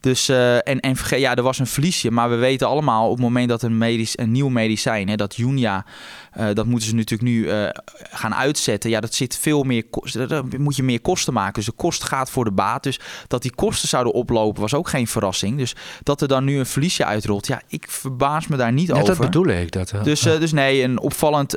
Dus, 0.00 0.28
uh, 0.28 0.54
en, 0.54 0.80
en 0.80 0.96
ja, 1.08 1.34
er 1.34 1.42
was 1.42 1.58
een 1.58 1.66
verliesje. 1.66 2.10
Maar 2.10 2.30
we 2.30 2.36
weten 2.36 2.66
allemaal 2.66 3.04
op 3.04 3.12
het 3.12 3.20
moment 3.20 3.48
dat 3.48 3.62
een, 3.62 3.78
medisch, 3.78 4.18
een 4.18 4.32
nieuw 4.32 4.48
medicijn, 4.48 5.08
hè, 5.08 5.16
dat 5.16 5.36
Junia, 5.36 5.84
uh, 6.38 6.46
dat 6.54 6.66
moeten 6.66 6.88
ze 6.88 6.94
natuurlijk 6.94 7.30
nu 7.30 7.44
uh, 7.44 7.68
gaan 8.10 8.34
uitzetten. 8.34 8.90
Ja, 8.90 9.00
dat 9.00 9.14
zit 9.14 9.36
veel 9.36 9.62
meer, 9.62 9.84
dan 10.26 10.52
moet 10.58 10.76
je 10.76 10.82
meer 10.82 11.00
kosten 11.00 11.32
maken. 11.32 11.54
Dus 11.54 11.64
de 11.64 11.72
kost 11.72 12.04
gaat 12.04 12.30
voor 12.30 12.44
de 12.44 12.52
baat. 12.52 12.82
Dus 12.82 13.00
dat 13.26 13.42
die 13.42 13.54
kosten 13.54 13.88
zouden 13.88 14.12
oplopen 14.12 14.60
was 14.60 14.74
ook 14.74 14.88
geen 14.88 15.06
verrassing. 15.06 15.58
Dus 15.58 15.74
dat 16.02 16.20
er 16.20 16.28
dan 16.28 16.44
nu 16.44 16.58
een 16.58 16.66
verliesje 16.66 17.04
uitrolt, 17.04 17.46
ja, 17.46 17.62
ik 17.68 17.90
verbaas 17.90 18.46
me 18.46 18.56
daar 18.56 18.72
niet 18.72 18.86
ja, 18.86 18.94
over. 18.94 19.06
Dat 19.06 19.18
bedoel 19.18 19.46
ik. 19.46 19.72
Dat, 19.72 19.92
dus, 20.02 20.20
dus 20.20 20.52
nee, 20.52 20.82
een 20.82 21.00
opvallend 21.00 21.56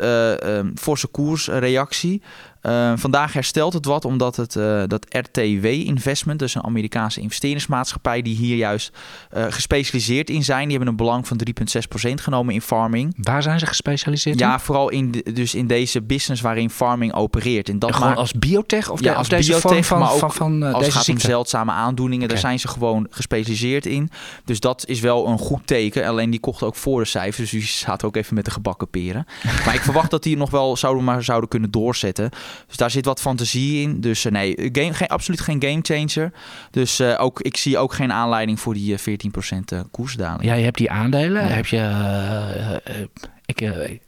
forse 0.75 1.07
koersreactie. 1.07 2.21
Uh, 2.63 2.91
vandaag 2.95 3.33
herstelt 3.33 3.73
het 3.73 3.85
wat 3.85 4.05
omdat 4.05 4.35
het, 4.35 4.55
uh, 4.55 4.83
dat 4.87 5.05
RTW 5.09 5.65
Investment, 5.65 6.39
dus 6.39 6.55
een 6.55 6.63
Amerikaanse 6.63 7.21
investeringsmaatschappij 7.21 8.21
die 8.21 8.35
hier 8.35 8.55
juist 8.55 8.91
uh, 9.37 9.45
gespecialiseerd 9.49 10.29
in 10.29 10.43
zijn. 10.43 10.61
Die 10.61 10.77
hebben 10.77 10.87
een 10.87 10.95
belang 10.95 11.27
van 11.27 11.39
3,6% 12.07 12.13
genomen 12.13 12.53
in 12.53 12.61
farming. 12.61 13.13
Waar 13.17 13.43
zijn 13.43 13.59
ze 13.59 13.65
gespecialiseerd 13.65 14.39
Ja, 14.39 14.59
vooral 14.59 14.89
in, 14.89 15.11
de, 15.11 15.33
dus 15.33 15.55
in 15.55 15.67
deze 15.67 16.01
business 16.01 16.41
waarin 16.41 16.69
farming 16.69 17.13
opereert. 17.13 17.69
En 17.69 17.79
dat 17.79 17.95
gewoon 17.95 18.15
als 18.15 18.33
biotech 18.33 18.89
of, 18.89 19.01
ja, 19.01 19.13
als 19.13 19.29
deze 19.29 19.51
biotech, 19.51 19.85
van, 19.85 19.99
maar 19.99 20.11
ook 20.11 20.19
van, 20.19 20.31
van, 20.31 20.63
als 20.63 20.73
deze 20.73 20.97
het 20.97 21.05
gaat 21.05 21.15
om 21.15 21.19
zeldzame 21.19 21.71
aandoeningen, 21.71 22.23
okay. 22.23 22.35
daar 22.35 22.45
zijn 22.45 22.59
ze 22.59 22.67
gewoon 22.67 23.07
gespecialiseerd 23.09 23.85
in. 23.85 24.09
Dus 24.45 24.59
dat 24.59 24.87
is 24.87 24.99
wel 24.99 25.27
een 25.27 25.37
goed 25.37 25.67
teken. 25.67 26.05
Alleen 26.07 26.29
die 26.29 26.39
kochten 26.39 26.67
ook 26.67 26.75
voor 26.75 26.99
de 26.99 27.07
cijfers, 27.07 27.49
dus 27.49 27.59
die 27.59 27.69
zaten 27.69 28.07
ook 28.07 28.15
even 28.15 28.35
met 28.35 28.45
de 28.45 28.51
gebakken 28.51 28.89
peren. 28.89 29.25
maar 29.65 29.75
ik 29.75 29.81
verwacht 29.81 30.11
dat 30.11 30.23
die 30.23 30.37
nog 30.37 30.49
wel 30.49 30.77
zouden, 30.77 31.03
maar 31.03 31.23
zouden 31.23 31.49
kunnen 31.49 31.71
doorzetten. 31.71 32.31
Dus 32.67 32.77
daar 32.77 32.91
zit 32.91 33.05
wat 33.05 33.21
fantasie 33.21 33.81
in. 33.81 34.01
Dus 34.01 34.25
uh, 34.25 34.31
nee, 34.31 34.55
game, 34.71 34.93
geen, 34.93 35.07
absoluut 35.07 35.41
geen 35.41 35.63
gamechanger. 35.63 36.31
Dus 36.71 36.99
uh, 36.99 37.15
ook, 37.17 37.41
ik 37.41 37.57
zie 37.57 37.77
ook 37.77 37.93
geen 37.93 38.11
aanleiding 38.11 38.59
voor 38.59 38.73
die 38.73 38.97
uh, 39.05 39.19
14% 39.83 39.89
koersdaling. 39.91 40.43
Ja, 40.43 40.53
je 40.53 40.63
hebt 40.63 40.77
die 40.77 40.91
aandelen. 40.91 41.47
Ja. 41.47 41.47
Heb 41.47 41.65
je... 41.65 42.81
ik, 43.45 43.59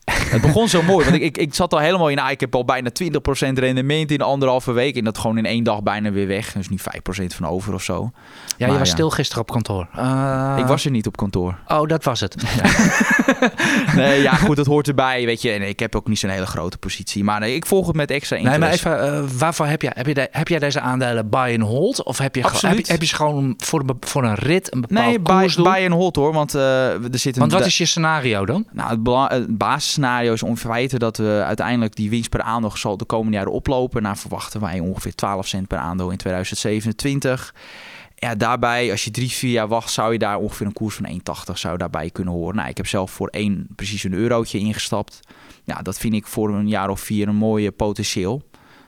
het 0.05 0.41
begon 0.41 0.69
zo 0.69 0.81
mooi, 0.81 1.05
want 1.05 1.15
ik, 1.15 1.21
ik, 1.21 1.37
ik 1.37 1.53
zat 1.53 1.73
al 1.73 1.79
helemaal 1.79 2.09
in. 2.09 2.15
Nou, 2.15 2.31
ik 2.31 2.39
heb 2.39 2.55
al 2.55 2.65
bijna 2.65 2.89
20% 3.03 3.07
rendement 3.53 4.11
in 4.11 4.21
anderhalve 4.21 4.71
week. 4.71 4.95
En 4.95 5.03
dat 5.03 5.17
gewoon 5.17 5.37
in 5.37 5.45
één 5.45 5.63
dag 5.63 5.83
bijna 5.83 6.11
weer 6.11 6.27
weg. 6.27 6.51
Dus 6.51 6.69
nu 6.69 6.77
5% 7.21 7.25
van 7.25 7.47
over 7.47 7.73
of 7.73 7.83
zo. 7.83 8.11
Ja, 8.57 8.65
maar, 8.65 8.69
je 8.71 8.79
was 8.79 8.87
ja. 8.87 8.93
stil 8.93 9.09
gisteren 9.09 9.41
op 9.41 9.51
kantoor. 9.51 9.87
Uh... 9.97 10.55
Ik 10.57 10.65
was 10.65 10.85
er 10.85 10.91
niet 10.91 11.07
op 11.07 11.17
kantoor. 11.17 11.57
Oh, 11.67 11.87
dat 11.87 12.03
was 12.03 12.19
het. 12.19 12.35
nee, 13.95 14.21
ja, 14.21 14.33
goed, 14.33 14.55
dat 14.55 14.65
hoort 14.65 14.87
erbij. 14.87 15.25
Weet 15.25 15.41
je, 15.41 15.51
en 15.51 15.67
ik 15.67 15.79
heb 15.79 15.95
ook 15.95 16.07
niet 16.07 16.19
zo'n 16.19 16.29
hele 16.29 16.45
grote 16.45 16.77
positie. 16.77 17.23
Maar 17.23 17.39
nee, 17.39 17.55
ik 17.55 17.65
volg 17.65 17.87
het 17.87 17.95
met 17.95 18.11
extra 18.11 18.35
interesse. 18.35 18.87
Nee, 18.87 18.93
maar 18.93 18.99
even, 18.99 19.23
uh, 19.23 19.29
waarvoor 19.37 19.65
heb 19.65 19.81
jij, 19.81 19.91
heb, 19.95 20.07
je 20.07 20.13
de, 20.13 20.27
heb 20.31 20.47
jij 20.47 20.59
deze 20.59 20.79
aandelen 20.79 21.29
buy 21.29 21.57
and 21.59 21.69
hold? 21.69 22.03
Of 22.03 22.17
heb 22.17 22.35
je, 22.35 22.41
heb 22.41 22.77
je, 22.77 22.83
heb 22.91 23.01
je 23.01 23.07
ze 23.07 23.15
gewoon 23.15 23.53
voor, 23.57 23.79
een, 23.79 23.97
voor 23.99 24.23
een 24.23 24.35
rit 24.35 24.73
een 24.73 24.81
bepaald 24.81 25.05
nee, 25.05 25.19
buy, 25.19 25.53
buy 25.55 25.85
and 25.85 25.93
hold 25.93 26.15
hoor. 26.15 26.33
Want 26.33 26.55
uh, 26.55 26.93
er 26.93 27.19
zit 27.19 27.35
een... 27.35 27.39
Want 27.39 27.51
wat 27.51 27.65
is 27.65 27.77
je 27.77 27.85
scenario 27.85 28.45
dan? 28.45 28.65
Nou, 28.71 28.89
het, 28.89 29.31
het 29.31 29.57
basisscenario 29.57 29.94
is 30.33 30.43
ongeveer 30.43 30.71
weten 30.71 30.99
dat 30.99 31.17
we 31.17 31.43
uiteindelijk 31.45 31.95
die 31.95 32.09
winst 32.09 32.29
per 32.29 32.41
aandeel 32.41 32.71
zal 32.75 32.97
de 32.97 33.05
komende 33.05 33.37
jaren 33.37 33.51
oplopen. 33.51 34.01
Naar 34.01 34.17
verwachten 34.17 34.61
wij 34.61 34.79
ongeveer 34.79 35.15
12 35.15 35.47
cent 35.47 35.67
per 35.67 35.77
aandeel 35.77 36.09
in 36.09 36.17
2027. 36.17 37.53
Ja, 38.15 38.35
daarbij, 38.35 38.91
als 38.91 39.03
je 39.03 39.11
drie, 39.11 39.31
vier 39.31 39.51
jaar 39.51 39.67
wacht, 39.67 39.91
zou 39.91 40.11
je 40.11 40.19
daar 40.19 40.37
ongeveer 40.37 40.65
een 40.65 40.73
koers 40.73 40.95
van 40.95 41.09
1,80 41.09 41.53
zou 41.53 41.77
daarbij 41.77 42.09
kunnen 42.09 42.33
horen. 42.33 42.55
Nou, 42.55 42.69
ik 42.69 42.77
heb 42.77 42.87
zelf 42.87 43.11
voor 43.11 43.27
één 43.27 43.67
precies 43.75 44.03
een 44.03 44.13
eurotje 44.13 44.57
ingestapt. 44.57 45.19
Ja, 45.63 45.81
dat 45.81 45.97
vind 45.97 46.13
ik 46.13 46.27
voor 46.27 46.49
een 46.49 46.67
jaar 46.67 46.89
of 46.89 46.99
vier 46.99 47.27
een 47.27 47.35
mooie 47.35 47.71
potentieel. 47.71 48.41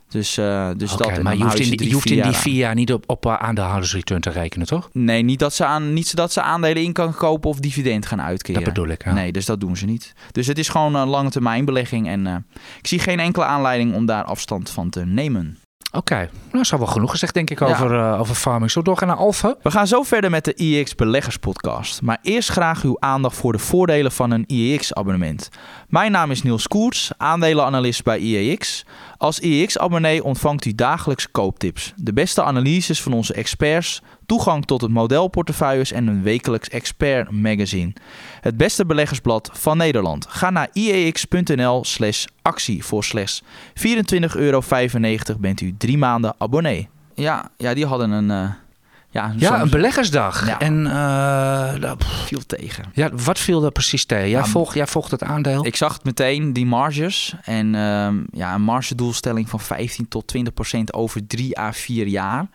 Dus, 0.10 0.38
uh, 0.38 0.70
dus 0.78 0.94
okay, 0.94 1.14
dat. 1.14 1.24
Maar 1.24 1.38
je 1.38 1.44
hoeft, 1.44 1.60
in, 1.60 1.70
die, 1.70 1.88
je 1.88 1.94
hoeft 1.94 2.10
in 2.10 2.22
die 2.22 2.34
vier 2.34 2.56
jaar 2.56 2.76
niet 2.76 2.94
op, 2.94 3.04
op 3.08 3.28
aandeelhoudersreturn 3.28 4.22
te 4.22 4.30
rekenen, 4.30 4.68
toch? 4.68 4.90
Nee, 4.92 5.24
niet 5.24 5.40
dat, 5.40 5.54
ze 5.54 5.66
aan, 5.66 5.94
niet 5.94 6.16
dat 6.16 6.32
ze 6.34 6.42
aandelen 6.42 6.84
in 6.84 6.94
kan 6.94 7.14
kopen 7.16 7.50
of 7.50 7.60
dividend 7.60 8.06
gaan 8.06 8.22
uitkeren. 8.22 8.64
Dat 8.64 8.74
bedoel 8.74 8.90
ik. 8.90 9.06
Ja. 9.06 9.14
Nee, 9.14 9.32
dus 9.32 9.46
dat 9.46 9.60
doen 9.60 9.78
ze 9.78 9.86
niet. 9.86 10.14
Dus 10.32 10.48
het 10.48 10.58
is 10.58 10.70
gewoon 10.70 10.96
een 10.96 11.08
lange 11.08 11.30
termijn 11.30 11.66
belegging. 11.66 12.08
En 12.08 12.26
uh, 12.26 12.36
ik 12.80 12.88
zie 12.88 13.00
geen 13.00 13.20
enkele 13.20 13.46
aanleiding 13.46 13.94
om 13.94 14.06
daar 14.06 14.24
afstand 14.24 14.70
van 14.70 14.90
te 14.90 15.06
nemen. 15.06 15.58
Oké, 15.88 15.98
okay. 15.98 16.24
nou, 16.24 16.52
dat 16.52 16.62
is 16.62 16.72
al 16.74 16.80
wel 16.80 16.88
genoeg 16.88 17.12
gezegd, 17.12 17.34
denk 17.34 17.50
ik, 17.50 17.60
ja. 17.60 17.66
over, 17.66 17.92
uh, 17.94 18.20
over 18.20 18.36
farming. 18.36 18.72
Zo 18.72 18.82
doorgaan 18.82 19.08
naar 19.08 19.18
Alfa? 19.18 19.56
We 19.62 19.72
gaan 19.72 19.88
zo 19.88 20.04
verder 20.04 20.30
met 20.30 20.46
de 20.46 20.54
IEX 20.56 20.96
Beleggers 20.96 21.38
Podcast. 21.38 22.02
Maar 22.02 22.18
eerst 22.22 22.50
graag 22.50 22.84
uw 22.84 22.98
aandacht 23.00 23.36
voor 23.36 23.52
de 23.52 23.60
voordelen 23.60 24.12
van 24.12 24.32
een 24.32 24.44
IEX-abonnement. 24.48 25.50
Mijn 25.88 26.12
naam 26.12 26.32
is 26.32 26.44
Niels 26.44 26.68
Koerts, 26.68 27.12
aandelenanalist 27.18 28.04
bij 28.04 28.18
IEX. 28.18 28.86
Als 29.18 29.40
IEX-abonnee 29.40 30.24
ontvangt 30.24 30.66
u 30.66 30.76
dagelijks 30.76 31.32
kooptips, 31.32 31.94
de 31.96 32.14
beste 32.14 32.44
analyses 32.44 33.02
van 33.02 33.14
onze 33.14 33.34
experts, 33.34 34.02
toegang 34.26 34.66
tot 34.66 34.82
het 34.82 34.92
modelportefeuilles 34.92 35.92
en 35.92 36.08
een 36.08 36.24
wekelijks 36.24 36.70
expert 36.70 37.32
magazine. 37.32 37.94
Het 38.42 38.58
beste 38.58 38.86
beleggersblad 38.86 39.50
van 39.54 39.78
Nederland. 39.78 40.26
Ga 40.30 40.50
naar 40.50 40.70
iex.nl 40.74 41.84
slash 41.84 42.26
actie 42.42 42.86
voor 42.86 43.04
slechts 43.04 43.44
24,95 43.44 43.84
euro 44.36 44.62
bent 45.40 45.62
u 45.62 45.76
drie 45.78 45.98
maanden 45.98 46.36
abonnee. 46.38 46.90
Ja, 47.14 47.50
ja 47.58 47.74
die 47.74 47.86
hadden 47.86 48.12
een... 48.12 48.30
Uh, 48.30 48.50
ja, 49.18 49.34
ja 49.38 49.48
soms... 49.48 49.62
een 49.62 49.70
beleggersdag. 49.70 50.48
Ja. 50.48 50.60
En 50.60 50.86
uh, 50.86 51.82
dat 51.82 52.06
viel 52.06 52.46
tegen. 52.46 52.86
Ja, 52.94 53.10
wat 53.14 53.40
viel 53.40 53.64
er 53.64 53.72
precies 53.72 54.06
tegen? 54.06 54.30
Jij, 54.30 54.40
ja, 54.40 54.46
volgt, 54.46 54.74
jij 54.74 54.88
volgt 54.88 55.12
het 55.12 55.24
aandeel? 55.24 55.66
Ik 55.66 55.76
zag 55.76 55.94
het 55.94 56.04
meteen, 56.04 56.54
die 56.54 56.66
marges. 56.66 57.36
En 57.44 57.66
uh, 57.74 58.10
ja, 58.32 58.54
een 58.54 58.62
margedoelstelling 58.62 59.50
van 59.50 59.60
15 59.60 60.08
tot 60.08 60.28
20 60.28 60.54
procent 60.54 60.94
over 60.94 61.28
3 61.28 61.60
à 61.60 61.72
4 61.72 62.08
jaar. 62.08 62.48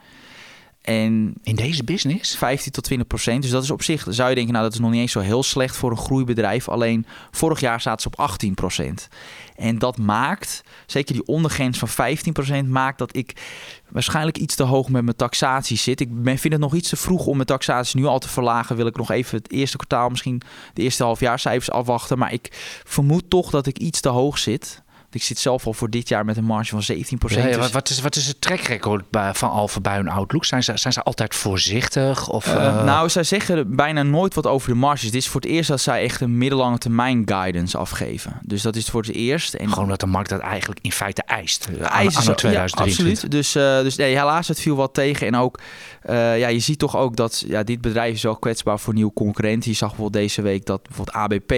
En 0.83 1.35
in 1.43 1.55
deze 1.55 1.85
business? 1.85 2.37
15 2.37 2.73
tot 2.73 2.85
20 2.85 3.07
procent. 3.07 3.43
Dus 3.43 3.51
dat 3.51 3.63
is 3.63 3.71
op 3.71 3.83
zich, 3.83 4.07
zou 4.09 4.29
je 4.29 4.35
denken, 4.35 4.53
nou 4.53 4.65
dat 4.65 4.75
is 4.75 4.81
nog 4.81 4.91
niet 4.91 5.01
eens 5.01 5.13
zo 5.13 5.21
heel 5.21 5.43
slecht 5.43 5.77
voor 5.77 5.91
een 5.91 5.97
groeibedrijf. 5.97 6.69
Alleen 6.69 7.07
vorig 7.31 7.61
jaar 7.61 7.81
zaten 7.81 8.03
ze 8.03 8.09
op 8.09 8.19
18 8.19 8.55
procent. 8.55 9.09
En 9.57 9.79
dat 9.79 9.99
maakt, 9.99 10.63
zeker 10.87 11.15
die 11.15 11.27
ondergrens 11.27 11.79
van 11.79 11.89
15 11.89 12.33
procent, 12.33 12.69
maakt 12.69 12.99
dat 12.99 13.17
ik 13.17 13.43
waarschijnlijk 13.89 14.39
iets 14.39 14.55
te 14.55 14.63
hoog 14.63 14.89
met 14.89 15.05
mijn 15.05 15.17
taxatie 15.17 15.77
zit. 15.77 16.01
Ik 16.01 16.23
ben, 16.23 16.39
vind 16.39 16.53
het 16.53 16.63
nog 16.63 16.75
iets 16.75 16.89
te 16.89 16.97
vroeg 16.97 17.27
om 17.27 17.35
mijn 17.35 17.49
taxatie 17.49 18.01
nu 18.01 18.07
al 18.07 18.19
te 18.19 18.29
verlagen. 18.29 18.77
Wil 18.77 18.87
ik 18.87 18.97
nog 18.97 19.11
even 19.11 19.39
het 19.39 19.51
eerste 19.51 19.77
kwartaal, 19.77 20.09
misschien 20.09 20.43
de 20.75 20.83
eerste 20.83 21.05
halfjaarcijfers 21.05 21.71
afwachten. 21.71 22.19
Maar 22.19 22.33
ik 22.33 22.49
vermoed 22.85 23.31
toch 23.31 23.51
dat 23.51 23.67
ik 23.67 23.79
iets 23.79 24.01
te 24.01 24.09
hoog 24.09 24.39
zit. 24.39 24.83
Ik 25.15 25.23
zit 25.23 25.39
zelf 25.39 25.67
al 25.67 25.73
voor 25.73 25.91
dit 25.91 26.09
jaar 26.09 26.25
met 26.25 26.37
een 26.37 26.45
marge 26.45 26.71
van 26.71 26.83
17 26.83 27.19
Ja, 27.29 27.47
ja, 27.47 27.57
dus- 27.57 27.71
wat, 27.71 27.89
is, 27.91 28.01
wat 28.01 28.17
is 28.17 28.27
het 28.27 28.41
trackrecord 28.41 29.11
bij- 29.11 29.35
van 29.35 29.51
Alfa 29.51 29.81
bij 29.81 29.95
hun 29.97 30.09
outlook? 30.09 30.45
Zijn 30.45 30.63
ze, 30.63 30.73
zijn 30.77 30.93
ze 30.93 31.03
altijd 31.03 31.35
voorzichtig? 31.35 32.29
Of, 32.29 32.47
Eh, 32.47 32.67
eh, 32.67 32.85
nou, 32.85 33.09
zij 33.09 33.23
zeggen 33.25 33.77
bijna 33.77 34.03
nooit 34.03 34.35
wat 34.35 34.47
over 34.47 34.69
de 34.69 34.75
marges. 34.75 35.11
Dit 35.11 35.15
is 35.15 35.29
voor 35.29 35.41
het 35.41 35.51
eerst 35.51 35.69
dat 35.69 35.81
zij 35.81 36.03
echt 36.03 36.21
een 36.21 36.39
middellange 36.39 36.79
termijn 36.79 37.23
guidance 37.25 37.79
afgeven. 37.79 38.39
Dus 38.43 38.63
dat 38.63 38.77
is 38.77 38.87
voor 38.89 39.03
het 39.03 39.15
eerst. 39.15 39.55
En 39.55 39.73
gewoon 39.73 39.89
dat 39.89 40.01
de 40.01 40.07
markt 40.07 40.29
dat 40.29 40.41
eigenlijk 40.41 40.81
in 40.83 40.93
feite 40.93 41.23
eist. 41.23 41.69
eh, 41.81 41.91
anno 41.99 42.11
zo- 42.11 42.35
2023. 42.35 42.75
Ja, 42.75 42.83
absoluut. 43.13 43.31
Dus, 43.31 43.55
eh, 43.55 43.81
dus 43.83 43.97
nee, 43.97 44.17
helaas, 44.17 44.49
het 44.49 44.61
viel 44.61 44.77
wat 44.77 44.95
tegen. 44.95 45.27
En 45.27 45.37
ook, 45.37 45.61
eh, 46.03 46.39
ja, 46.39 46.49
je 46.49 46.59
ziet 46.59 46.79
toch 46.79 46.97
ook 46.97 47.17
dat 47.17 47.45
ja, 47.47 47.63
dit 47.63 47.81
bedrijf 47.81 48.15
is 48.15 48.23
wel 48.23 48.37
kwetsbaar 48.37 48.79
voor 48.81 48.95
nieuwe 48.95 49.13
concurrenten. 49.13 49.71
Je 49.71 49.77
zag 49.77 49.89
bijvoorbeeld 49.89 50.23
deze 50.25 50.43
week 50.43 50.67
dat 50.67 50.83
bijvoorbeeld 50.83 51.17
ABP, 51.17 51.49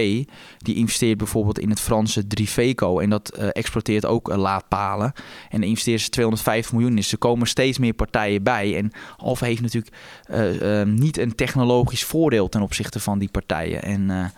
die 0.57 0.75
investeert 0.75 1.17
bijvoorbeeld 1.17 1.59
in 1.59 1.69
het 1.69 1.79
Franse 1.79 2.27
Driveco. 2.27 2.99
En 2.99 3.09
dat 3.09 3.37
eh, 3.45 3.49
exporteert 3.51 4.05
ook 4.05 4.29
eh, 4.29 4.37
laadpalen. 4.37 5.13
En 5.49 5.61
de 5.61 5.67
investeert 5.67 6.01
ze 6.01 6.09
250 6.09 6.73
miljoen. 6.73 6.95
Dus 6.95 7.11
er 7.11 7.17
komen 7.17 7.47
steeds 7.47 7.77
meer 7.77 7.93
partijen 7.93 8.43
bij. 8.43 8.77
En 8.77 8.91
Alfa 9.17 9.45
heeft 9.45 9.61
natuurlijk 9.61 9.95
eh, 10.23 10.81
eh, 10.81 10.87
niet 10.87 11.17
een 11.17 11.35
technologisch 11.35 12.03
voordeel 12.03 12.49
ten 12.49 12.61
opzichte 12.61 12.99
van 12.99 13.19
die 13.19 13.29
partijen. 13.29 13.83
En, 13.83 14.31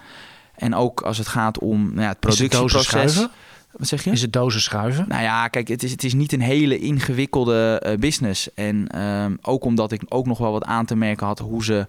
en 0.55 0.76
ook 0.76 1.01
als 1.01 1.18
het 1.18 1.28
gaat 1.28 1.60
om 1.60 1.84
nou 1.84 2.01
ja, 2.01 2.08
het 2.08 2.20
productieproces. 2.20 3.28
Wat 3.72 3.88
zeg 3.88 4.03
je? 4.03 4.12
Is 4.12 4.22
het 4.22 4.34
dozen 4.34 4.62
schuiven? 4.62 5.05
Nou 5.08 5.22
ja, 5.22 5.47
kijk, 5.47 5.68
het 5.68 5.84
is, 5.84 5.91
het 5.91 6.03
is 6.03 6.14
niet 6.14 6.34
een 6.34 6.41
hele 6.41 6.80
ingewikkelde 6.80 7.95
business. 7.99 8.53
En 8.53 8.88
ehm, 8.88 9.36
ook 9.41 9.64
omdat 9.64 9.91
ik 9.91 10.01
ook 10.10 10.26
nog 10.26 10.38
wel 10.38 10.51
wat 10.51 10.64
aan 10.64 10.86
te 10.86 10.95
merken 10.95 11.28
had 11.28 11.39
hoe 11.39 11.64
ze. 11.64 11.86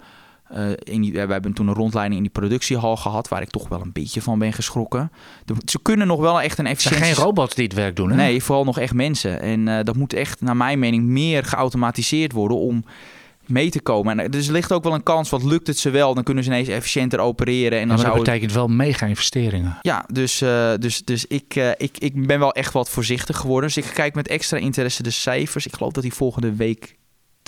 Eh, 0.50 0.70
in 0.82 1.00
die, 1.02 1.12
we 1.12 1.18
hebben 1.18 1.52
toen 1.52 1.68
een 1.68 1.74
rondleiding 1.74 2.16
in 2.16 2.22
die 2.22 2.32
productiehal 2.32 2.96
gehad, 2.96 3.28
waar 3.28 3.42
ik 3.42 3.50
toch 3.50 3.68
wel 3.68 3.80
een 3.80 3.92
beetje 3.92 4.22
van 4.22 4.38
ben 4.38 4.52
geschrokken. 4.52 5.12
De- 5.44 5.54
ze 5.64 5.82
kunnen 5.82 6.06
nog 6.06 6.20
wel 6.20 6.40
echt 6.40 6.58
een 6.58 6.66
Het 6.66 6.80
zijn 6.80 6.94
efficiëntie... 6.94 7.14
geen 7.14 7.24
robots 7.24 7.54
die 7.54 7.64
het 7.64 7.74
werk 7.74 7.96
doen, 7.96 8.10
hè? 8.10 8.16
Nee, 8.16 8.42
vooral 8.42 8.64
nog 8.64 8.78
echt 8.78 8.94
mensen. 8.94 9.40
En 9.40 9.68
eh, 9.68 9.84
dat 9.84 9.96
moet 9.96 10.12
echt, 10.12 10.40
naar 10.40 10.56
mijn 10.56 10.78
mening, 10.78 11.04
meer 11.04 11.44
geautomatiseerd 11.44 12.32
worden 12.32 12.56
om 12.58 12.84
mee 13.46 13.70
te 13.70 13.80
komen. 13.80 14.12
En 14.18 14.24
er- 14.24 14.30
dus 14.30 14.46
er 14.46 14.52
ligt 14.52 14.72
ook 14.72 14.82
wel 14.82 14.94
een 14.94 15.02
kans, 15.02 15.30
want 15.30 15.42
lukt 15.42 15.66
het 15.66 15.78
ze 15.78 15.90
wel, 15.90 16.14
dan 16.14 16.24
kunnen 16.24 16.44
ze 16.44 16.50
ineens 16.50 16.68
efficiënter 16.68 17.18
opereren. 17.18 17.78
En 17.78 17.78
Ja, 17.78 17.78
dan 17.78 17.86
maar 17.86 17.96
dat 17.96 18.04
zou 18.06 18.16
het- 18.16 18.24
betekent 18.24 18.52
wel 18.52 18.68
mega 18.68 19.06
investeringen. 19.06 19.78
ja, 19.82 20.04
dus, 20.12 20.40
eh, 20.40 20.72
dus, 20.78 21.04
dus 21.04 21.26
ik, 21.26 21.54
eh, 21.56 21.70
ik, 21.76 21.98
ik 21.98 22.26
ben 22.26 22.38
wel 22.38 22.52
echt 22.52 22.72
wat 22.72 22.90
voorzichtig 22.90 23.36
geworden. 23.36 23.70
Dus 23.74 23.84
ik 23.86 23.90
kijk 23.94 24.14
met 24.14 24.28
extra 24.28 24.56
interesse 24.58 25.02
de 25.02 25.10
cijfers. 25.10 25.66
Ik 25.66 25.74
geloof 25.74 25.92
dat 25.92 26.02
die 26.02 26.12
volgende 26.14 26.54
week 26.54 26.96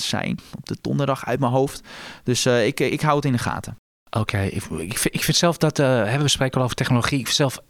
zijn, 0.02 0.38
op 0.56 0.66
de 0.66 0.76
donderdag 0.80 1.26
uit 1.26 1.40
mijn 1.40 1.52
hoofd. 1.52 1.82
Dus 2.24 2.46
eh, 2.46 2.66
ik, 2.66 2.80
ik 2.80 3.00
hou 3.00 3.16
het 3.16 3.24
in 3.24 3.32
de 3.32 3.38
gaten. 3.38 3.76
Oké, 4.10 4.40
ik, 4.40 4.64
ik, 4.64 4.98
vind, 4.98 5.14
ik 5.14 5.24
vind 5.24 5.36
zelf 5.36 5.56
dat, 5.56 5.78
eh, 5.78 5.86
hebben 5.86 6.22
we 6.22 6.28
spreken 6.28 6.58
al 6.58 6.64
over 6.64 6.76
technologie. 6.76 7.18
Ik 7.18 7.24
vind 7.24 7.36
zelf 7.36 7.60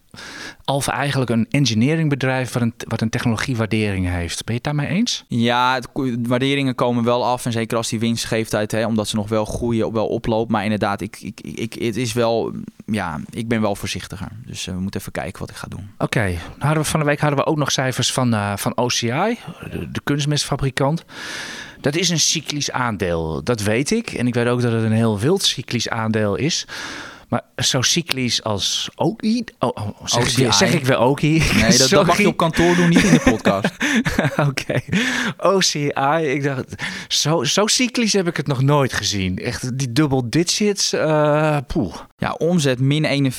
Alfa 0.65 0.93
eigenlijk 0.93 1.31
een 1.31 1.47
engineeringbedrijf 1.51 2.53
wat 2.53 2.63
een, 2.63 2.75
wat 2.89 3.01
een 3.01 3.11
technologiewaardering 3.11 4.09
heeft. 4.09 4.45
Ben 4.45 4.55
je 4.55 4.61
het 4.65 4.65
daarmee 4.65 4.87
eens? 4.87 5.25
Ja, 5.29 5.75
het, 5.75 5.89
waarderingen 6.23 6.75
komen 6.75 7.05
wel 7.05 7.25
af. 7.25 7.45
En 7.45 7.53
zeker 7.53 7.77
als 7.77 7.89
die 7.89 7.99
winstgeeftijd, 7.99 8.73
hè, 8.73 8.87
omdat 8.87 9.09
ze 9.09 9.17
nog 9.17 9.29
wel 9.29 9.45
groeien, 9.45 9.93
wel 9.93 10.07
oploopt. 10.07 10.51
Maar 10.51 10.65
inderdaad, 10.65 11.01
ik, 11.01 11.19
ik, 11.21 11.41
ik, 11.41 11.75
het 11.75 11.97
is 11.97 12.13
wel, 12.13 12.53
ja, 12.87 13.21
ik 13.31 13.49
ben 13.49 13.61
wel 13.61 13.75
voorzichtiger. 13.75 14.29
Dus 14.47 14.67
eh, 14.67 14.75
we 14.75 14.81
moeten 14.81 15.01
even 15.01 15.13
kijken 15.13 15.41
wat 15.41 15.51
ik 15.51 15.57
ga 15.57 15.67
doen. 15.69 15.91
Oké, 15.99 16.25
nou 16.25 16.39
hadden 16.59 16.83
we 16.83 16.89
van 16.89 17.01
de 17.01 17.07
week 17.07 17.21
hadden 17.21 17.39
we 17.39 17.47
ook 17.47 17.59
nog 17.59 17.73
cijfers 17.73 18.13
van, 18.13 18.35
eh, 18.35 18.57
van 18.57 18.77
OCI, 18.77 19.39
de, 19.71 19.91
de 19.91 20.01
kunstmestfabrikant. 20.05 21.05
Dat 21.81 21.97
is 21.97 22.09
een 22.09 22.21
cyclisch 22.21 22.71
aandeel, 22.71 23.45
dat 23.45 23.63
weet 23.63 23.91
ik. 23.91 24.11
En 24.13 24.27
ik 24.27 24.35
weet 24.35 24.47
ook 24.47 24.63
dat 24.63 24.73
het 24.73 24.83
een 24.83 24.93
heel 24.93 25.19
wild 25.19 25.43
cyclisch 25.43 25.89
aandeel 25.89 26.37
is. 26.37 26.67
Maar 27.29 27.43
zo 27.57 27.83
cyclisch 27.83 28.43
als 28.43 28.89
OI... 28.97 29.45
Oh, 29.59 29.71
oh, 29.77 29.89
zeg, 30.05 30.23
OCI. 30.23 30.53
zeg 30.53 30.73
ik 30.73 30.85
weer 30.85 30.99
OI? 31.01 31.43
Nee, 31.55 31.79
dat, 31.79 31.89
dat 31.89 32.07
mag 32.07 32.19
je 32.19 32.27
op 32.27 32.37
kantoor 32.37 32.75
doen, 32.77 32.89
niet 32.89 33.03
in 33.03 33.13
de 33.13 33.21
podcast. 33.21 33.71
Oké, 34.49 34.81
OCI. 35.39 35.91
Ik 36.23 36.43
dacht, 36.43 36.75
zo, 37.09 37.45
zo 37.45 37.67
cyclisch 37.67 38.13
heb 38.13 38.27
ik 38.27 38.37
het 38.37 38.47
nog 38.47 38.63
nooit 38.63 38.93
gezien. 38.93 39.39
Echt 39.39 39.79
die 39.79 39.93
double 39.93 40.29
digits. 40.29 40.93
eh 40.93 41.57
poeh. 41.67 41.95
Ja, 42.19 42.33
omzet 42.33 42.81
min 42.81 43.33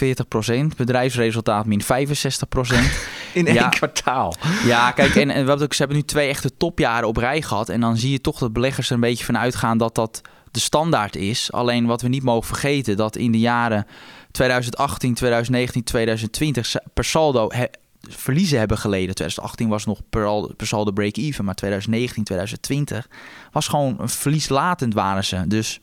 41%, 0.73 0.75
bedrijfsresultaat 0.77 1.65
min 1.65 1.81
65%. 1.83 1.85
In 3.33 3.45
één 3.45 3.55
Ja. 3.55 3.69
kwartaal. 3.79 4.35
Ja, 4.65 4.91
kijk, 4.91 5.15
en, 5.15 5.29
en 5.29 5.45
wat 5.45 5.63
ook, 5.63 5.73
ze 5.73 5.79
hebben 5.79 5.97
nu 5.97 6.03
twee 6.03 6.27
echte 6.29 6.57
topjaren 6.57 7.07
op 7.07 7.17
rij 7.17 7.41
gehad. 7.41 7.69
En 7.69 7.79
dan 7.81 7.97
zie 7.97 8.11
je 8.11 8.21
toch 8.21 8.37
dat 8.37 8.53
beleggers 8.53 8.87
er 8.89 8.93
een 8.95 8.99
beetje 9.01 9.25
van 9.25 9.37
uitgaan 9.37 9.77
dat 9.77 9.95
dat 9.95 10.21
de 10.51 10.59
standaard 10.59 11.15
is. 11.15 11.51
Alleen 11.51 11.85
wat 11.85 12.01
we 12.01 12.07
niet 12.07 12.23
mogen 12.23 12.47
vergeten, 12.47 12.97
dat 12.97 13.15
in 13.15 13.31
de 13.31 13.39
jaren 13.39 13.85
2018, 14.31 15.13
2019, 15.13 15.83
2020 15.83 16.65
ze- 16.65 16.83
per 16.93 17.03
saldo 17.05 17.49
he- 17.53 17.65
verliezen 18.09 18.59
hebben 18.59 18.77
geleden. 18.77 19.15
2018 19.15 19.69
was 19.69 19.85
nog 19.85 19.99
per, 20.09 20.53
per 20.55 20.67
saldo 20.67 20.91
break-even, 20.91 21.45
maar 21.45 21.55
2019, 21.55 22.23
2020 22.23 23.07
was 23.51 23.67
gewoon 23.67 23.95
een 23.99 24.09
verlieslatend 24.09 24.93
waren 24.93 25.25
ze. 25.25 25.47
Dus 25.47 25.79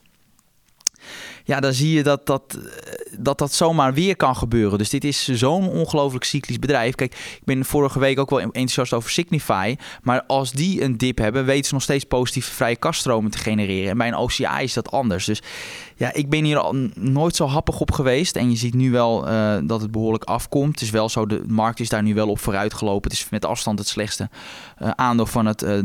ja, 1.49 1.61
dan 1.61 1.73
zie 1.73 1.93
je 1.93 2.03
dat 2.03 2.27
dat, 2.27 2.43
eh, 2.55 2.93
dat 3.19 3.39
dat 3.39 3.53
zomaar 3.53 3.95
weer 3.95 4.17
kan 4.17 4.37
gebeuren. 4.37 4.79
Dus 4.79 4.91
dit 4.91 5.05
is 5.05 5.29
zo'n 5.29 5.69
ongelooflijk 5.69 6.25
cyclisch 6.25 6.59
bedrijf. 6.59 6.95
Kijk, 6.95 7.15
ik 7.15 7.45
ben 7.45 7.65
vorige 7.65 7.99
week 7.99 8.19
ook 8.19 8.31
wel 8.31 8.41
enthousiast 8.41 8.93
over 8.93 9.11
Signify. 9.11 9.77
Maar 10.03 10.23
als 10.27 10.53
die 10.53 10.83
een 10.83 10.97
dip 10.97 11.19
hebben, 11.19 11.45
weten 11.45 11.65
ze 11.65 11.75
nog 11.75 11.83
steeds 11.83 12.05
positieve 12.05 12.51
vrije 12.51 12.77
kaststromen 12.77 13.31
te 13.31 13.39
genereren. 13.39 13.91
En 13.91 13.99
bij 13.99 14.09
een 14.09 14.17
OCI 14.17 14.63
is 14.63 14.73
dat 14.73 14.91
anders. 14.91 15.25
Dus 15.25 15.43
ja, 15.99 16.13
ik 16.13 16.29
ben 16.29 16.45
hier 16.45 16.59
al 16.59 16.75
nooit 16.95 17.37
zo 17.37 17.47
happig 17.47 17.81
op 17.81 17.93
geweest. 17.93 18.37
En 18.37 18.51
je 18.51 18.57
ziet 18.57 18.75
nu 18.75 18.91
wel 18.91 19.29
eh, 19.29 19.57
dat 19.63 19.81
het 19.81 19.91
behoorlijk 19.91 20.25
afkomt. 20.25 20.73
Het 20.73 20.81
is 20.81 20.91
wel 20.91 21.09
zo, 21.09 21.27
de 21.27 21.43
markt 21.47 21.81
is 21.81 21.89
daar 21.89 22.03
nu 22.03 22.15
wel 22.15 22.29
op 22.29 22.39
vooruit 22.39 22.75
gelopen. 22.75 23.11
Het 23.11 23.21
is 23.21 23.29
met 23.29 23.45
afstand 23.45 23.79
het 23.79 23.89
slechtste 23.89 24.29
eh, 24.77 24.91
aandeel 24.91 25.27
van 25.27 25.47
het 25.47 25.63
eh, 25.63 25.79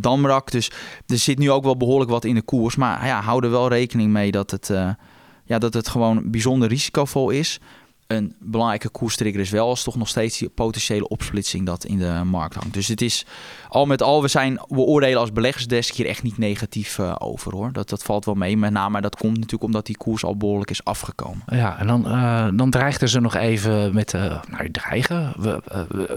Damrak. 0.00 0.50
Dus 0.50 0.70
er 1.06 1.18
zit 1.18 1.38
nu 1.38 1.50
ook 1.50 1.64
wel 1.64 1.76
behoorlijk 1.76 2.10
wat 2.10 2.24
in 2.24 2.34
de 2.34 2.42
koers. 2.42 2.76
Maar 2.76 3.06
ja, 3.06 3.20
hou 3.20 3.44
er 3.44 3.50
wel 3.50 3.68
rekening 3.68 4.12
mee 4.12 4.30
dat 4.30 4.50
het, 4.50 4.72
ja, 5.44 5.58
dat 5.58 5.74
het 5.74 5.88
gewoon 5.88 6.30
bijzonder 6.30 6.68
risicovol 6.68 7.30
is. 7.30 7.60
Een 8.06 8.34
belangrijke 8.40 8.88
koerstrigger 8.88 9.40
is 9.40 9.50
wel 9.50 9.68
als 9.68 9.82
toch 9.82 9.96
nog 9.96 10.08
steeds 10.08 10.38
die 10.38 10.48
potentiële 10.48 11.08
opsplitsing 11.08 11.66
dat 11.66 11.84
in 11.84 11.98
de 11.98 12.20
markt 12.24 12.54
hangt. 12.54 12.74
Dus 12.74 12.88
het 12.88 13.00
is 13.00 13.26
al 13.68 13.86
met 13.86 14.02
al, 14.02 14.22
we, 14.22 14.28
zijn, 14.28 14.54
we 14.68 14.78
oordelen 14.78 15.18
als 15.18 15.32
beleggersdesk 15.32 15.94
hier 15.94 16.06
echt 16.06 16.22
niet 16.22 16.38
negatief 16.38 16.98
eh, 16.98 17.14
over 17.18 17.52
hoor. 17.52 17.72
Dat, 17.72 17.88
dat 17.88 18.02
valt 18.02 18.24
wel 18.24 18.34
mee. 18.34 18.56
Met 18.56 18.72
name, 18.72 19.00
dat 19.00 19.16
komt 19.16 19.34
natuurlijk 19.34 19.62
omdat 19.62 19.86
die 19.86 19.96
koers 19.96 20.24
al 20.24 20.36
behoorlijk 20.36 20.70
is 20.70 20.84
afgekomen. 20.84 21.42
Ja, 21.46 21.78
en 21.78 21.86
dan, 21.86 22.06
eh, 22.06 22.48
dan 22.54 22.70
dreigden 22.70 23.08
ze 23.08 23.20
nog 23.20 23.34
even 23.34 23.94
met, 23.94 24.14
eh 24.14 24.42
nou 24.50 24.70
dreigen, 24.70 25.32
we, 25.36 25.62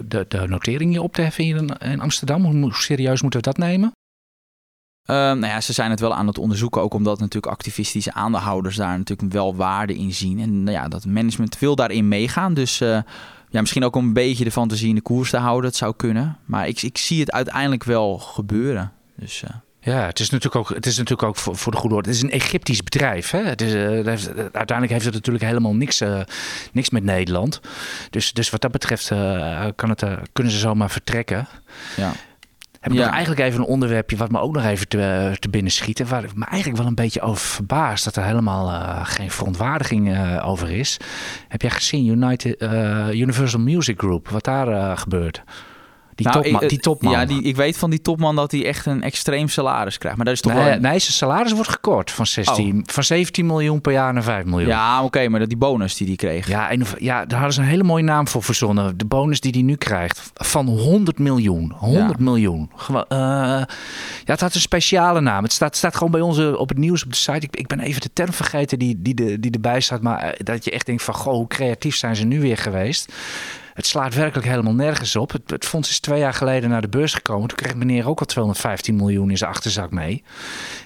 de, 0.06 0.26
de 0.28 0.48
notering 0.48 0.92
hier 0.92 1.02
op 1.02 1.14
te 1.14 1.22
heffen 1.22 1.44
in, 1.44 1.78
in 1.78 2.02
Amsterdam. 2.02 2.46
Hoe 2.46 2.74
serieus 2.74 3.22
moeten 3.22 3.40
we 3.40 3.46
dat 3.46 3.58
nemen? 3.58 3.92
Ehm, 5.08 5.40
nou 5.40 5.46
ja, 5.54 5.62
ze 5.62 5.74
zijn 5.74 5.90
het 5.90 6.00
wel 6.00 6.14
aan 6.16 6.28
het 6.28 6.38
onderzoeken, 6.38 6.82
ook 6.82 6.94
omdat 6.94 7.20
natuurlijk 7.20 7.54
activistische 7.54 8.14
aandeelhouders 8.14 8.76
daar 8.76 8.98
natuurlijk 8.98 9.34
wel 9.34 9.56
waarde 9.56 9.96
in 9.98 10.14
zien. 10.14 10.40
En 10.40 10.64
nou 10.64 10.78
ja, 10.78 10.88
dat 10.88 11.06
management 11.06 11.60
wil 11.60 11.76
daarin 11.76 12.08
meegaan. 12.08 12.54
Dus 12.54 12.82
eh, 12.82 13.00
ja, 13.50 13.60
misschien 13.62 13.84
ook 13.84 13.96
om 13.96 14.06
een 14.06 14.14
beetje 14.14 14.44
de 14.44 14.52
fantasie 14.52 14.90
in 14.90 14.96
de 14.96 15.02
koers 15.02 15.30
te 15.30 15.38
houden, 15.38 15.70
dat 15.70 15.76
zou 15.80 15.94
kunnen. 15.98 16.38
Maar 16.46 16.68
ik, 16.68 16.82
ik 16.82 16.98
zie 16.98 17.20
het 17.20 17.32
uiteindelijk 17.32 17.84
wel 17.84 18.18
gebeuren. 18.18 18.92
Dus 19.16 19.44
eh, 19.44 19.50
Ja, 19.80 20.06
het 20.06 20.20
is 20.20 20.30
natuurlijk 20.30 20.56
ook, 20.70 20.76
het 20.76 20.86
is 20.86 20.98
natuurlijk 20.98 21.28
ook 21.28 21.36
voor, 21.36 21.56
voor 21.56 21.72
de 21.72 21.78
goede 21.78 21.96
orde. 21.96 22.08
Het 22.10 22.18
is 22.18 22.24
een 22.24 22.32
Egyptisch 22.32 22.84
bedrijf. 22.84 23.30
Hè? 23.32 23.44
Het 23.44 23.62
is, 23.62 23.74
eh, 23.74 23.90
het 23.90 24.06
heeft- 24.06 24.28
uiteindelijk 24.38 24.92
heeft 24.92 25.06
het 25.06 25.14
natuurlijk 25.14 25.46
helemaal 25.46 25.76
niks, 25.76 26.02
niks 26.72 26.90
met 26.90 27.04
Nederland. 27.04 27.60
Dus, 28.10 28.34
dus 28.34 28.50
wat 28.50 28.62
dat 28.62 28.72
betreft 28.72 29.08
kan 29.76 29.90
het, 29.90 30.04
kunnen 30.34 30.54
ze 30.54 30.60
zomaar 30.60 30.90
vertrekken. 30.90 31.48
ja. 31.98 32.12
Heb 32.88 32.96
ik 32.96 33.02
Ja. 33.02 33.12
eigenlijk 33.12 33.42
even 33.42 33.60
een 33.60 33.66
onderwerpje 33.66 34.18
wat 34.18 34.32
me 34.32 34.40
ook 34.40 34.54
nog 34.54 34.66
even 34.66 34.88
te, 34.88 35.02
eh, 35.02 35.32
te 35.32 35.50
binnen 35.50 35.72
schiet. 35.72 36.10
Waar 36.10 36.24
ik 36.24 36.36
me 36.36 36.46
eigenlijk 36.46 36.78
wel 36.82 36.88
een 36.88 36.96
beetje 36.96 37.22
over 37.22 37.48
verbaast 37.48 38.04
dat 38.04 38.16
er 38.16 38.24
helemaal 38.24 38.70
eh, 38.70 39.06
geen 39.06 39.32
verontwaardiging 39.32 40.14
eh, 40.14 40.48
over 40.48 40.70
is. 40.72 40.98
Heb 41.48 41.62
jij 41.62 41.70
gezien 41.72 42.06
United, 42.06 42.62
Universal 43.14 43.60
Music 43.60 44.00
Group, 44.00 44.30
wat 44.30 44.44
daar 44.44 44.98
gebeurt? 44.98 45.44
Die, 46.18 46.28
Nou, 46.28 46.42
topman, 46.44 46.62
ik- 46.62 46.70
die 46.70 46.80
topman. 46.80 47.12
Ja, 47.12 47.26
die, 47.26 47.42
ik 47.42 47.56
weet 47.56 47.78
van 47.78 47.90
die 47.90 48.02
topman 48.02 48.36
dat 48.36 48.52
hij 48.52 48.66
echt 48.66 48.86
een 48.86 49.04
extreem 49.04 49.48
salaris 49.50 49.98
krijgt. 49.98 50.18
Maar 50.18 50.26
dat 50.26 50.36
is 50.36 50.42
toch 50.42 50.54
nee, 50.54 50.64
wel... 50.64 50.74
een- 50.74 50.82
nee, 50.82 51.00
zijn 51.00 51.14
salaris 51.14 51.52
wordt 51.52 51.70
gekort 51.70 52.12
van, 52.12 52.26
16, 52.26 52.84
van 52.92 53.04
17 53.04 53.46
miljoen 53.46 53.82
per 53.82 53.92
jaar 53.92 54.14
naar 54.14 54.24
5 54.24 54.46
miljoen. 54.46 54.70
Ja, 54.70 55.04
oké, 55.04 55.28
maar 55.28 55.40
dat 55.40 55.50
die 55.50 55.58
bonus 55.58 55.96
die 55.96 56.08
hij 56.08 56.16
kreeg. 56.16 56.48
Ja, 56.48 56.70
en, 56.70 56.82
ja, 57.00 57.26
daar 57.26 57.38
hadden 57.38 57.54
ze 57.54 57.62
een 57.62 57.68
hele 57.68 57.84
mooie 57.84 58.04
naam 58.04 58.28
voor 58.28 58.44
verzonnen. 58.44 58.98
De 58.98 59.06
bonus 59.06 59.40
die 59.40 59.52
hij 59.52 59.62
nu 59.62 59.76
krijgt. 59.76 60.32
Van 60.34 60.66
100 60.68 61.20
miljoen. 61.20 61.72
100 61.76 62.18
Ja. 62.18 62.24
miljoen. 62.24 62.72
Eh, 62.88 63.18
ja, 63.18 63.66
het 64.26 64.42
had 64.42 64.54
een 64.56 64.62
speciale 64.62 65.22
naam. 65.22 65.44
Het 65.44 65.54
staat, 65.54 65.76
staat 65.76 65.94
gewoon 65.96 66.12
bij 66.12 66.22
ons 66.22 66.38
eh, 66.38 66.54
op 66.60 66.70
het 66.70 66.78
nieuws 66.78 67.04
op 67.04 67.10
de 67.10 67.16
site. 67.18 67.46
Ik, 67.46 67.56
ik 67.56 67.68
ben 67.68 67.80
even 67.80 68.02
de 68.02 68.10
term 68.14 68.34
vergeten 68.34 68.80
die, 68.80 68.96
die, 69.02 69.14
de, 69.14 69.40
die 69.40 69.52
erbij 69.52 69.80
staat. 69.82 70.02
Maar 70.02 70.20
eh, 70.20 70.40
dat 70.44 70.64
je 70.66 70.72
echt 70.72 70.86
denkt 70.86 71.04
van, 71.04 71.14
goh, 71.14 71.34
hoe 71.34 71.48
creatief 71.48 71.96
zijn 71.96 72.16
ze 72.16 72.26
nu 72.26 72.42
weer 72.42 72.58
geweest. 72.58 73.14
Het 73.78 73.86
slaat 73.86 74.14
werkelijk 74.14 74.48
helemaal 74.48 74.74
nergens 74.74 75.16
op. 75.16 75.32
Het, 75.46 75.66
fonds 75.66 75.90
is 75.90 76.00
twee 76.00 76.20
jaar 76.20 76.34
geleden 76.34 76.70
naar 76.70 76.82
de 76.82 76.88
beurs 76.88 77.14
gekomen. 77.14 77.48
Toen 77.48 77.58
kreeg 77.58 77.76
meneer 77.76 78.08
ook 78.08 78.20
al 78.20 78.26
215 78.26 78.96
miljoen 78.96 79.30
in 79.30 79.38
zijn 79.38 79.50
achterzak 79.50 79.92
mee. 79.92 80.24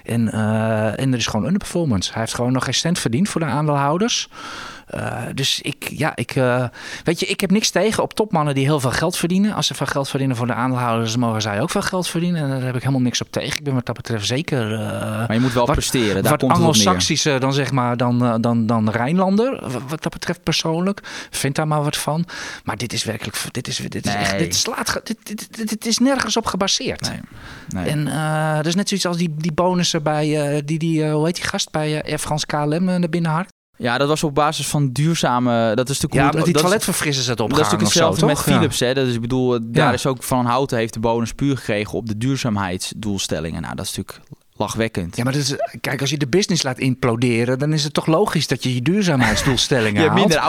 En, 0.04 0.32
eh, 0.32 0.98
en 0.98 1.12
er 1.12 1.18
is 1.18 1.26
gewoon 1.26 1.46
underperformance. 1.46 2.12
Hij 2.12 2.20
heeft 2.20 2.34
gewoon 2.34 2.52
nog 2.52 2.64
geen 2.64 2.74
cent 2.74 2.98
verdiend 2.98 3.28
voor 3.28 3.40
de 3.40 3.46
aandeelhouders. 3.46 4.28
Uh, 4.96 5.22
dus 5.34 5.60
ik, 5.60 5.88
ja, 5.96 6.16
ik, 6.16 6.34
uh, 6.34 6.64
weet 7.04 7.20
je, 7.20 7.26
ik 7.26 7.40
heb 7.40 7.50
niks 7.50 7.70
tegen 7.70 8.02
op 8.02 8.14
topmannen 8.14 8.54
die 8.54 8.64
heel 8.64 8.80
veel 8.80 8.90
geld 8.90 9.16
verdienen. 9.16 9.54
Als 9.54 9.66
ze 9.66 9.74
veel 9.74 9.86
geld 9.86 10.08
verdienen 10.08 10.36
voor 10.36 10.46
de 10.46 10.54
aandeelhouders, 10.54 11.16
mogen 11.16 11.42
zij 11.42 11.60
ook 11.60 11.70
veel 11.70 11.82
geld 11.82 12.08
verdienen. 12.08 12.42
En 12.42 12.48
daar 12.48 12.62
heb 12.62 12.74
ik 12.74 12.80
helemaal 12.80 13.00
niks 13.00 13.20
op 13.20 13.30
tegen. 13.30 13.58
Ik 13.58 13.64
ben 13.64 13.74
wat 13.74 13.86
dat 13.86 13.96
betreft 13.96 14.26
zeker. 14.26 14.72
Uh, 14.72 14.78
maar 14.78 15.32
je 15.32 15.40
moet 15.40 15.52
wel 15.52 15.66
wat, 15.66 15.74
presteren. 15.74 16.22
Daar 16.22 16.38
wat 16.38 16.50
Anglo-Saxische 16.50 17.38
dan 17.38 17.52
zeg 17.52 17.72
maar 17.72 17.96
dan, 17.96 18.40
dan, 18.40 18.66
dan 18.66 18.90
Rijnlander. 18.90 19.60
Wat 19.88 20.02
dat 20.02 20.12
betreft 20.12 20.42
persoonlijk. 20.42 21.00
Vind 21.30 21.54
daar 21.54 21.68
maar 21.68 21.82
wat 21.82 21.96
van. 21.96 22.24
Maar 22.64 22.76
dit 22.76 22.92
is 22.92 23.04
werkelijk. 23.04 23.36
Dit 23.50 23.68
is, 23.68 23.76
dit 23.76 24.06
is, 24.06 24.14
echt, 24.14 24.38
dit 24.38 24.54
slaat. 24.54 25.00
Dit, 25.04 25.18
dit, 25.22 25.68
dit, 25.68 25.86
is 25.86 25.98
nergens 25.98 26.36
op 26.36 26.46
gebaseerd. 26.46 27.10
Nee. 27.10 27.20
nee. 27.68 27.90
En 27.90 28.04
dat 28.56 28.66
is 28.66 28.74
net 28.74 28.88
zoiets 28.88 29.06
als 29.06 29.16
die, 29.16 29.34
die 29.36 29.52
bonussen 29.52 30.02
bij 30.02 30.62
die, 30.64 30.78
die 30.78 31.10
hoe 31.10 31.26
heet 31.26 31.34
die 31.34 31.44
gast 31.44 31.70
bij 31.70 32.02
Air 32.04 32.18
France 32.18 32.46
KLM 32.46 32.84
naar 32.84 33.08
binnen 33.08 33.30
hard. 33.30 33.48
Ja, 33.76 33.98
dat 33.98 34.08
was 34.08 34.24
op 34.24 34.34
basis 34.34 34.68
van 34.68 34.92
duurzame. 34.92 35.74
Dat 35.74 35.88
is 35.88 36.00
natuurlijk 36.00 36.32
ja, 36.32 36.38
hoe 36.38 36.52
die 36.52 36.62
toiletverfrissers 36.62 37.26
het 37.26 37.40
opgehangen. 37.40 37.70
Dat 37.70 37.80
is 37.80 37.86
natuurlijk 37.88 38.14
hetzelfde 38.14 38.26
met 38.26 38.56
Philips. 38.56 38.80
Hè? 38.80 38.94
Dat 38.94 39.06
is, 39.06 39.14
ik 39.14 39.20
bedoel, 39.20 39.58
daar 39.62 39.94
is 39.94 40.06
ook 40.06 40.22
Van 40.22 40.46
Houten 40.46 40.78
heeft 40.78 40.94
de 40.94 41.00
bonus 41.00 41.32
puur 41.32 41.56
gekregen 41.56 41.92
op 41.92 42.06
de 42.06 42.18
duurzaamheidsdoelstellingen. 42.18 43.62
Nou, 43.62 43.74
dat 43.74 43.84
is 43.84 43.96
natuurlijk 43.96 44.28
lachwekkend. 44.62 45.16
Ja, 45.16 45.24
maar 45.24 45.32
dat 45.32 45.42
is, 45.42 45.54
kijk, 45.80 46.00
als 46.00 46.10
je 46.10 46.18
de 46.18 46.26
business 46.26 46.62
laat 46.62 46.78
imploderen, 46.78 47.58
dan 47.58 47.72
is 47.72 47.84
het 47.84 47.94
toch 47.94 48.06
logisch 48.06 48.46
dat 48.46 48.62
je 48.62 48.74
je 48.74 48.82
duurzaamheidsdoelstellingen 48.82 50.02
hebt 50.12 50.14
minder 50.14 50.42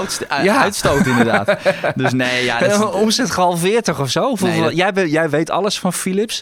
ja. 0.44 0.62
uitstoot 0.62 1.06
inderdaad. 1.06 1.58
dus 1.96 2.14
nee, 2.14 2.44
ja. 2.44 2.60
Dat 2.60 2.72
is... 2.72 2.86
Omzet 2.86 3.32
gehalveerd 3.32 4.00
of 4.00 4.10
zo. 4.10 4.36
Nee, 4.40 4.76
jij, 4.76 4.92
jij 5.08 5.30
weet 5.30 5.50
alles 5.50 5.80
van 5.80 5.94
Philips. 5.94 6.42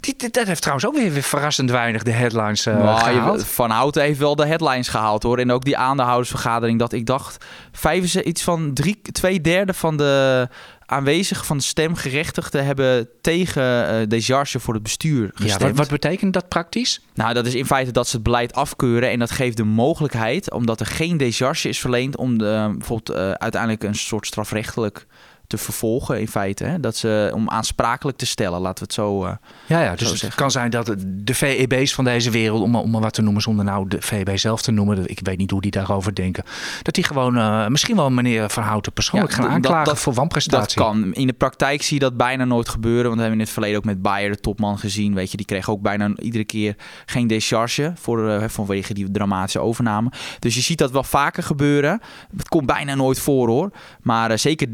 Die, 0.00 0.30
dat 0.30 0.46
heeft 0.46 0.60
trouwens 0.60 0.86
ook 0.86 0.96
weer, 0.96 1.12
weer 1.12 1.22
verrassend 1.22 1.70
weinig 1.70 2.02
de 2.02 2.10
headlines 2.10 2.66
uh, 2.66 2.98
gehaald. 2.98 3.46
van 3.46 3.70
Houten 3.70 4.02
heeft 4.02 4.18
wel 4.18 4.36
de 4.36 4.46
headlines 4.46 4.88
gehaald 4.88 5.22
hoor. 5.22 5.38
En 5.38 5.52
ook 5.52 5.64
die 5.64 5.76
aandeelhoudersvergadering 5.76 6.78
dat 6.78 6.92
ik 6.92 7.06
dacht... 7.06 7.44
Vijf, 7.72 8.14
iets 8.14 8.42
van 8.42 8.70
drie, 8.74 9.00
twee 9.12 9.40
derde 9.40 9.74
van 9.74 9.96
de 9.96 10.48
aanwezigen 10.92 11.44
van 11.44 11.56
de 11.56 11.62
stemgerechtigden 11.62 12.64
hebben 12.64 13.08
tegen 13.20 14.08
uh, 14.12 14.60
voor 14.60 14.74
het 14.74 14.82
bestuur 14.82 15.30
gestemd. 15.34 15.60
Ja, 15.60 15.66
wat, 15.66 15.76
wat, 15.76 15.88
betekent 15.88 16.32
dat 16.32 16.48
praktisch? 16.48 17.00
Nou, 17.14 17.34
dat 17.34 17.46
is 17.46 17.54
in 17.54 17.66
feite 17.66 17.92
dat 17.92 18.08
ze 18.08 18.14
het 18.14 18.24
beleid 18.24 18.54
afkeuren 18.54 19.10
en 19.10 19.18
dat 19.18 19.30
geeft 19.30 19.56
de 19.56 19.64
mogelijkheid, 19.64 20.52
omdat 20.52 20.80
er 20.80 20.86
geen 20.86 21.16
Desjardins 21.16 21.64
is 21.64 21.78
verleend, 21.78 22.16
om 22.16 22.38
de, 22.38 22.74
bijvoorbeeld 22.78 23.18
uh, 23.18 23.30
uiteindelijk 23.30 23.82
een 23.82 23.94
soort 23.94 24.26
strafrechtelijk 24.26 25.06
te 25.52 25.58
vervolgen 25.58 26.20
in 26.20 26.28
feite. 26.28 26.64
Hè? 26.64 26.80
Dat 26.80 26.96
ze, 26.96 27.30
om 27.34 27.48
aansprakelijk 27.48 28.18
te 28.18 28.26
stellen, 28.26 28.60
laten 28.60 28.78
we 28.78 28.84
het 28.84 28.92
zo 28.92 29.24
uh, 29.24 29.32
Ja, 29.66 29.82
ja 29.82 29.94
dus 29.94 30.22
het 30.22 30.34
kan 30.34 30.50
zijn 30.50 30.70
dat 30.70 30.94
de 31.06 31.34
VEB's 31.34 31.94
van 31.94 32.04
deze 32.04 32.30
wereld, 32.30 32.62
om, 32.62 32.76
om 32.76 32.90
maar 32.90 33.00
wat 33.00 33.14
te 33.14 33.22
noemen 33.22 33.42
zonder 33.42 33.64
nou 33.64 33.88
de 33.88 34.00
VEB 34.00 34.38
zelf 34.38 34.62
te 34.62 34.70
noemen, 34.70 35.06
ik 35.06 35.20
weet 35.22 35.38
niet 35.38 35.50
hoe 35.50 35.60
die 35.60 35.70
daarover 35.70 36.14
denken, 36.14 36.44
dat 36.82 36.94
die 36.94 37.04
gewoon 37.04 37.36
uh, 37.36 37.66
misschien 37.66 37.96
wel 37.96 38.10
meneer 38.10 38.50
Van 38.50 38.62
Houten 38.62 38.92
persoonlijk 38.92 39.32
gaan 39.32 39.48
aanklagen 39.48 39.84
dat, 39.84 39.98
voor 39.98 40.12
wanprestatie. 40.12 40.78
Dat 40.78 40.86
kan. 40.86 41.14
In 41.14 41.26
de 41.26 41.32
praktijk 41.32 41.82
zie 41.82 41.94
je 41.94 42.02
dat 42.02 42.16
bijna 42.16 42.44
nooit 42.44 42.68
gebeuren, 42.68 43.02
want 43.02 43.14
we 43.14 43.20
hebben 43.20 43.38
in 43.38 43.44
het 43.44 43.54
verleden 43.54 43.76
ook 43.76 43.84
met 43.84 44.02
Bayer, 44.02 44.30
de 44.30 44.40
topman, 44.40 44.78
gezien. 44.78 45.14
Weet 45.14 45.30
je, 45.30 45.36
die 45.36 45.46
kreeg 45.46 45.70
ook 45.70 45.82
bijna 45.82 46.12
iedere 46.16 46.44
keer 46.44 46.76
geen 47.06 47.26
decharge 47.26 47.92
voor, 47.94 48.28
uh, 48.28 48.44
vanwege 48.46 48.94
die 48.94 49.10
dramatische 49.10 49.60
overname. 49.60 50.12
Dus 50.38 50.54
je 50.54 50.60
ziet 50.60 50.78
dat 50.78 50.90
wel 50.90 51.04
vaker 51.04 51.42
gebeuren. 51.42 52.00
Het 52.36 52.48
komt 52.48 52.66
bijna 52.66 52.94
nooit 52.94 53.18
voor 53.18 53.48
hoor. 53.48 53.70
Maar 54.02 54.38
zeker 54.38 54.66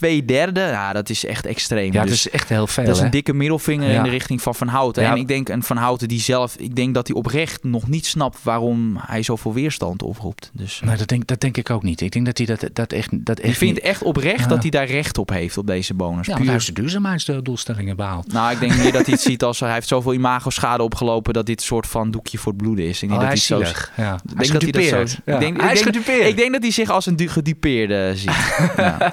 twee 0.00 0.24
derde, 0.24 0.60
ja, 0.60 0.92
dat 0.92 1.10
is 1.10 1.24
echt 1.24 1.46
extreem. 1.46 1.92
Ja, 1.92 2.00
dat 2.00 2.08
dus 2.08 2.26
is 2.26 2.32
echt 2.32 2.48
heel 2.48 2.66
veel. 2.66 2.84
Dat 2.84 2.96
is 2.96 3.02
een 3.02 3.10
dikke 3.10 3.32
middelvinger 3.32 3.88
in 3.88 4.02
de 4.02 4.08
richting 4.08 4.42
van 4.42 4.54
Van 4.54 4.68
Houten. 4.68 5.04
En 5.04 5.16
ik 5.16 5.28
denk 5.28 5.48
een 5.48 5.62
Van 5.62 5.76
Houten 5.76 6.08
die 6.08 6.20
zelf, 6.20 6.56
ik 6.56 6.76
denk 6.76 6.94
dat 6.94 7.06
hij 7.06 7.16
oprecht 7.16 7.64
nog 7.64 7.88
niet 7.88 8.06
snapt 8.06 8.38
waarom 8.42 8.96
hij 9.06 9.22
zoveel 9.22 9.52
weerstand 9.52 10.02
oproept. 10.02 10.50
Dus, 10.52 10.80
nee, 10.84 10.96
dat 10.96 11.08
denk, 11.08 11.26
dat 11.26 11.40
denk 11.40 11.56
ik 11.56 11.70
ook 11.70 11.82
niet. 11.82 12.00
Ik 12.00 12.12
denk 12.12 12.26
dat 12.26 12.38
hij 12.38 12.46
dat, 12.46 12.68
dat 12.72 12.92
echt, 12.92 13.24
dat 13.24 13.38
echt. 13.38 13.48
Ik 13.48 13.56
vind 13.56 13.80
echt 13.80 14.02
oprecht 14.02 14.48
dat 14.48 14.62
hij 14.62 14.70
daar 14.70 14.86
recht 14.86 15.18
op 15.18 15.30
heeft 15.30 15.58
op 15.58 15.66
deze 15.66 15.94
bonus. 15.94 16.26
Ja, 16.26 16.34
Puur... 16.34 16.44
hij 16.44 16.54
heeft 16.54 16.66
de 16.66 16.72
duurzaamheidsdoelstellingen 16.72 17.96
behaald. 17.96 18.32
Nou, 18.32 18.52
ik 18.52 18.60
denk 18.60 18.76
meer 18.76 18.92
dat 18.92 19.04
hij 19.04 19.14
het 19.14 19.22
ziet 19.22 19.42
als 19.42 19.60
hij 19.60 19.72
heeft 19.72 19.88
zoveel 19.88 20.14
imago-schade 20.14 20.82
opgelopen 20.82 21.32
dat 21.32 21.46
dit 21.46 21.60
een 21.60 21.66
soort 21.66 21.86
van 21.86 22.10
doekje 22.10 22.38
voor 22.38 22.52
het 22.52 22.62
bloeden 22.62 22.84
is. 22.84 23.02
Ik 23.02 23.08
denk 23.08 23.20
oh, 23.20 23.28
dat 23.28 23.48
hij, 23.48 23.56
hij 23.58 23.72
zo. 23.72 23.80
Ja. 24.02 24.14
Ik 24.14 24.38
denk 24.38 24.52
dat 24.52 24.62
hij 24.62 24.70
dat 24.70 25.10
zo. 25.10 25.16
Ik 25.24 25.38
denk, 25.38 25.60
hij 25.60 25.74
ik, 25.74 25.92
denk, 25.92 26.06
ik 26.06 26.36
denk 26.36 26.52
dat 26.52 26.62
hij 26.62 26.70
zich 26.70 26.90
als 26.90 27.06
een 27.06 27.28
gedupeerde 27.28 28.12
ziet. 28.16 28.30
ja. 28.76 29.12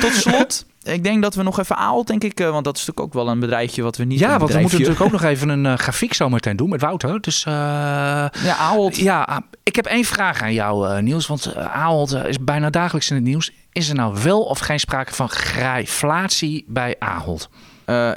Tot 0.00 0.12
slot 0.22 0.64
ik 0.82 1.04
denk 1.04 1.22
dat 1.22 1.34
we 1.34 1.42
nog 1.42 1.58
even 1.58 1.76
Aalt, 1.76 2.06
denk 2.06 2.24
ik, 2.24 2.40
eh, 2.40 2.50
want 2.50 2.64
dat 2.64 2.76
is 2.76 2.86
natuurlijk 2.86 3.06
ook 3.06 3.22
wel 3.24 3.32
een 3.32 3.40
bedrijfje 3.40 3.82
wat 3.82 3.96
we 3.96 4.04
niet. 4.04 4.18
Ja, 4.18 4.38
want 4.38 4.52
we 4.52 4.60
moeten 4.60 4.78
natuurlijk 4.78 5.04
ook 5.04 5.12
nog 5.12 5.22
even 5.32 5.48
een 5.48 5.64
uh, 5.64 5.74
grafiek 5.74 6.14
zo 6.14 6.28
meteen 6.28 6.56
doen 6.56 6.68
met 6.68 6.80
Wouter. 6.80 7.20
Dus 7.20 7.44
uh, 7.44 7.52
ja, 7.52 8.56
Aalt. 8.58 8.96
Ja, 8.96 9.22
ah, 9.22 9.38
ik 9.62 9.76
heb 9.76 9.86
één 9.86 10.04
vraag 10.04 10.42
aan 10.42 10.52
jou, 10.52 10.88
uh, 10.88 10.98
Niels, 10.98 11.26
want 11.26 11.56
Aalt 11.56 12.12
is 12.12 12.38
bijna 12.40 12.70
dagelijks 12.70 13.10
in 13.10 13.16
het 13.16 13.24
nieuws. 13.24 13.50
Is 13.72 13.88
er 13.88 13.94
nou 13.94 14.16
wel 14.22 14.42
of 14.42 14.58
geen 14.58 14.80
sprake 14.80 15.14
van 15.14 15.28
grijflatie 15.28 16.64
bij 16.68 16.96
Ahold? 16.98 17.48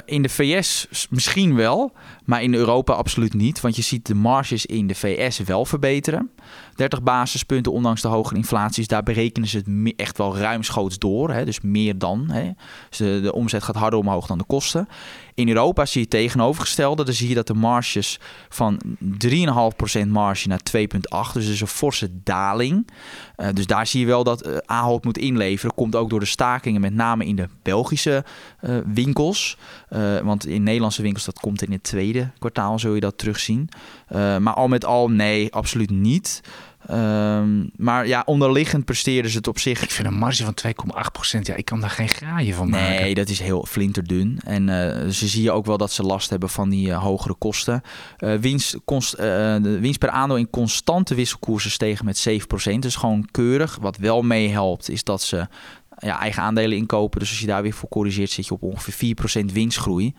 in 0.04 0.22
de 0.22 0.28
VS 0.28 0.86
misschien 1.10 1.54
wel, 1.54 1.92
maar 2.26 2.42
in 2.42 2.54
Europa 2.54 2.92
absoluut 2.92 3.34
niet. 3.34 3.60
Want 3.60 3.76
je 3.76 3.82
ziet 3.82 4.06
de 4.06 4.14
marges 4.14 4.66
in 4.66 4.86
de 4.86 4.94
VS 4.94 5.38
wel 5.38 5.64
verbeteren. 5.64 6.30
30 6.74 7.02
basispunten, 7.02 7.72
ondanks 7.72 8.02
de 8.02 8.08
hogere 8.08 8.36
inflaties. 8.36 8.86
Daar 8.86 9.02
berekenen 9.02 9.48
ze 9.48 9.56
het 9.56 9.92
echt 9.96 10.18
wel 10.18 10.36
ruimschoots 10.36 10.98
door. 10.98 11.30
Hè, 11.30 11.44
dus 11.44 11.60
meer 11.60 11.98
dan. 11.98 12.30
Hè. 12.30 12.50
Dus 12.88 12.98
de, 12.98 13.32
omzet 13.32 13.62
gaat 13.62 13.76
harder 13.76 13.98
omhoog 13.98 14.26
dan 14.26 14.38
de 14.38 14.44
kosten. 14.44 14.88
In 15.34 15.48
Europa 15.48 15.86
zie 15.86 16.00
je 16.00 16.06
het 16.10 16.10
tegenovergestelde. 16.10 17.04
Dan 17.04 17.14
zie 17.14 17.28
je 17.28 17.34
dat 17.34 17.46
de 17.46 17.54
marges 17.54 18.20
van 18.48 18.80
3,5% 20.04 20.08
marge 20.08 20.48
naar 20.48 20.60
2,8%. 20.76 21.32
Dus 21.32 21.60
een 21.60 21.66
forse 21.66 22.10
daling. 22.22 22.88
Uh, 23.36 23.48
dus 23.52 23.66
daar 23.66 23.86
zie 23.86 24.00
je 24.00 24.06
wel 24.06 24.24
dat 24.24 24.46
uh, 24.46 24.56
Ahold 24.66 25.04
moet 25.04 25.18
inleveren. 25.18 25.74
Komt 25.74 25.96
ook 25.96 26.10
door 26.10 26.20
de 26.20 26.26
stakingen, 26.26 26.80
met 26.80 26.94
name 26.94 27.26
in 27.26 27.36
de 27.36 27.48
Belgische 27.62 28.24
uh, 28.60 28.76
winkels. 28.86 29.56
want 30.22 30.46
in 30.46 30.62
Nederlandse 30.62 31.02
winkels, 31.02 31.24
dat 31.24 31.40
komt 31.40 31.62
in 31.62 31.72
het 31.72 31.82
tweede 31.82 32.15
kwartaal, 32.38 32.78
zul 32.78 32.94
je 32.94 33.00
dat 33.00 33.18
terugzien. 33.18 33.68
maar 34.10 34.54
al 34.54 34.68
met 34.68 34.84
al, 34.84 35.10
nee, 35.10 35.52
absoluut 35.52 35.90
niet. 35.90 36.42
Um, 36.90 37.70
maar 37.76 38.06
ja, 38.06 38.22
onderliggend 38.26 38.84
presteren 38.84 39.30
ze 39.30 39.36
het 39.36 39.46
op 39.46 39.58
zich. 39.58 39.82
Ik 39.82 39.90
vind 39.90 40.08
een 40.08 40.14
marge 40.14 40.44
van 40.44 40.54
2,8%, 41.36 41.40
ja, 41.40 41.54
ik 41.54 41.64
kan 41.64 41.80
daar 41.80 41.90
geen 41.90 42.08
graaien 42.08 42.54
van 42.54 42.70
maken. 42.70 43.02
Nee, 43.02 43.14
dat 43.14 43.28
is 43.28 43.40
heel 43.40 43.66
flinterdun. 43.68 44.40
En 44.44 44.68
uh, 44.68 45.10
ze 45.10 45.26
zie 45.26 45.42
je 45.42 45.50
ook 45.50 45.66
wel 45.66 45.76
dat 45.76 45.92
ze 45.92 46.02
last 46.02 46.30
hebben 46.30 46.48
van 46.48 46.68
die 46.68 46.88
uh, 46.88 47.02
hogere 47.02 47.34
kosten. 47.34 47.82
Uh, 48.18 48.34
winst, 48.34 48.78
de 48.86 49.78
winst 49.80 49.98
per 49.98 50.08
aandeel 50.08 50.36
in 50.36 50.50
constante 50.50 51.14
wisselkoersen 51.14 51.70
stegen 51.70 52.04
met 52.04 52.28
7%. 52.28 52.78
Dus 52.78 52.96
gewoon 52.96 53.28
keurig. 53.30 53.78
Wat 53.80 53.96
wel 53.96 54.22
meehelpt 54.22 54.90
is 54.90 55.04
dat 55.04 55.22
ze 55.22 55.46
ja, 55.98 56.20
eigen 56.20 56.42
aandelen 56.42 56.76
inkopen. 56.76 57.20
Dus 57.20 57.30
als 57.30 57.40
je 57.40 57.46
daar 57.46 57.62
weer 57.62 57.72
voor 57.72 57.88
corrigeert, 57.88 58.30
zit 58.30 58.46
je 58.46 58.54
op 58.54 58.62
ongeveer 58.62 59.16
4% 59.42 59.52
winstgroei. 59.52 60.14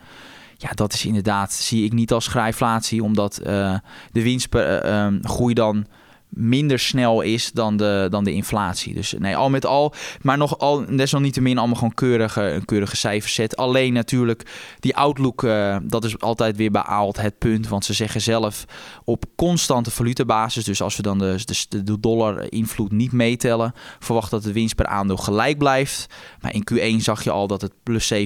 Ja, 0.60 0.70
dat 0.74 0.92
is 0.92 1.04
inderdaad, 1.04 1.52
zie 1.52 1.84
ik 1.84 1.92
niet 1.92 2.12
als 2.12 2.24
schrijflatie, 2.24 3.02
omdat 3.02 3.34
de 3.34 3.80
winstgroei 4.12 5.54
dan 5.54 5.86
minder 6.28 6.78
snel 6.78 7.20
is 7.20 7.52
dan 7.52 7.76
de, 7.76 8.06
dan 8.10 8.24
de 8.24 8.32
inflatie. 8.32 8.94
Dus 8.94 9.14
nee, 9.18 9.36
al 9.36 9.50
met 9.50 9.66
al, 9.66 9.94
maar 10.22 10.36
nog 10.36 10.58
al, 10.58 10.96
desalniettemin 10.96 11.58
allemaal 11.58 11.76
gewoon 11.76 11.94
keurige, 11.94 12.42
een 12.42 12.64
keurige 12.64 12.96
cijferset. 12.96 13.56
Alleen 13.56 13.92
natuurlijk 13.92 14.50
die 14.80 14.96
outlook, 14.96 15.42
uh, 15.42 15.76
dat 15.82 16.04
is 16.04 16.20
altijd 16.20 16.56
weer 16.56 16.70
bij 16.70 16.82
Aalt 16.82 17.20
het 17.20 17.38
punt. 17.38 17.68
Want 17.68 17.84
ze 17.84 17.92
zeggen 17.92 18.20
zelf 18.20 18.64
op 19.04 19.24
constante 19.36 19.90
valutabasis, 19.90 20.64
dus 20.64 20.82
als 20.82 20.96
we 20.96 21.02
dan 21.02 21.18
de, 21.18 21.40
de, 21.68 21.82
de 21.82 22.00
dollar 22.00 22.52
invloed 22.52 22.92
niet 22.92 23.12
meetellen, 23.12 23.72
verwacht 23.98 24.30
dat 24.30 24.42
de 24.42 24.52
winst 24.52 24.74
per 24.74 24.86
aandeel 24.86 25.16
gelijk 25.16 25.58
blijft. 25.58 26.06
Maar 26.40 26.54
in 26.54 26.66
Q1 26.72 27.02
zag 27.02 27.24
je 27.24 27.30
al 27.30 27.46
dat 27.46 27.60
het 27.60 27.72
plus 27.82 28.12
7% 28.14 28.16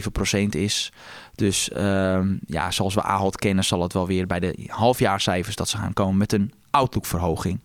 is. 0.48 0.92
Dus 1.34 1.70
uh, 1.76 2.20
ja, 2.46 2.70
zoals 2.70 2.94
we 2.94 3.02
Ahold 3.02 3.36
kennen, 3.36 3.64
zal 3.64 3.82
het 3.82 3.92
wel 3.92 4.06
weer 4.06 4.26
bij 4.26 4.40
de 4.40 4.64
halfjaarcijfers 4.66 5.56
dat 5.56 5.68
ze 5.68 5.76
gaan 5.76 5.92
komen 5.92 6.16
met 6.16 6.32
een 6.32 6.52
outlookverhoging. 6.72 7.60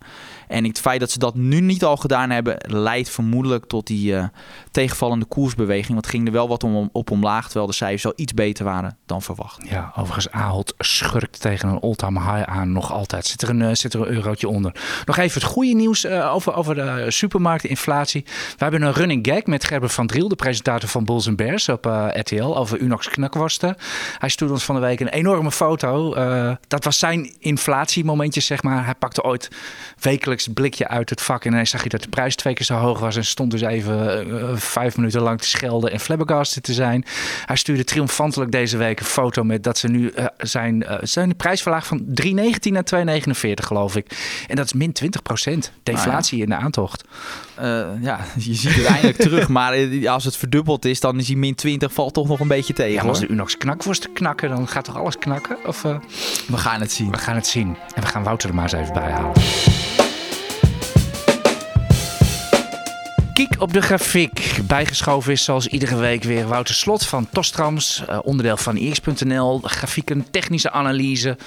En 0.48 0.66
het 0.66 0.80
feit 0.80 1.00
dat 1.00 1.12
ze 1.12 1.20
dat 1.20 1.36
nu 1.36 1.62
niet 1.62 1.84
al 1.84 1.98
gedaan 1.98 2.30
hebben, 2.30 2.58
leidt 2.68 3.10
vermoedelijk 3.10 3.66
tot 3.66 3.88
die 3.88 4.12
uh, 4.12 4.24
tegenvallende 4.72 5.26
koersbeweging. 5.26 5.94
Want 5.94 6.08
ging 6.08 6.28
er 6.28 6.34
wel 6.34 6.48
wat 6.48 6.64
om, 6.64 6.90
op 6.92 7.12
omlaag, 7.12 7.46
terwijl 7.46 7.68
de 7.68 7.74
cijfers 7.74 8.06
al 8.06 8.14
iets 8.16 8.34
beter 8.34 8.66
waren 8.66 8.98
dan 9.06 9.22
verwacht. 9.22 9.70
Ja, 9.70 9.92
overigens, 9.96 10.32
Ahold 10.32 10.74
schurkt 10.78 11.42
tegen 11.42 11.70
een 11.70 11.80
all-time 11.80 12.20
high 12.20 12.50
aan 12.50 12.72
nog 12.72 12.92
altijd. 12.92 13.26
Zit 13.26 13.42
er 13.42 13.50
een, 13.50 13.60
uh, 13.60 13.70
zit 13.74 13.94
er 13.94 14.02
een 14.02 14.14
eurotje 14.14 14.48
onder. 14.48 14.76
Nog 15.06 15.18
even 15.18 15.42
het 15.42 15.50
goede 15.50 15.74
nieuws 15.74 16.06
uh, 16.06 16.34
over, 16.34 16.54
over 16.54 16.76
de 16.76 17.06
supermarktinflatie. 17.08 18.24
We 18.26 18.64
hebben 18.64 18.82
een 18.82 18.94
running 18.94 19.28
gag 19.28 19.46
met 19.46 19.64
Gerber 19.64 19.90
van 19.90 20.08
Driel, 20.08 20.28
de 20.28 20.36
presentator 20.36 20.90
van 20.90 21.06
Bulls 21.06 21.36
Bears 21.36 21.70
op 21.70 21.86
RTL, 22.14 22.58
over 22.58 22.82
Unox 22.82 23.10
knakworst 23.10 23.60
kosten. 23.60 23.76
Hij 24.18 24.30
stuurde 24.30 24.54
ons 24.54 24.64
van 24.64 24.76
de 24.76 24.82
week 24.82 25.00
een 25.00 25.08
enorme 25.08 25.52
foto. 25.52 26.16
Dat 26.68 26.84
was 26.84 27.00
zijn 27.00 27.36
inflatiemomentje, 27.40 28.42
zeg 28.42 28.64
maar. 28.64 28.86
Pakte 29.00 29.24
ooit 29.24 29.48
wekelijks 30.00 30.48
blikje 30.54 30.88
uit 30.88 31.10
het 31.10 31.22
vak. 31.22 31.46
En 31.46 31.52
dan 31.52 31.68
zag 31.68 31.84
je 31.84 31.90
dat 31.90 32.02
de 32.02 32.10
prijs 32.10 32.36
twee 32.36 32.54
keer 32.54 32.66
zo 32.66 32.76
hoog 32.76 33.00
was. 33.00 33.16
En 33.16 33.26
stond 33.26 33.52
dus 33.52 33.62
even 33.62 34.28
uh, 34.28 34.56
vijf 34.56 34.98
minuten 34.98 35.22
lang 35.22 35.42
te 35.42 35.48
schelden 35.48 35.92
en 35.92 36.00
flabbergasted 36.00 36.64
te 36.64 36.74
zijn. 36.74 37.06
Hij 37.46 37.56
stuurde 37.56 37.84
triomfantelijk 37.84 38.52
deze 38.52 38.78
week 38.78 39.00
een 39.00 39.06
foto 39.06 39.44
met 39.44 39.64
dat 39.64 39.78
ze 39.78 39.88
nu 39.88 40.12
uh, 40.16 40.26
zijn, 40.38 40.86
zijn 41.02 41.36
prijsverlaag 41.36 41.86
van 41.86 42.06
3,19 42.24 42.34
naar 42.62 43.24
2,49 43.24 43.52
geloof 43.54 43.96
ik. 43.96 44.18
En 44.48 44.56
dat 44.56 44.66
is 44.66 44.74
min 44.74 44.92
20 44.92 45.22
procent. 45.22 45.72
Deflatie 45.84 46.42
in 46.42 46.50
de 46.50 46.56
aantocht. 46.56 47.04
Ja, 48.02 48.20
je 48.38 48.54
ziet 48.54 48.76
het 48.76 48.86
eindelijk 48.86 49.18
terug. 49.18 49.48
Maar 49.48 50.08
als 50.08 50.24
het 50.24 50.38
verdubbeld 50.38 50.86
is, 50.86 51.00
dan 51.00 51.20
is 51.20 51.26
die 51.26 51.38
min 51.38 51.56
20 51.56 51.94
valt 51.94 52.14
toch 52.14 52.28
nog 52.28 52.40
een 52.40 52.48
beetje 52.48 52.74
tegen. 52.74 52.94
Ja, 52.94 53.10
als 53.10 53.20
de 53.20 53.28
Unox 53.28 53.58
knakworst 53.58 54.14
knakken, 54.14 54.50
dan 54.50 54.68
gaat 54.68 54.86
toch 54.86 54.98
alles 54.98 55.18
knakken? 55.18 55.58
Of, 55.66 55.84
uh... 55.84 55.98
We 56.48 56.58
gaan 56.58 56.82
het 56.82 56.92
zien. 56.92 57.12
We 57.12 57.18
gaan 57.18 57.36
het 57.36 57.48
zien. 57.48 57.78
En 57.94 58.02
we 58.02 58.08
gaan 58.08 58.24
Wouter 58.24 58.50
er 58.50 58.56
maar 58.56 58.64
eens 58.64 58.74
even 58.74 58.94
bij 58.94 59.12
halen. 59.12 59.32
Kiek 63.38 63.62
op 63.62 63.74
de 63.74 63.82
grafiek. 63.82 64.60
Bijgeschoven 64.64 65.32
is 65.32 65.44
zoals 65.44 65.68
iedere 65.68 65.96
week 65.96 66.24
weer 66.24 66.48
Wouter 66.48 66.76
Slot 66.76 67.06
van 67.06 67.28
Tostrams, 67.32 68.04
uh, 68.10 68.20
onderdeel 68.24 68.58
van 68.58 68.78
ix.nl. 68.78 69.60
Grafieken, 69.64 70.26
technische 70.32 70.72
analyse. 70.72 71.38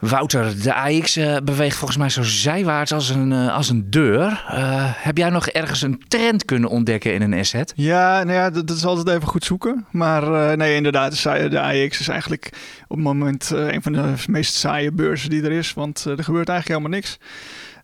Wouter, 0.00 0.62
de 0.62 0.74
AX 0.74 1.16
uh, 1.16 1.36
beweegt 1.44 1.76
volgens 1.76 1.98
mij 1.98 2.08
zo 2.08 2.22
zijwaarts 2.22 2.92
als 2.92 3.08
een, 3.08 3.32
uh, 3.32 3.54
als 3.54 3.68
een 3.68 3.90
deur. 3.90 4.44
Uh, 4.52 4.92
heb 4.94 5.16
jij 5.16 5.30
nog 5.30 5.48
ergens 5.48 5.82
een 5.82 6.02
trend 6.08 6.44
kunnen 6.44 6.70
ontdekken 6.70 7.14
in 7.14 7.22
een 7.22 7.34
asset? 7.34 7.72
Ja, 7.76 8.22
nou 8.22 8.36
ja, 8.36 8.50
dat, 8.50 8.66
dat 8.66 8.76
is 8.76 8.84
altijd 8.84 9.16
even 9.16 9.28
goed 9.28 9.44
zoeken. 9.44 9.86
Maar 9.90 10.56
nee, 10.56 10.74
inderdaad, 10.74 11.22
de 11.22 11.60
AX 11.60 12.00
is 12.00 12.08
eigenlijk 12.08 12.50
op 12.88 12.96
het 12.96 13.04
moment 13.04 13.50
een 13.50 13.82
van 13.82 13.92
de 13.92 14.14
meest 14.26 14.54
saaie 14.54 14.92
beurzen 14.92 15.30
die 15.30 15.42
er 15.42 15.52
is. 15.52 15.74
Want 15.74 16.04
er 16.04 16.24
gebeurt 16.24 16.48
eigenlijk 16.48 16.68
helemaal 16.68 16.98
niks. 16.98 17.18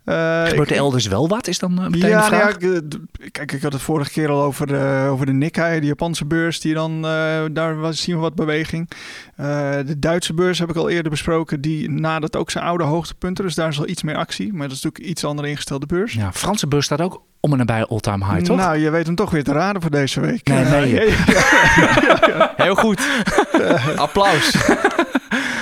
Uh, 0.06 0.44
Gebeurt 0.44 0.70
er 0.70 0.76
elders 0.76 1.06
wel 1.06 1.28
wat, 1.28 1.46
is 1.46 1.58
dan 1.58 1.72
uh, 1.72 1.88
meteen 1.88 2.10
ja, 2.10 2.20
de 2.20 2.26
vraag? 2.26 2.60
Ja, 2.60 2.80
kijk, 3.30 3.52
ik 3.52 3.62
had 3.62 3.72
het 3.72 3.82
vorige 3.82 4.10
keer 4.10 4.28
al 4.30 4.42
over 4.42 4.66
de, 4.66 5.08
over 5.10 5.26
de 5.26 5.32
Nikkei, 5.32 5.80
de 5.80 5.86
Japanse 5.86 6.24
beurs. 6.24 6.60
Die 6.60 6.74
dan, 6.74 6.96
uh, 6.96 7.42
daar 7.50 7.94
zien 7.94 8.14
we 8.14 8.20
wat 8.20 8.34
beweging. 8.34 8.90
de 9.36 9.96
Duitse 9.98 10.34
beurs 10.34 10.58
heb 10.58 10.70
ik 10.70 10.76
al 10.76 10.88
eerder 10.88 11.10
besproken. 11.10 11.60
Die 11.60 11.90
nadert 11.90 12.36
ook 12.36 12.50
zijn 12.50 12.64
oude 12.64 12.84
hoogtepunten. 12.84 13.44
Dus 13.44 13.54
daar 13.54 13.68
is 13.68 13.78
al 13.78 13.88
iets 13.88 14.02
meer 14.02 14.16
actie. 14.16 14.52
Maar 14.52 14.68
dat 14.68 14.76
is 14.76 14.82
natuurlijk 14.82 15.10
iets 15.10 15.24
andere 15.24 15.48
ingestelde 15.48 15.86
beurs. 15.86 16.12
Ja, 16.12 16.32
Franse 16.32 16.66
beurs 16.66 16.84
staat 16.84 17.00
ook 17.00 17.22
om 17.46 17.52
en 17.52 17.58
nabij 17.58 17.86
all-time 17.86 18.24
high, 18.24 18.44
toch? 18.44 18.56
Nou, 18.56 18.78
je 18.78 18.90
weet 18.90 19.06
hem 19.06 19.14
toch 19.14 19.30
weer 19.30 19.44
te 19.44 19.52
raden 19.52 19.82
voor 19.82 19.90
deze 19.90 20.20
week. 20.20 20.48
Nee, 20.48 20.64
nee. 20.64 20.94
ja, 20.94 21.04
ja, 22.26 22.52
Heel 22.64 22.74
goed. 22.74 23.08
Applaus. 23.96 24.56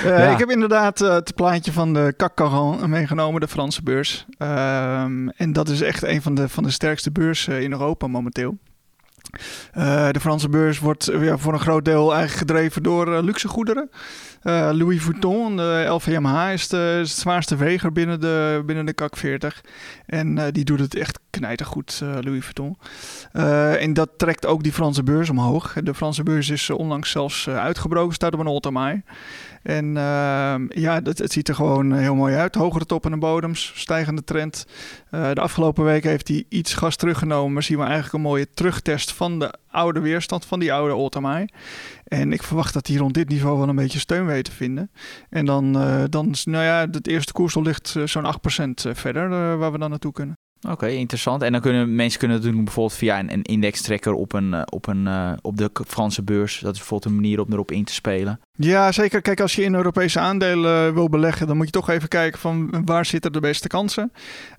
Uh, 0.05 0.19
ja. 0.19 0.31
Ik 0.31 0.39
heb 0.39 0.49
inderdaad 0.49 1.01
uh, 1.01 1.13
het 1.13 1.35
plaatje 1.35 1.71
van 1.71 1.93
de 1.93 2.13
CAC 2.17 2.39
meegenomen, 2.87 3.41
de 3.41 3.47
Franse 3.47 3.83
beurs. 3.83 4.25
Um, 4.37 5.29
en 5.29 5.53
dat 5.53 5.69
is 5.69 5.81
echt 5.81 6.03
een 6.03 6.21
van 6.21 6.35
de, 6.35 6.49
van 6.49 6.63
de 6.63 6.71
sterkste 6.71 7.11
beurzen 7.11 7.61
in 7.61 7.71
Europa 7.71 8.07
momenteel. 8.07 8.57
Uh, 9.77 10.09
de 10.11 10.19
Franse 10.19 10.49
beurs 10.49 10.79
wordt 10.79 11.11
ja, 11.19 11.37
voor 11.37 11.53
een 11.53 11.59
groot 11.59 11.85
deel 11.85 12.13
eigenlijk 12.13 12.37
gedreven 12.37 12.83
door 12.83 13.23
luxe 13.23 13.47
goederen. 13.47 13.89
Uh, 14.45 14.69
Louis 14.71 15.01
Vuitton, 15.01 15.57
de 15.57 15.85
LVMH, 15.89 16.51
is, 16.53 16.67
de, 16.67 17.01
zwaarste 17.03 17.55
weger 17.55 17.91
binnen 17.91 18.19
de, 18.19 18.63
binnen 18.65 18.85
de 18.85 18.93
CAC 18.93 19.17
40. 19.17 19.63
En 20.05 20.37
uh, 20.37 20.43
die 20.51 20.63
doet 20.63 20.79
het 20.79 20.95
echt 20.95 21.19
knijtergoed, 21.29 21.99
uh, 22.03 22.09
Louis 22.21 22.43
Vuitton. 22.43 22.77
en 23.79 23.93
dat 23.93 24.09
trekt 24.17 24.45
ook 24.45 24.63
die 24.63 24.71
Franse 24.71 25.03
beurs 25.03 25.29
omhoog. 25.29 25.73
De 25.83 25.93
Franse 25.93 26.23
beurs 26.23 26.49
is 26.49 26.69
onlangs 26.69 27.11
zelfs 27.11 27.49
uitgebroken, 27.49 28.13
staat 28.13 28.33
op 28.33 28.39
een 28.39 28.47
all-time. 28.47 29.03
En 29.63 29.93
ja, 30.69 31.01
het, 31.03 31.17
het, 31.17 31.31
ziet 31.31 31.47
er 31.47 31.55
gewoon 31.55 31.93
heel 31.93 32.15
mooi 32.15 32.35
uit. 32.35 32.55
Hogere 32.55 32.85
toppen 32.85 33.11
en 33.11 33.19
bodems, 33.19 33.71
stijgende 33.75 34.23
trend. 34.23 34.65
De 35.33 35.41
afgelopen 35.41 35.83
weken 35.83 36.09
heeft 36.09 36.27
hij 36.27 36.45
iets 36.49 36.73
gas 36.73 36.95
teruggenomen, 36.95 37.53
maar 37.53 37.63
zien 37.63 37.77
we 37.77 37.83
eigenlijk 37.83 38.13
een 38.13 38.21
mooie 38.21 38.49
terugtest 38.53 39.11
van 39.11 39.39
de 39.39 39.53
oude 39.71 39.99
weerstand, 39.99 40.45
van 40.45 40.59
die 40.59 40.73
oude 40.73 41.19
high. 41.19 41.53
En 42.03 42.33
ik 42.33 42.43
verwacht 42.43 42.73
dat 42.73 42.87
hij 42.87 42.95
rond 42.95 43.13
dit 43.13 43.29
niveau 43.29 43.57
wel 43.57 43.69
een 43.69 43.75
beetje 43.75 43.99
steun 43.99 44.25
weet 44.25 44.43
te 44.43 44.51
vinden. 44.51 44.91
En 45.29 45.45
dan, 45.45 45.77
uh, 45.77 46.03
dan 46.09 46.33
nou 46.43 46.63
ja, 46.63 46.87
het 46.91 47.07
eerste 47.07 47.33
koersel 47.33 47.61
ligt 47.61 47.95
uh, 47.97 48.05
zo'n 48.05 48.25
8% 48.25 48.91
verder 48.91 49.57
waar 49.57 49.71
we 49.71 49.77
dan 49.77 49.89
naartoe 49.89 50.11
kunnen. 50.11 50.37
Oké, 50.69 50.87
interessant. 50.87 51.41
En 51.41 51.51
dan 51.51 51.61
kunnen 51.61 51.95
mensen 51.95 52.19
kunnen 52.19 52.37
het 52.37 52.45
doen 52.45 52.63
bijvoorbeeld 52.63 52.97
via 52.97 53.19
een, 53.19 53.33
een 53.33 53.43
indextrekker 53.43 54.13
op, 54.13 54.33
een, 54.33 54.71
op, 54.71 54.87
een, 54.87 55.07
op 55.41 55.57
de 55.57 55.71
Franse 55.87 56.23
beurs. 56.23 56.59
Dat 56.59 56.73
is 56.73 56.79
bijvoorbeeld 56.79 57.11
een 57.11 57.21
manier 57.21 57.41
om 57.41 57.51
erop 57.51 57.71
in 57.71 57.83
te 57.83 57.93
spelen. 57.93 58.39
Ja, 58.57 58.91
zeker. 58.91 59.21
Kijk, 59.21 59.39
als 59.39 59.55
je 59.55 59.63
in 59.63 59.75
Europese 59.75 60.19
aandelen 60.19 60.93
wil 60.93 61.09
beleggen, 61.09 61.47
dan 61.47 61.57
moet 61.57 61.65
je 61.65 61.71
toch 61.71 61.89
even 61.89 62.09
kijken 62.09 62.39
van 62.39 62.83
waar 62.85 63.05
zitten 63.05 63.33
de 63.33 63.39
beste 63.39 63.67
kansen. 63.67 64.11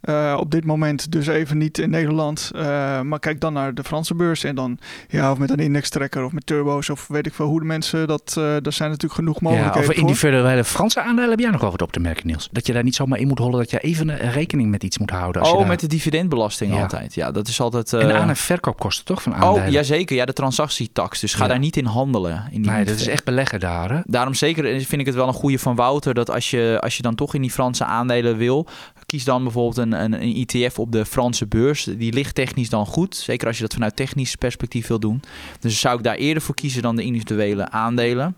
Uh, 0.05 0.37
op 0.41 0.51
dit 0.51 0.65
moment 0.65 1.13
dus 1.13 1.27
even 1.27 1.59
niet 1.59 1.79
in 1.79 1.91
Nederland, 1.91 2.51
uh, 2.55 2.61
maar 3.01 3.19
kijk 3.19 3.41
dan 3.41 3.53
naar 3.53 3.75
de 3.75 3.85
Franse 3.85 4.15
beurs 4.15 4.45
en 4.45 4.55
dan 4.55 4.79
ja, 5.09 5.31
of 5.31 5.39
met 5.39 5.51
een 5.51 5.59
indextrekker 5.59 6.25
of 6.25 6.33
met 6.33 6.47
turbo's 6.47 6.89
of 6.89 7.07
weet 7.07 7.27
ik 7.27 7.35
veel 7.35 7.47
hoe 7.47 7.61
de 7.61 7.67
mensen 7.67 8.07
dat. 8.07 8.35
Uh, 8.39 8.67
er 8.67 8.73
zijn 8.73 8.89
natuurlijk 8.91 9.15
genoeg 9.21 9.41
mogelijkheden. 9.41 9.81
Ja, 9.81 9.89
over 9.89 10.01
individuele 10.01 10.65
Franse 10.65 11.01
aandelen 11.01 11.31
heb 11.31 11.39
jij 11.39 11.51
nog 11.51 11.61
wel 11.61 11.71
wat 11.71 11.83
op 11.83 11.93
te 11.93 12.01
merken, 12.01 12.27
Niels. 12.27 12.49
Dat 12.53 12.67
je 12.67 12.73
daar 12.73 12.85
niet 12.85 12.95
zomaar 12.95 13.19
in 13.19 13.27
moet 13.27 13.39
hollen, 13.39 13.59
dat 13.59 13.71
je 13.71 13.79
even 13.79 14.09
een 14.09 14.33
rekening 14.33 14.71
met 14.71 14.83
iets 14.83 14.99
moet 14.99 15.11
houden. 15.11 15.43
Als 15.43 15.51
oh, 15.51 15.55
je 15.55 15.61
daar... 15.61 15.71
met 15.71 15.81
de 15.81 15.87
dividendbelasting 15.87 16.75
ja. 16.75 16.83
altijd. 16.83 17.15
Ja, 17.15 17.31
dat 17.31 17.49
is 17.49 17.61
altijd. 17.61 17.93
En 17.93 18.17
aan- 18.17 18.29
en 18.29 18.37
verkoopkosten 18.37 19.05
toch 19.05 19.23
van 19.23 19.35
aandelen? 19.35 19.67
Oh, 19.67 19.73
jazeker. 19.73 20.17
Ja, 20.17 20.25
de 20.25 20.33
transactietax. 20.33 21.21
Dus 21.21 21.35
ga 21.35 21.43
ja. 21.43 21.49
daar 21.49 21.59
niet 21.59 21.77
in 21.77 21.85
handelen. 21.85 22.45
In 22.51 22.63
die 22.63 22.71
nee, 22.71 22.85
dat 22.85 22.97
is 22.97 23.07
echt 23.07 23.25
beleggen 23.25 23.61
daar. 23.61 23.86
Daarom 24.07 24.35
zeker 24.35 24.65
vind 24.65 25.01
ik 25.01 25.07
het 25.07 25.15
wel 25.15 25.29
een 25.29 25.35
goede 25.35 25.59
van 25.59 25.75
Wouter 25.75 26.15
dat 26.15 26.31
als 26.31 26.51
je, 26.51 26.79
als 26.81 26.97
je 26.97 27.03
dan 27.03 27.15
toch 27.15 27.35
in 27.35 27.41
die 27.41 27.51
Franse 27.51 27.85
aandelen 27.85 28.37
wil, 28.37 28.67
kies 29.07 29.25
dan 29.25 29.43
bijvoorbeeld 29.43 29.77
een, 29.77 29.93
een, 29.93 30.23
een 30.23 30.47
ETF 30.47 30.79
op 30.79 30.93
de 30.93 31.05
Franse 31.05 31.47
beurs. 31.47 31.85
Die 31.85 32.13
ligt 32.13 32.35
technisch 32.35 32.69
dan 32.69 32.87
goed, 32.87 33.17
zeker 33.17 33.47
als 33.47 33.57
je 33.57 33.63
dat 33.63 33.73
vanuit 33.73 33.97
technisch 33.97 34.37
perspectief 34.37 34.87
wil 34.87 34.99
doen. 34.99 35.23
Dus 35.61 35.81
zou 35.81 35.99
ik 35.99 36.05
daar 36.05 36.17
eerder 36.17 36.43
voor 36.43 36.55
kiezen 36.55 36.83
dan 36.83 36.97
de 36.97 37.03
individuele 37.03 37.71
aandelen. 37.71 38.37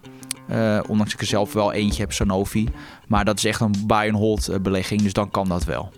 Uh, 0.50 0.80
ondanks 0.86 1.12
ik 1.12 1.20
er 1.20 1.26
zelf 1.26 1.52
wel 1.52 1.72
eentje 1.72 2.02
heb, 2.02 2.12
Sanofi. 2.12 2.68
Maar 3.06 3.24
dat 3.24 3.36
is 3.36 3.44
echt 3.44 3.60
een 3.60 3.74
buy-and-hold 3.86 4.62
belegging, 4.62 5.02
dus 5.02 5.12
dan 5.12 5.30
kan 5.30 5.48
dat 5.48 5.64
wel. 5.64 5.92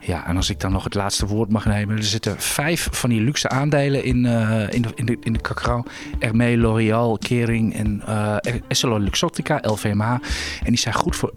Ja, 0.00 0.26
en 0.26 0.36
als 0.36 0.50
ik 0.50 0.60
dan 0.60 0.72
nog 0.72 0.84
het 0.84 0.94
laatste 0.94 1.26
woord 1.26 1.50
mag 1.50 1.64
nemen. 1.64 1.96
Er 1.96 2.04
zitten 2.04 2.40
vijf 2.40 2.88
van 2.90 3.10
die 3.10 3.20
luxe 3.20 3.48
aandelen 3.48 4.04
in, 4.04 4.24
uh, 4.24 4.72
in, 4.72 4.82
de, 4.82 4.88
in, 4.94 5.06
de, 5.06 5.16
in 5.20 5.32
de 5.32 5.40
cacao. 5.40 5.82
Hermé, 6.18 6.56
L'Oréal, 6.56 7.18
Kering 7.18 7.74
en 7.74 8.02
uh, 8.08 8.36
EssilorLuxottica, 8.68 9.58
LVMH. 9.62 10.10
En 10.10 10.20
die 10.64 10.78
zijn 10.78 10.94
goed 10.94 11.16
voor 11.16 11.32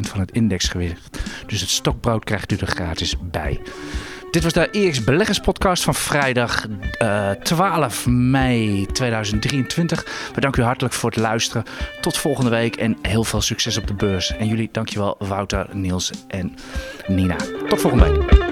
van 0.00 0.20
het 0.20 0.30
indexgewicht. 0.30 1.20
Dus 1.46 1.60
het 1.60 1.70
stokbrood 1.70 2.24
krijgt 2.24 2.52
u 2.52 2.56
er 2.56 2.66
gratis 2.66 3.16
bij. 3.30 3.60
Dit 4.30 4.42
was 4.42 4.52
de 4.52 4.70
EX 4.70 5.04
Beleggerspodcast 5.04 5.82
van 5.82 5.94
vrijdag 5.94 6.66
uh, 7.02 7.30
12 7.30 8.06
mei 8.06 8.86
2023. 8.86 10.30
We 10.34 10.40
u 10.58 10.62
hartelijk 10.62 10.94
voor 10.94 11.10
het 11.10 11.18
luisteren. 11.18 11.64
Tot 12.00 12.16
volgende 12.16 12.50
week 12.50 12.76
en 12.76 12.98
heel 13.02 13.24
veel 13.24 13.40
succes 13.40 13.76
op 13.76 13.86
de 13.86 13.94
beurs. 13.94 14.36
En 14.36 14.46
jullie 14.46 14.68
dankjewel 14.72 15.16
Wouter, 15.18 15.66
Niels 15.72 16.10
en 16.28 16.54
Nina. 17.06 17.36
Tot 17.68 17.80
volgende 17.80 18.04
week. 18.04 18.49